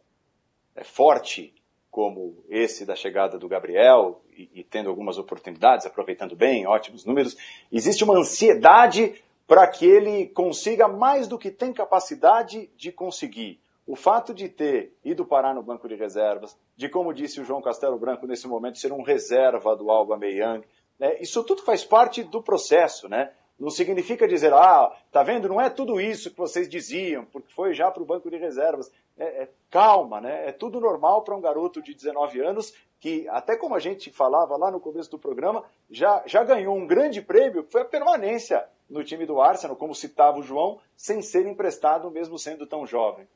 é 0.77 0.83
forte, 0.83 1.53
como 1.91 2.43
esse 2.49 2.85
da 2.85 2.95
chegada 2.95 3.37
do 3.37 3.47
Gabriel, 3.47 4.21
e, 4.35 4.49
e, 4.53 4.63
tendo 4.63 4.89
algumas 4.89 5.17
oportunidades, 5.17 5.85
aproveitando 5.85 6.35
bem, 6.35 6.65
ótimos 6.65 7.05
números, 7.05 7.37
existe 7.71 8.03
uma 8.03 8.17
ansiedade 8.17 9.21
para 9.51 9.67
que 9.67 9.85
ele 9.85 10.27
consiga 10.27 10.87
mais 10.87 11.27
do 11.27 11.37
que 11.37 11.51
tem 11.51 11.73
capacidade 11.73 12.71
de 12.73 12.89
conseguir. 12.89 13.59
O 13.85 13.97
fato 13.97 14.33
de 14.33 14.47
ter 14.47 14.95
ido 15.03 15.25
parar 15.25 15.53
no 15.53 15.61
banco 15.61 15.89
de 15.89 15.95
reservas, 15.95 16.57
de 16.77 16.87
como 16.87 17.13
disse 17.13 17.41
o 17.41 17.43
João 17.43 17.61
Castelo 17.61 17.99
Branco 17.99 18.25
nesse 18.25 18.47
momento, 18.47 18.77
ser 18.77 18.93
um 18.93 19.01
reserva 19.03 19.75
do 19.75 19.91
Alba 19.91 20.17
Meyang, 20.17 20.65
né, 20.97 21.17
isso 21.19 21.43
tudo 21.43 21.63
faz 21.63 21.83
parte 21.83 22.23
do 22.23 22.41
processo, 22.41 23.09
né? 23.09 23.33
Não 23.59 23.69
significa 23.69 24.25
dizer, 24.25 24.53
ah, 24.53 24.89
tá 25.11 25.21
vendo, 25.21 25.49
não 25.49 25.59
é 25.59 25.69
tudo 25.69 25.99
isso 25.99 26.31
que 26.31 26.37
vocês 26.37 26.69
diziam, 26.69 27.25
porque 27.25 27.51
foi 27.51 27.73
já 27.73 27.91
para 27.91 28.01
o 28.01 28.05
banco 28.05 28.31
de 28.31 28.37
reservas. 28.37 28.89
É, 29.17 29.43
é, 29.43 29.49
calma, 29.69 30.21
né? 30.21 30.47
É 30.47 30.53
tudo 30.53 30.79
normal 30.79 31.23
para 31.23 31.35
um 31.35 31.41
garoto 31.41 31.81
de 31.81 31.93
19 31.93 32.39
anos 32.39 32.73
que, 33.01 33.27
até 33.29 33.57
como 33.57 33.73
a 33.73 33.79
gente 33.79 34.11
falava 34.11 34.55
lá 34.55 34.69
no 34.69 34.79
começo 34.79 35.09
do 35.09 35.17
programa, 35.17 35.63
já, 35.89 36.21
já 36.27 36.43
ganhou 36.43 36.77
um 36.77 36.85
grande 36.85 37.19
prêmio, 37.19 37.63
que 37.63 37.71
foi 37.71 37.81
a 37.81 37.85
permanência 37.85 38.63
no 38.87 39.03
time 39.03 39.25
do 39.25 39.41
Arsenal, 39.41 39.75
como 39.75 39.95
citava 39.95 40.37
o 40.37 40.43
João, 40.43 40.79
sem 40.95 41.19
ser 41.19 41.47
emprestado, 41.47 42.11
mesmo 42.11 42.37
sendo 42.37 42.67
tão 42.67 42.85
jovem. 42.85 43.27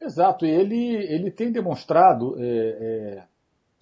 Exato, 0.00 0.46
ele, 0.46 0.96
ele 0.96 1.30
tem 1.30 1.52
demonstrado 1.52 2.34
é, 2.38 3.26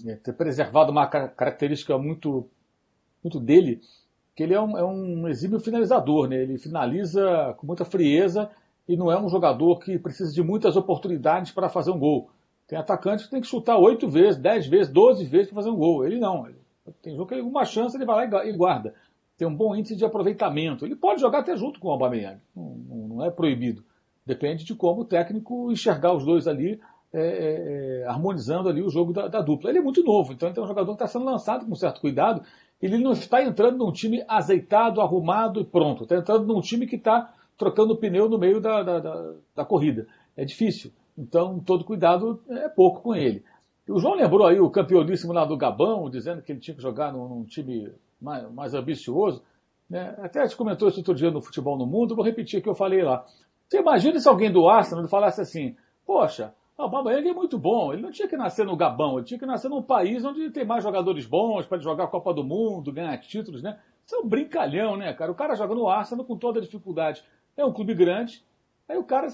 é, 0.05 0.11
é 0.11 0.17
ter 0.17 0.33
preservado 0.33 0.91
uma 0.91 1.07
característica 1.07 1.97
muito, 1.97 2.49
muito 3.23 3.39
dele, 3.39 3.81
que 4.35 4.43
ele 4.43 4.55
é 4.55 4.61
um, 4.61 4.77
é 4.77 4.85
um 4.85 5.29
exímio 5.29 5.61
finalizador, 5.61 6.29
né? 6.29 6.43
ele 6.43 6.59
finaliza 6.59 7.55
com 7.57 7.69
muita 7.69 7.85
frieza 7.85 8.51
e 8.89 8.97
não 8.97 9.13
é 9.13 9.21
um 9.21 9.29
jogador 9.29 9.79
que 9.79 9.97
precisa 9.97 10.33
de 10.33 10.43
muitas 10.43 10.77
oportunidades 10.77 11.53
para 11.53 11.69
fazer 11.69 11.93
um 11.93 11.99
gol. 11.99 12.31
Tem 12.73 12.79
atacante 12.79 13.25
que 13.25 13.31
tem 13.31 13.43
que 13.43 13.47
chutar 13.47 13.77
oito 13.77 14.09
vezes, 14.09 14.41
dez 14.41 14.67
vezes, 14.67 14.91
doze 14.91 15.27
vezes 15.27 15.49
para 15.49 15.57
fazer 15.57 15.69
um 15.69 15.77
gol. 15.77 16.07
Ele 16.07 16.19
não. 16.19 16.49
Tem 17.03 17.15
jogo 17.15 17.29
que 17.29 17.39
uma 17.39 17.67
chance 17.67 17.95
ele 17.95 18.07
vai 18.07 18.31
lá 18.31 18.47
e 18.47 18.53
guarda. 18.55 18.95
Tem 19.37 19.47
um 19.47 19.55
bom 19.55 19.77
índice 19.77 19.95
de 19.95 20.07
aproveitamento. 20.07 20.87
Ele 20.87 20.97
pode 20.97 21.21
jogar 21.21 21.41
até 21.41 21.55
junto 21.55 21.79
com 21.79 21.89
o 21.89 21.91
Aubameyang. 21.91 22.41
Não, 22.57 22.75
não 23.09 23.25
é 23.27 23.31
proibido. 23.31 23.85
Depende 24.25 24.65
de 24.65 24.75
como 24.75 25.03
o 25.03 25.05
técnico 25.05 25.71
enxergar 25.71 26.15
os 26.15 26.25
dois 26.25 26.49
ali, 26.49 26.81
é, 27.13 27.21
é, 27.21 28.01
é, 28.05 28.07
harmonizando 28.07 28.71
ali 28.71 28.81
o 28.81 28.89
jogo 28.89 29.13
da, 29.13 29.29
da, 29.29 29.43
dupla. 29.43 29.69
Ele 29.69 29.81
é 29.81 29.83
muito 29.83 30.03
novo, 30.03 30.33
então 30.33 30.49
ele 30.49 30.59
é 30.59 30.63
um 30.63 30.67
jogador 30.67 30.97
que 30.97 31.05
está 31.05 31.07
sendo 31.07 31.27
lançado 31.27 31.67
com 31.67 31.75
certo 31.75 32.01
cuidado 32.01 32.43
ele 32.83 32.99
não 32.99 33.13
está 33.13 33.43
entrando 33.45 33.79
num 33.79 33.93
time 33.93 34.25
azeitado, 34.27 35.01
arrumado 35.01 35.61
e 35.61 35.65
pronto. 35.65 36.03
Está 36.03 36.17
entrando 36.17 36.47
num 36.47 36.61
time 36.61 36.85
que 36.85 36.97
está 36.97 37.33
trocando 37.57 37.97
pneu 37.97 38.29
no 38.29 38.39
meio 38.39 38.61
da, 38.61 38.83
da, 38.83 39.35
da, 39.55 39.65
corrida. 39.65 40.09
É 40.37 40.45
difícil. 40.45 40.91
Então, 41.17 41.59
todo 41.61 41.85
cuidado 41.85 42.43
é 42.49 42.69
pouco 42.69 43.03
com 43.03 43.15
ele. 43.15 43.45
O 43.89 43.99
João 43.99 44.15
lembrou 44.15 44.47
aí 44.47 44.61
o 44.61 44.71
campeoníssimo 44.71 45.33
lá 45.33 45.45
do 45.45 45.57
Gabão, 45.57 46.09
dizendo 46.09 46.41
que 46.41 46.53
ele 46.53 46.61
tinha 46.61 46.75
que 46.75 46.83
jogar 46.83 47.13
num, 47.13 47.29
num 47.29 47.45
time 47.45 47.93
mais, 48.21 48.51
mais 48.53 48.75
ambicioso. 48.75 49.43
Né? 49.91 50.15
Até 50.19 50.43
gente 50.43 50.57
comentou 50.57 50.89
isso 50.89 51.01
outro 51.01 51.15
dia 51.15 51.31
no 51.31 51.43
Futebol 51.43 51.77
no 51.77 51.85
Mundo, 51.85 52.15
vou 52.15 52.25
repetir 52.25 52.61
o 52.61 52.63
que 52.63 52.69
eu 52.69 52.75
falei 52.75 53.03
lá. 53.03 53.27
Você 53.69 53.79
imagina 53.79 54.19
se 54.19 54.29
alguém 54.29 54.51
do 54.51 54.69
Arsenal 54.69 55.07
falasse 55.09 55.41
assim, 55.41 55.77
poxa, 56.07 56.55
o 56.79 56.83
Aubameyang 56.83 57.29
é 57.29 57.35
muito 57.35 57.59
bom. 57.59 57.93
Ele 57.93 58.03
não 58.03 58.11
tinha 58.11 58.29
que 58.29 58.37
nascer 58.37 58.65
no 58.65 58.77
Gabão, 58.77 59.19
ele 59.19 59.27
tinha 59.27 59.39
que 59.39 59.47
nascer 59.47 59.69
num 59.69 59.83
país 59.83 60.25
onde 60.25 60.51
tem 60.51 60.65
mais 60.65 60.83
jogadores 60.83 61.27
bons 61.27 61.67
para 61.67 61.79
jogar 61.79 62.05
a 62.05 62.09
Copa 62.09 62.33
do 62.33 62.45
Mundo, 62.45 62.93
ganhar 62.93 63.17
títulos, 63.19 63.63
né? 63.63 63.79
Isso 64.07 64.17
é 64.17 64.19
um 64.19 64.27
brincalhão, 64.27 64.97
né, 64.97 65.13
cara? 65.13 65.31
O 65.31 65.35
cara 65.35 65.55
joga 65.55 65.75
no 65.75 65.89
Arsenal 65.89 66.25
com 66.25 66.37
toda 66.37 66.61
dificuldade. 66.61 67.23
É 67.57 67.65
um 67.65 67.73
clube 67.73 67.95
grande, 67.95 68.45
aí 68.89 68.97
o 68.97 69.05
cara 69.05 69.29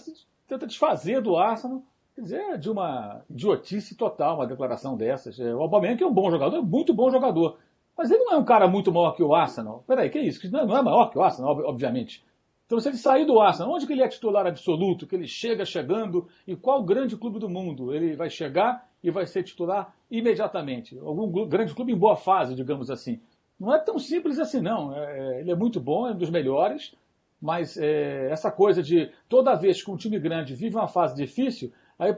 tenta 0.48 0.66
desfazer 0.66 1.20
do 1.20 1.36
Arsenal. 1.36 1.82
Quer 2.14 2.22
dizer, 2.22 2.40
é 2.40 2.56
de 2.56 2.68
uma 2.68 3.22
idiotice 3.30 3.94
total 3.94 4.36
uma 4.36 4.46
declaração 4.46 4.96
dessas. 4.96 5.38
É, 5.38 5.54
o 5.54 5.60
Aubameyang 5.60 6.02
é 6.02 6.06
um 6.06 6.12
bom 6.12 6.28
jogador, 6.30 6.56
é 6.56 6.60
muito 6.60 6.92
bom 6.92 7.10
jogador. 7.10 7.58
Mas 7.96 8.10
ele 8.10 8.24
não 8.24 8.32
é 8.32 8.36
um 8.38 8.44
cara 8.44 8.66
muito 8.66 8.92
maior 8.92 9.12
que 9.12 9.22
o 9.22 9.34
Arsenal. 9.34 9.84
Peraí, 9.86 10.08
que 10.10 10.18
isso? 10.18 10.50
Não 10.50 10.76
é 10.76 10.82
maior 10.82 11.10
que 11.10 11.18
o 11.18 11.22
Arsenal, 11.22 11.56
obviamente. 11.64 12.24
Então, 12.66 12.78
se 12.78 12.88
ele 12.88 12.96
sair 12.96 13.24
do 13.24 13.40
Arsenal, 13.40 13.72
onde 13.72 13.86
que 13.86 13.92
ele 13.92 14.02
é 14.02 14.08
titular 14.08 14.46
absoluto, 14.46 15.06
que 15.06 15.14
ele 15.14 15.26
chega 15.26 15.64
chegando, 15.64 16.28
e 16.46 16.54
qual 16.54 16.82
grande 16.82 17.16
clube 17.16 17.38
do 17.38 17.48
mundo 17.48 17.94
ele 17.94 18.14
vai 18.14 18.28
chegar 18.28 18.86
e 19.02 19.10
vai 19.10 19.26
ser 19.26 19.42
titular 19.42 19.94
imediatamente? 20.10 20.98
Algum 20.98 21.48
grande 21.48 21.74
clube 21.74 21.92
em 21.92 21.96
boa 21.96 22.14
fase, 22.14 22.54
digamos 22.54 22.90
assim. 22.90 23.20
Não 23.58 23.74
é 23.74 23.78
tão 23.78 23.98
simples 23.98 24.38
assim, 24.38 24.60
não. 24.60 24.94
É, 24.94 25.18
é, 25.18 25.40
ele 25.40 25.50
é 25.50 25.56
muito 25.56 25.80
bom, 25.80 26.06
é 26.06 26.12
um 26.12 26.16
dos 26.16 26.30
melhores, 26.30 26.94
mas 27.40 27.76
é, 27.76 28.30
essa 28.30 28.50
coisa 28.50 28.82
de 28.82 29.10
toda 29.28 29.54
vez 29.54 29.82
que 29.82 29.90
um 29.90 29.96
time 29.96 30.18
grande 30.18 30.54
vive 30.54 30.76
uma 30.76 30.88
fase 30.88 31.14
difícil, 31.14 31.72
aí 31.98 32.14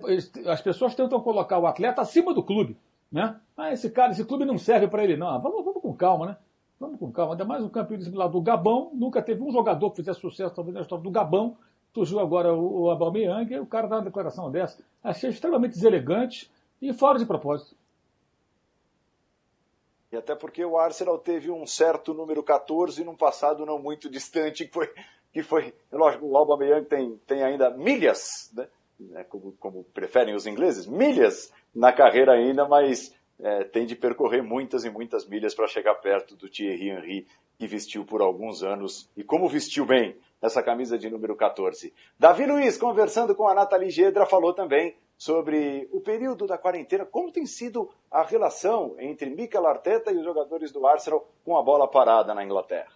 as 0.46 0.60
pessoas 0.60 0.94
tentam 0.94 1.20
colocar 1.20 1.58
o 1.58 1.66
atleta 1.66 2.00
acima 2.00 2.34
do 2.34 2.42
clube. 2.42 2.76
Né? 3.10 3.36
Ah, 3.56 3.72
esse 3.72 3.90
cara, 3.90 4.12
esse 4.12 4.24
clube 4.24 4.44
não 4.44 4.56
serve 4.56 4.86
para 4.88 5.02
ele, 5.04 5.16
não. 5.16 5.40
Vamos, 5.40 5.64
vamos 5.64 5.82
com 5.82 5.92
calma, 5.92 6.26
né? 6.26 6.36
Vamos 6.78 6.98
com 6.98 7.10
calma. 7.10 7.32
Ainda 7.32 7.44
mais 7.44 7.64
o 7.64 7.68
campeonismo 7.68 8.16
lá 8.16 8.28
do 8.28 8.40
Gabão. 8.40 8.90
Nunca 8.94 9.20
teve 9.20 9.42
um 9.42 9.50
jogador 9.50 9.90
que 9.90 9.96
fizesse 9.96 10.20
sucesso, 10.20 10.54
talvez, 10.54 10.74
na 10.74 10.82
história 10.82 11.02
do 11.02 11.10
Gabão. 11.10 11.56
Surgiu 11.92 12.20
agora 12.20 12.54
o, 12.54 12.82
o 12.82 12.90
Aubameyang 12.90 13.52
e 13.52 13.58
o 13.58 13.66
cara 13.66 13.88
dá 13.88 13.96
uma 13.96 14.04
declaração 14.04 14.50
dessa. 14.50 14.82
Achei 15.02 15.28
extremamente 15.28 15.72
deselegante 15.72 16.50
e 16.80 16.92
fora 16.92 17.18
de 17.18 17.26
propósito. 17.26 17.74
E 20.12 20.16
até 20.16 20.34
porque 20.34 20.64
o 20.64 20.76
Arsenal 20.76 21.18
teve 21.18 21.50
um 21.50 21.66
certo 21.66 22.12
número 22.12 22.42
14 22.42 23.04
num 23.04 23.16
passado 23.16 23.64
não 23.64 23.78
muito 23.78 24.10
distante, 24.10 24.66
que 24.66 24.72
foi, 24.72 24.92
que 25.32 25.42
foi 25.42 25.72
lógico, 25.92 26.26
o 26.26 26.36
Aubameyang 26.36 26.84
tem, 26.86 27.16
tem 27.26 27.42
ainda 27.42 27.70
milhas, 27.70 28.50
né? 28.54 28.68
É 29.14 29.24
como, 29.24 29.52
como 29.52 29.84
preferem 29.94 30.34
os 30.34 30.46
ingleses, 30.46 30.86
milhas 30.86 31.50
na 31.74 31.90
carreira 31.90 32.32
ainda, 32.32 32.68
mas 32.68 33.14
é, 33.38 33.64
tem 33.64 33.86
de 33.86 33.96
percorrer 33.96 34.42
muitas 34.42 34.84
e 34.84 34.90
muitas 34.90 35.26
milhas 35.26 35.54
para 35.54 35.66
chegar 35.66 35.94
perto 35.94 36.36
do 36.36 36.50
Thierry 36.50 36.90
Henry, 36.90 37.26
que 37.58 37.66
vestiu 37.66 38.04
por 38.04 38.20
alguns 38.20 38.62
anos, 38.62 39.08
e 39.16 39.24
como 39.24 39.48
vestiu 39.48 39.86
bem 39.86 40.16
essa 40.42 40.62
camisa 40.62 40.98
de 40.98 41.08
número 41.08 41.34
14. 41.34 41.94
Davi 42.18 42.44
Luiz, 42.46 42.76
conversando 42.76 43.34
com 43.34 43.48
a 43.48 43.54
Nathalie 43.54 43.90
Gedra, 43.90 44.26
falou 44.26 44.52
também 44.52 44.94
sobre 45.20 45.86
o 45.92 46.00
período 46.00 46.46
da 46.46 46.56
quarentena, 46.56 47.04
como 47.04 47.30
tem 47.30 47.44
sido 47.44 47.90
a 48.10 48.22
relação 48.22 48.96
entre 48.98 49.28
Mikel 49.28 49.66
Arteta 49.66 50.10
e 50.10 50.16
os 50.16 50.24
jogadores 50.24 50.72
do 50.72 50.86
Arsenal 50.86 51.28
com 51.44 51.58
a 51.58 51.62
bola 51.62 51.86
parada 51.86 52.32
na 52.32 52.42
Inglaterra. 52.42 52.90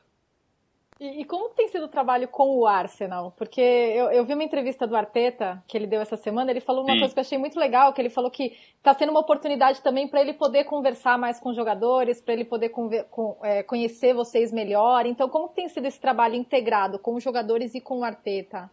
E, 0.99 1.21
e, 1.21 1.25
como 1.27 1.51
tem 1.51 1.69
sido 1.69 1.85
o 1.85 1.89
trabalho 1.89 2.27
com 2.29 2.57
o 2.57 2.67
Arsenal? 2.67 3.35
Porque 3.37 3.61
eu, 3.61 4.11
eu, 4.11 4.25
vi 4.25 4.33
uma 4.33 4.43
entrevista 4.43 4.87
do 4.87 4.97
Arteta 4.97 5.63
que 5.69 5.77
ele 5.77 5.87
deu 5.87 6.01
essa 6.01 6.17
semana, 6.17 6.51
ele 6.51 6.63
falou 6.63 6.83
uma 6.83 6.95
Sim. 6.95 7.01
coisa 7.01 7.13
que 7.13 7.21
eu 7.21 7.25
achei 7.25 7.37
muito 7.37 7.59
legal, 7.59 7.93
que 7.93 8.01
ele 8.01 8.09
falou 8.09 8.31
que 8.31 8.57
está 8.79 8.95
sendo 8.95 9.11
uma 9.11 9.21
oportunidade 9.21 9.83
também 9.83 10.09
para 10.09 10.23
ele 10.23 10.33
poder 10.33 10.65
conversar 10.65 11.19
mais 11.19 11.39
com 11.39 11.51
os 11.51 11.57
jogadores, 11.57 12.23
para 12.23 12.33
ele 12.33 12.47
poder 12.47 12.71
com, 12.71 13.37
é, 13.43 13.63
conhecer 13.65 14.15
vocês 14.15 14.51
melhor. 14.51 15.05
Então, 15.05 15.29
como 15.29 15.49
tem 15.49 15.69
sido 15.69 15.85
esse 15.85 16.01
trabalho 16.01 16.37
integrado 16.37 16.99
com 16.99 17.17
os 17.17 17.23
jogadores 17.23 17.75
e 17.75 17.83
com 17.83 17.99
o 17.99 18.05
Arteta? 18.05 18.71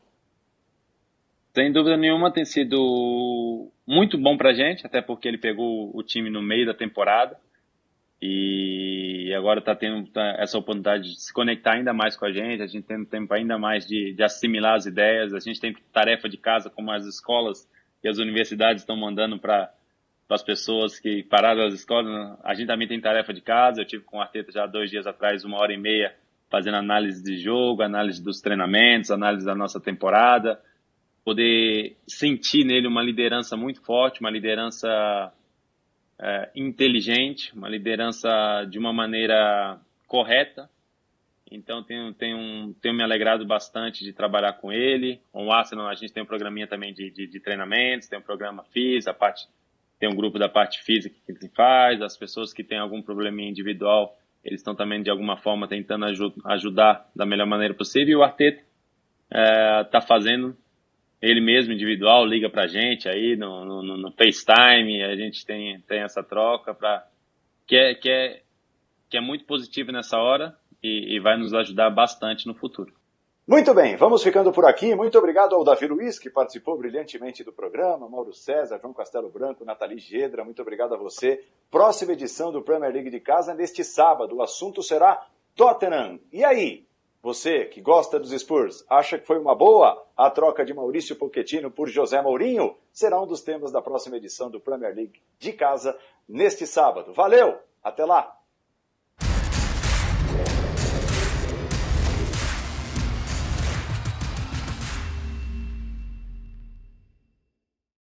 Sem 1.54 1.72
dúvida 1.72 1.97
nenhuma, 1.97 2.32
tem 2.32 2.45
sido 2.45 3.70
muito 3.86 4.18
bom 4.18 4.38
para 4.38 4.52
a 4.52 4.54
gente, 4.54 4.86
até 4.86 5.02
porque 5.02 5.28
ele 5.28 5.38
pegou 5.38 5.91
o 5.93 6.02
time 6.02 6.30
no 6.30 6.41
meio 6.41 6.66
da 6.66 6.74
temporada. 6.74 7.38
E 8.22 9.34
agora 9.36 9.60
está 9.60 9.76
tendo 9.76 10.08
tá, 10.12 10.36
essa 10.38 10.58
oportunidade 10.58 11.16
de 11.16 11.22
se 11.22 11.34
conectar 11.34 11.74
ainda 11.74 11.91
mais 11.91 12.16
com 12.16 12.26
a 12.26 12.32
gente, 12.32 12.62
a 12.62 12.68
gente 12.68 12.84
tem 12.84 13.04
tempo 13.04 13.34
ainda 13.34 13.58
mais 13.58 13.86
de, 13.88 14.14
de 14.14 14.24
assimilar 14.24 14.76
as 14.76 14.86
ideias, 14.86 15.34
a 15.34 15.39
gente 15.39 15.60
tem 15.60 15.76
tarefa 15.91 16.30
de 16.30 16.38
casa 16.38 16.70
como 16.70 16.91
as 16.91 17.06
escolas 17.06 17.68
e 18.04 18.08
as 18.08 18.20
universidades 18.20 18.84
estão 18.84 18.95
mandando 18.95 19.39
para 19.39 19.74
as 20.30 20.43
pessoas 20.43 20.99
que 20.99 21.24
pararam 21.24 21.66
as 21.66 21.74
escolas, 21.74 22.38
a 22.43 22.54
gente 22.54 22.68
também 22.68 22.88
tem 22.88 23.02
tarefa 23.02 23.34
de 23.34 23.41
casa, 23.41 23.82
eu 23.82 23.86
tive 23.86 24.04
com 24.04 24.18
o 24.18 24.22
Arteta 24.22 24.52
já 24.52 24.68
dois 24.68 24.91
dias 24.91 25.08
atrás, 25.08 25.43
uma 25.43 25.58
hora 25.58 25.74
e 25.74 25.78
meia, 25.78 26.14
fazendo 26.49 26.78
análise 26.78 27.24
de 27.24 27.38
jogo, 27.38 27.82
análise 27.82 28.24
dos 28.24 28.39
treinamentos, 28.39 29.10
análise 29.10 29.45
da 29.45 29.56
nossa 29.56 29.80
temporada, 29.80 30.62
poder 31.24 31.95
sentir 32.07 32.65
nele 32.65 32.88
uma 32.88 33.01
liderança 33.01 33.55
muito 33.55 33.82
forte, 33.82 34.22
uma 34.22 34.30
liderança 34.30 35.32
é, 36.19 36.51
inteligente, 36.55 37.53
uma 37.55 37.69
liderança 37.69 38.30
de 38.69 38.80
uma 38.80 38.91
maneira 38.91 39.80
correta. 40.07 40.69
Então 41.51 41.84
tenho, 41.84 42.13
tenho, 42.13 42.74
tenho 42.82 42.95
me 42.95 43.03
alegrado 43.03 43.45
bastante 43.45 44.03
de 44.03 44.13
trabalhar 44.13 44.53
com 44.53 44.72
ele. 44.72 45.19
Com 45.32 45.47
o 45.47 45.51
Arsenal 45.51 45.88
a 45.88 45.95
gente 45.95 46.13
tem 46.13 46.24
um 46.24 46.26
programinha 46.28 46.67
também 46.67 46.93
de, 46.93 47.11
de, 47.11 47.28
de 47.28 47.39
treinamentos, 47.39 48.07
tem 48.07 48.17
um 48.17 48.24
programa 48.24 48.63
físico, 48.65 49.11
a 49.11 49.13
parte, 49.13 49.47
tem 49.99 50.09
um 50.09 50.15
grupo 50.15 50.39
da 50.39 50.47
parte 50.47 50.82
física 50.84 51.15
que 51.26 51.34
se 51.36 51.49
faz, 51.49 52.01
as 52.01 52.17
pessoas 52.17 52.53
que 52.53 52.63
têm 52.63 52.80
algum 52.80 53.01
probleminha 53.01 53.49
individual 53.49 54.17
eles 54.43 54.59
estão 54.59 54.76
também 54.76 55.01
de 55.01 55.09
alguma 55.09 55.38
forma 55.38 55.67
tentando 55.67 56.05
ajudar 56.45 57.09
da 57.15 57.26
melhor 57.26 57.45
maneira 57.45 57.74
possível. 57.74 58.09
E 58.09 58.15
o 58.15 58.24
Arteta 58.24 58.61
está 59.30 59.99
é, 59.99 60.07
fazendo 60.07 60.57
ele 61.22 61.39
mesmo 61.39 61.72
individual, 61.72 62.26
liga 62.26 62.49
para 62.49 62.63
a 62.63 62.67
gente 62.67 63.07
aí 63.07 63.36
no, 63.36 63.63
no, 63.63 63.97
no, 63.97 64.11
FaceTime, 64.11 65.03
a 65.03 65.15
gente 65.15 65.45
tem, 65.45 65.80
tem 65.82 66.01
essa 66.01 66.24
troca 66.24 66.74
para 66.74 67.05
que 67.67 67.76
é, 67.76 67.93
que, 67.93 68.09
é, 68.09 68.41
que 69.09 69.17
é 69.17 69.22
muito 69.22 69.45
positivo 69.45 69.91
nessa 69.91 70.17
hora 70.17 70.57
e, 70.82 71.15
e 71.15 71.19
vai 71.19 71.38
nos 71.38 71.53
ajudar 71.53 71.91
bastante 71.91 72.47
no 72.47 72.55
futuro. 72.55 72.91
Muito 73.47 73.74
bem, 73.74 73.95
vamos 73.97 74.24
ficando 74.24 74.51
por 74.51 74.65
aqui. 74.65 74.95
Muito 74.95 75.17
obrigado 75.17 75.53
ao 75.53 75.63
Davi 75.63 75.86
Luiz, 75.86 76.17
que 76.17 76.30
participou 76.30 76.78
brilhantemente 76.78 77.43
do 77.43 77.51
programa, 77.51 78.07
Mauro 78.07 78.34
César, 78.34 78.80
João 78.80 78.93
Castelo 78.93 79.30
Branco, 79.30 79.65
Nathalie 79.65 79.99
Gedra, 79.99 80.43
muito 80.43 80.61
obrigado 80.61 80.93
a 80.93 80.97
você. 80.97 81.43
Próxima 81.69 82.13
edição 82.13 82.51
do 82.51 82.61
Premier 82.61 82.93
League 82.93 83.09
de 83.09 83.19
Casa 83.19 83.53
neste 83.53 83.84
sábado. 83.84 84.38
O 84.38 84.41
assunto 84.41 84.82
será 84.82 85.28
Tottenham. 85.55 86.19
E 86.32 86.43
aí? 86.43 86.86
Você 87.24 87.65
que 87.65 87.80
gosta 87.82 88.19
dos 88.19 88.32
Spurs, 88.32 88.84
acha 88.89 89.19
que 89.19 89.28
foi 89.28 89.38
uma 89.38 89.53
boa 89.53 90.03
a 90.17 90.28
troca 90.32 90.65
de 90.65 90.74
Maurício 90.74 91.15
Pochettino 91.15 91.69
por 91.69 91.88
José 91.88 92.19
Mourinho? 92.19 92.76
Será 92.91 93.22
um 93.22 93.28
dos 93.28 93.41
temas 93.41 93.72
da 93.72 93.80
próxima 93.80 94.17
edição 94.17 94.49
do 94.49 94.59
Premier 94.59 94.95
League 94.95 95.22
de 95.38 95.53
Casa 95.53 95.95
neste 96.28 96.65
sábado. 96.65 97.13
Valeu, 97.13 97.59
até 97.84 98.05
lá! 98.05 98.41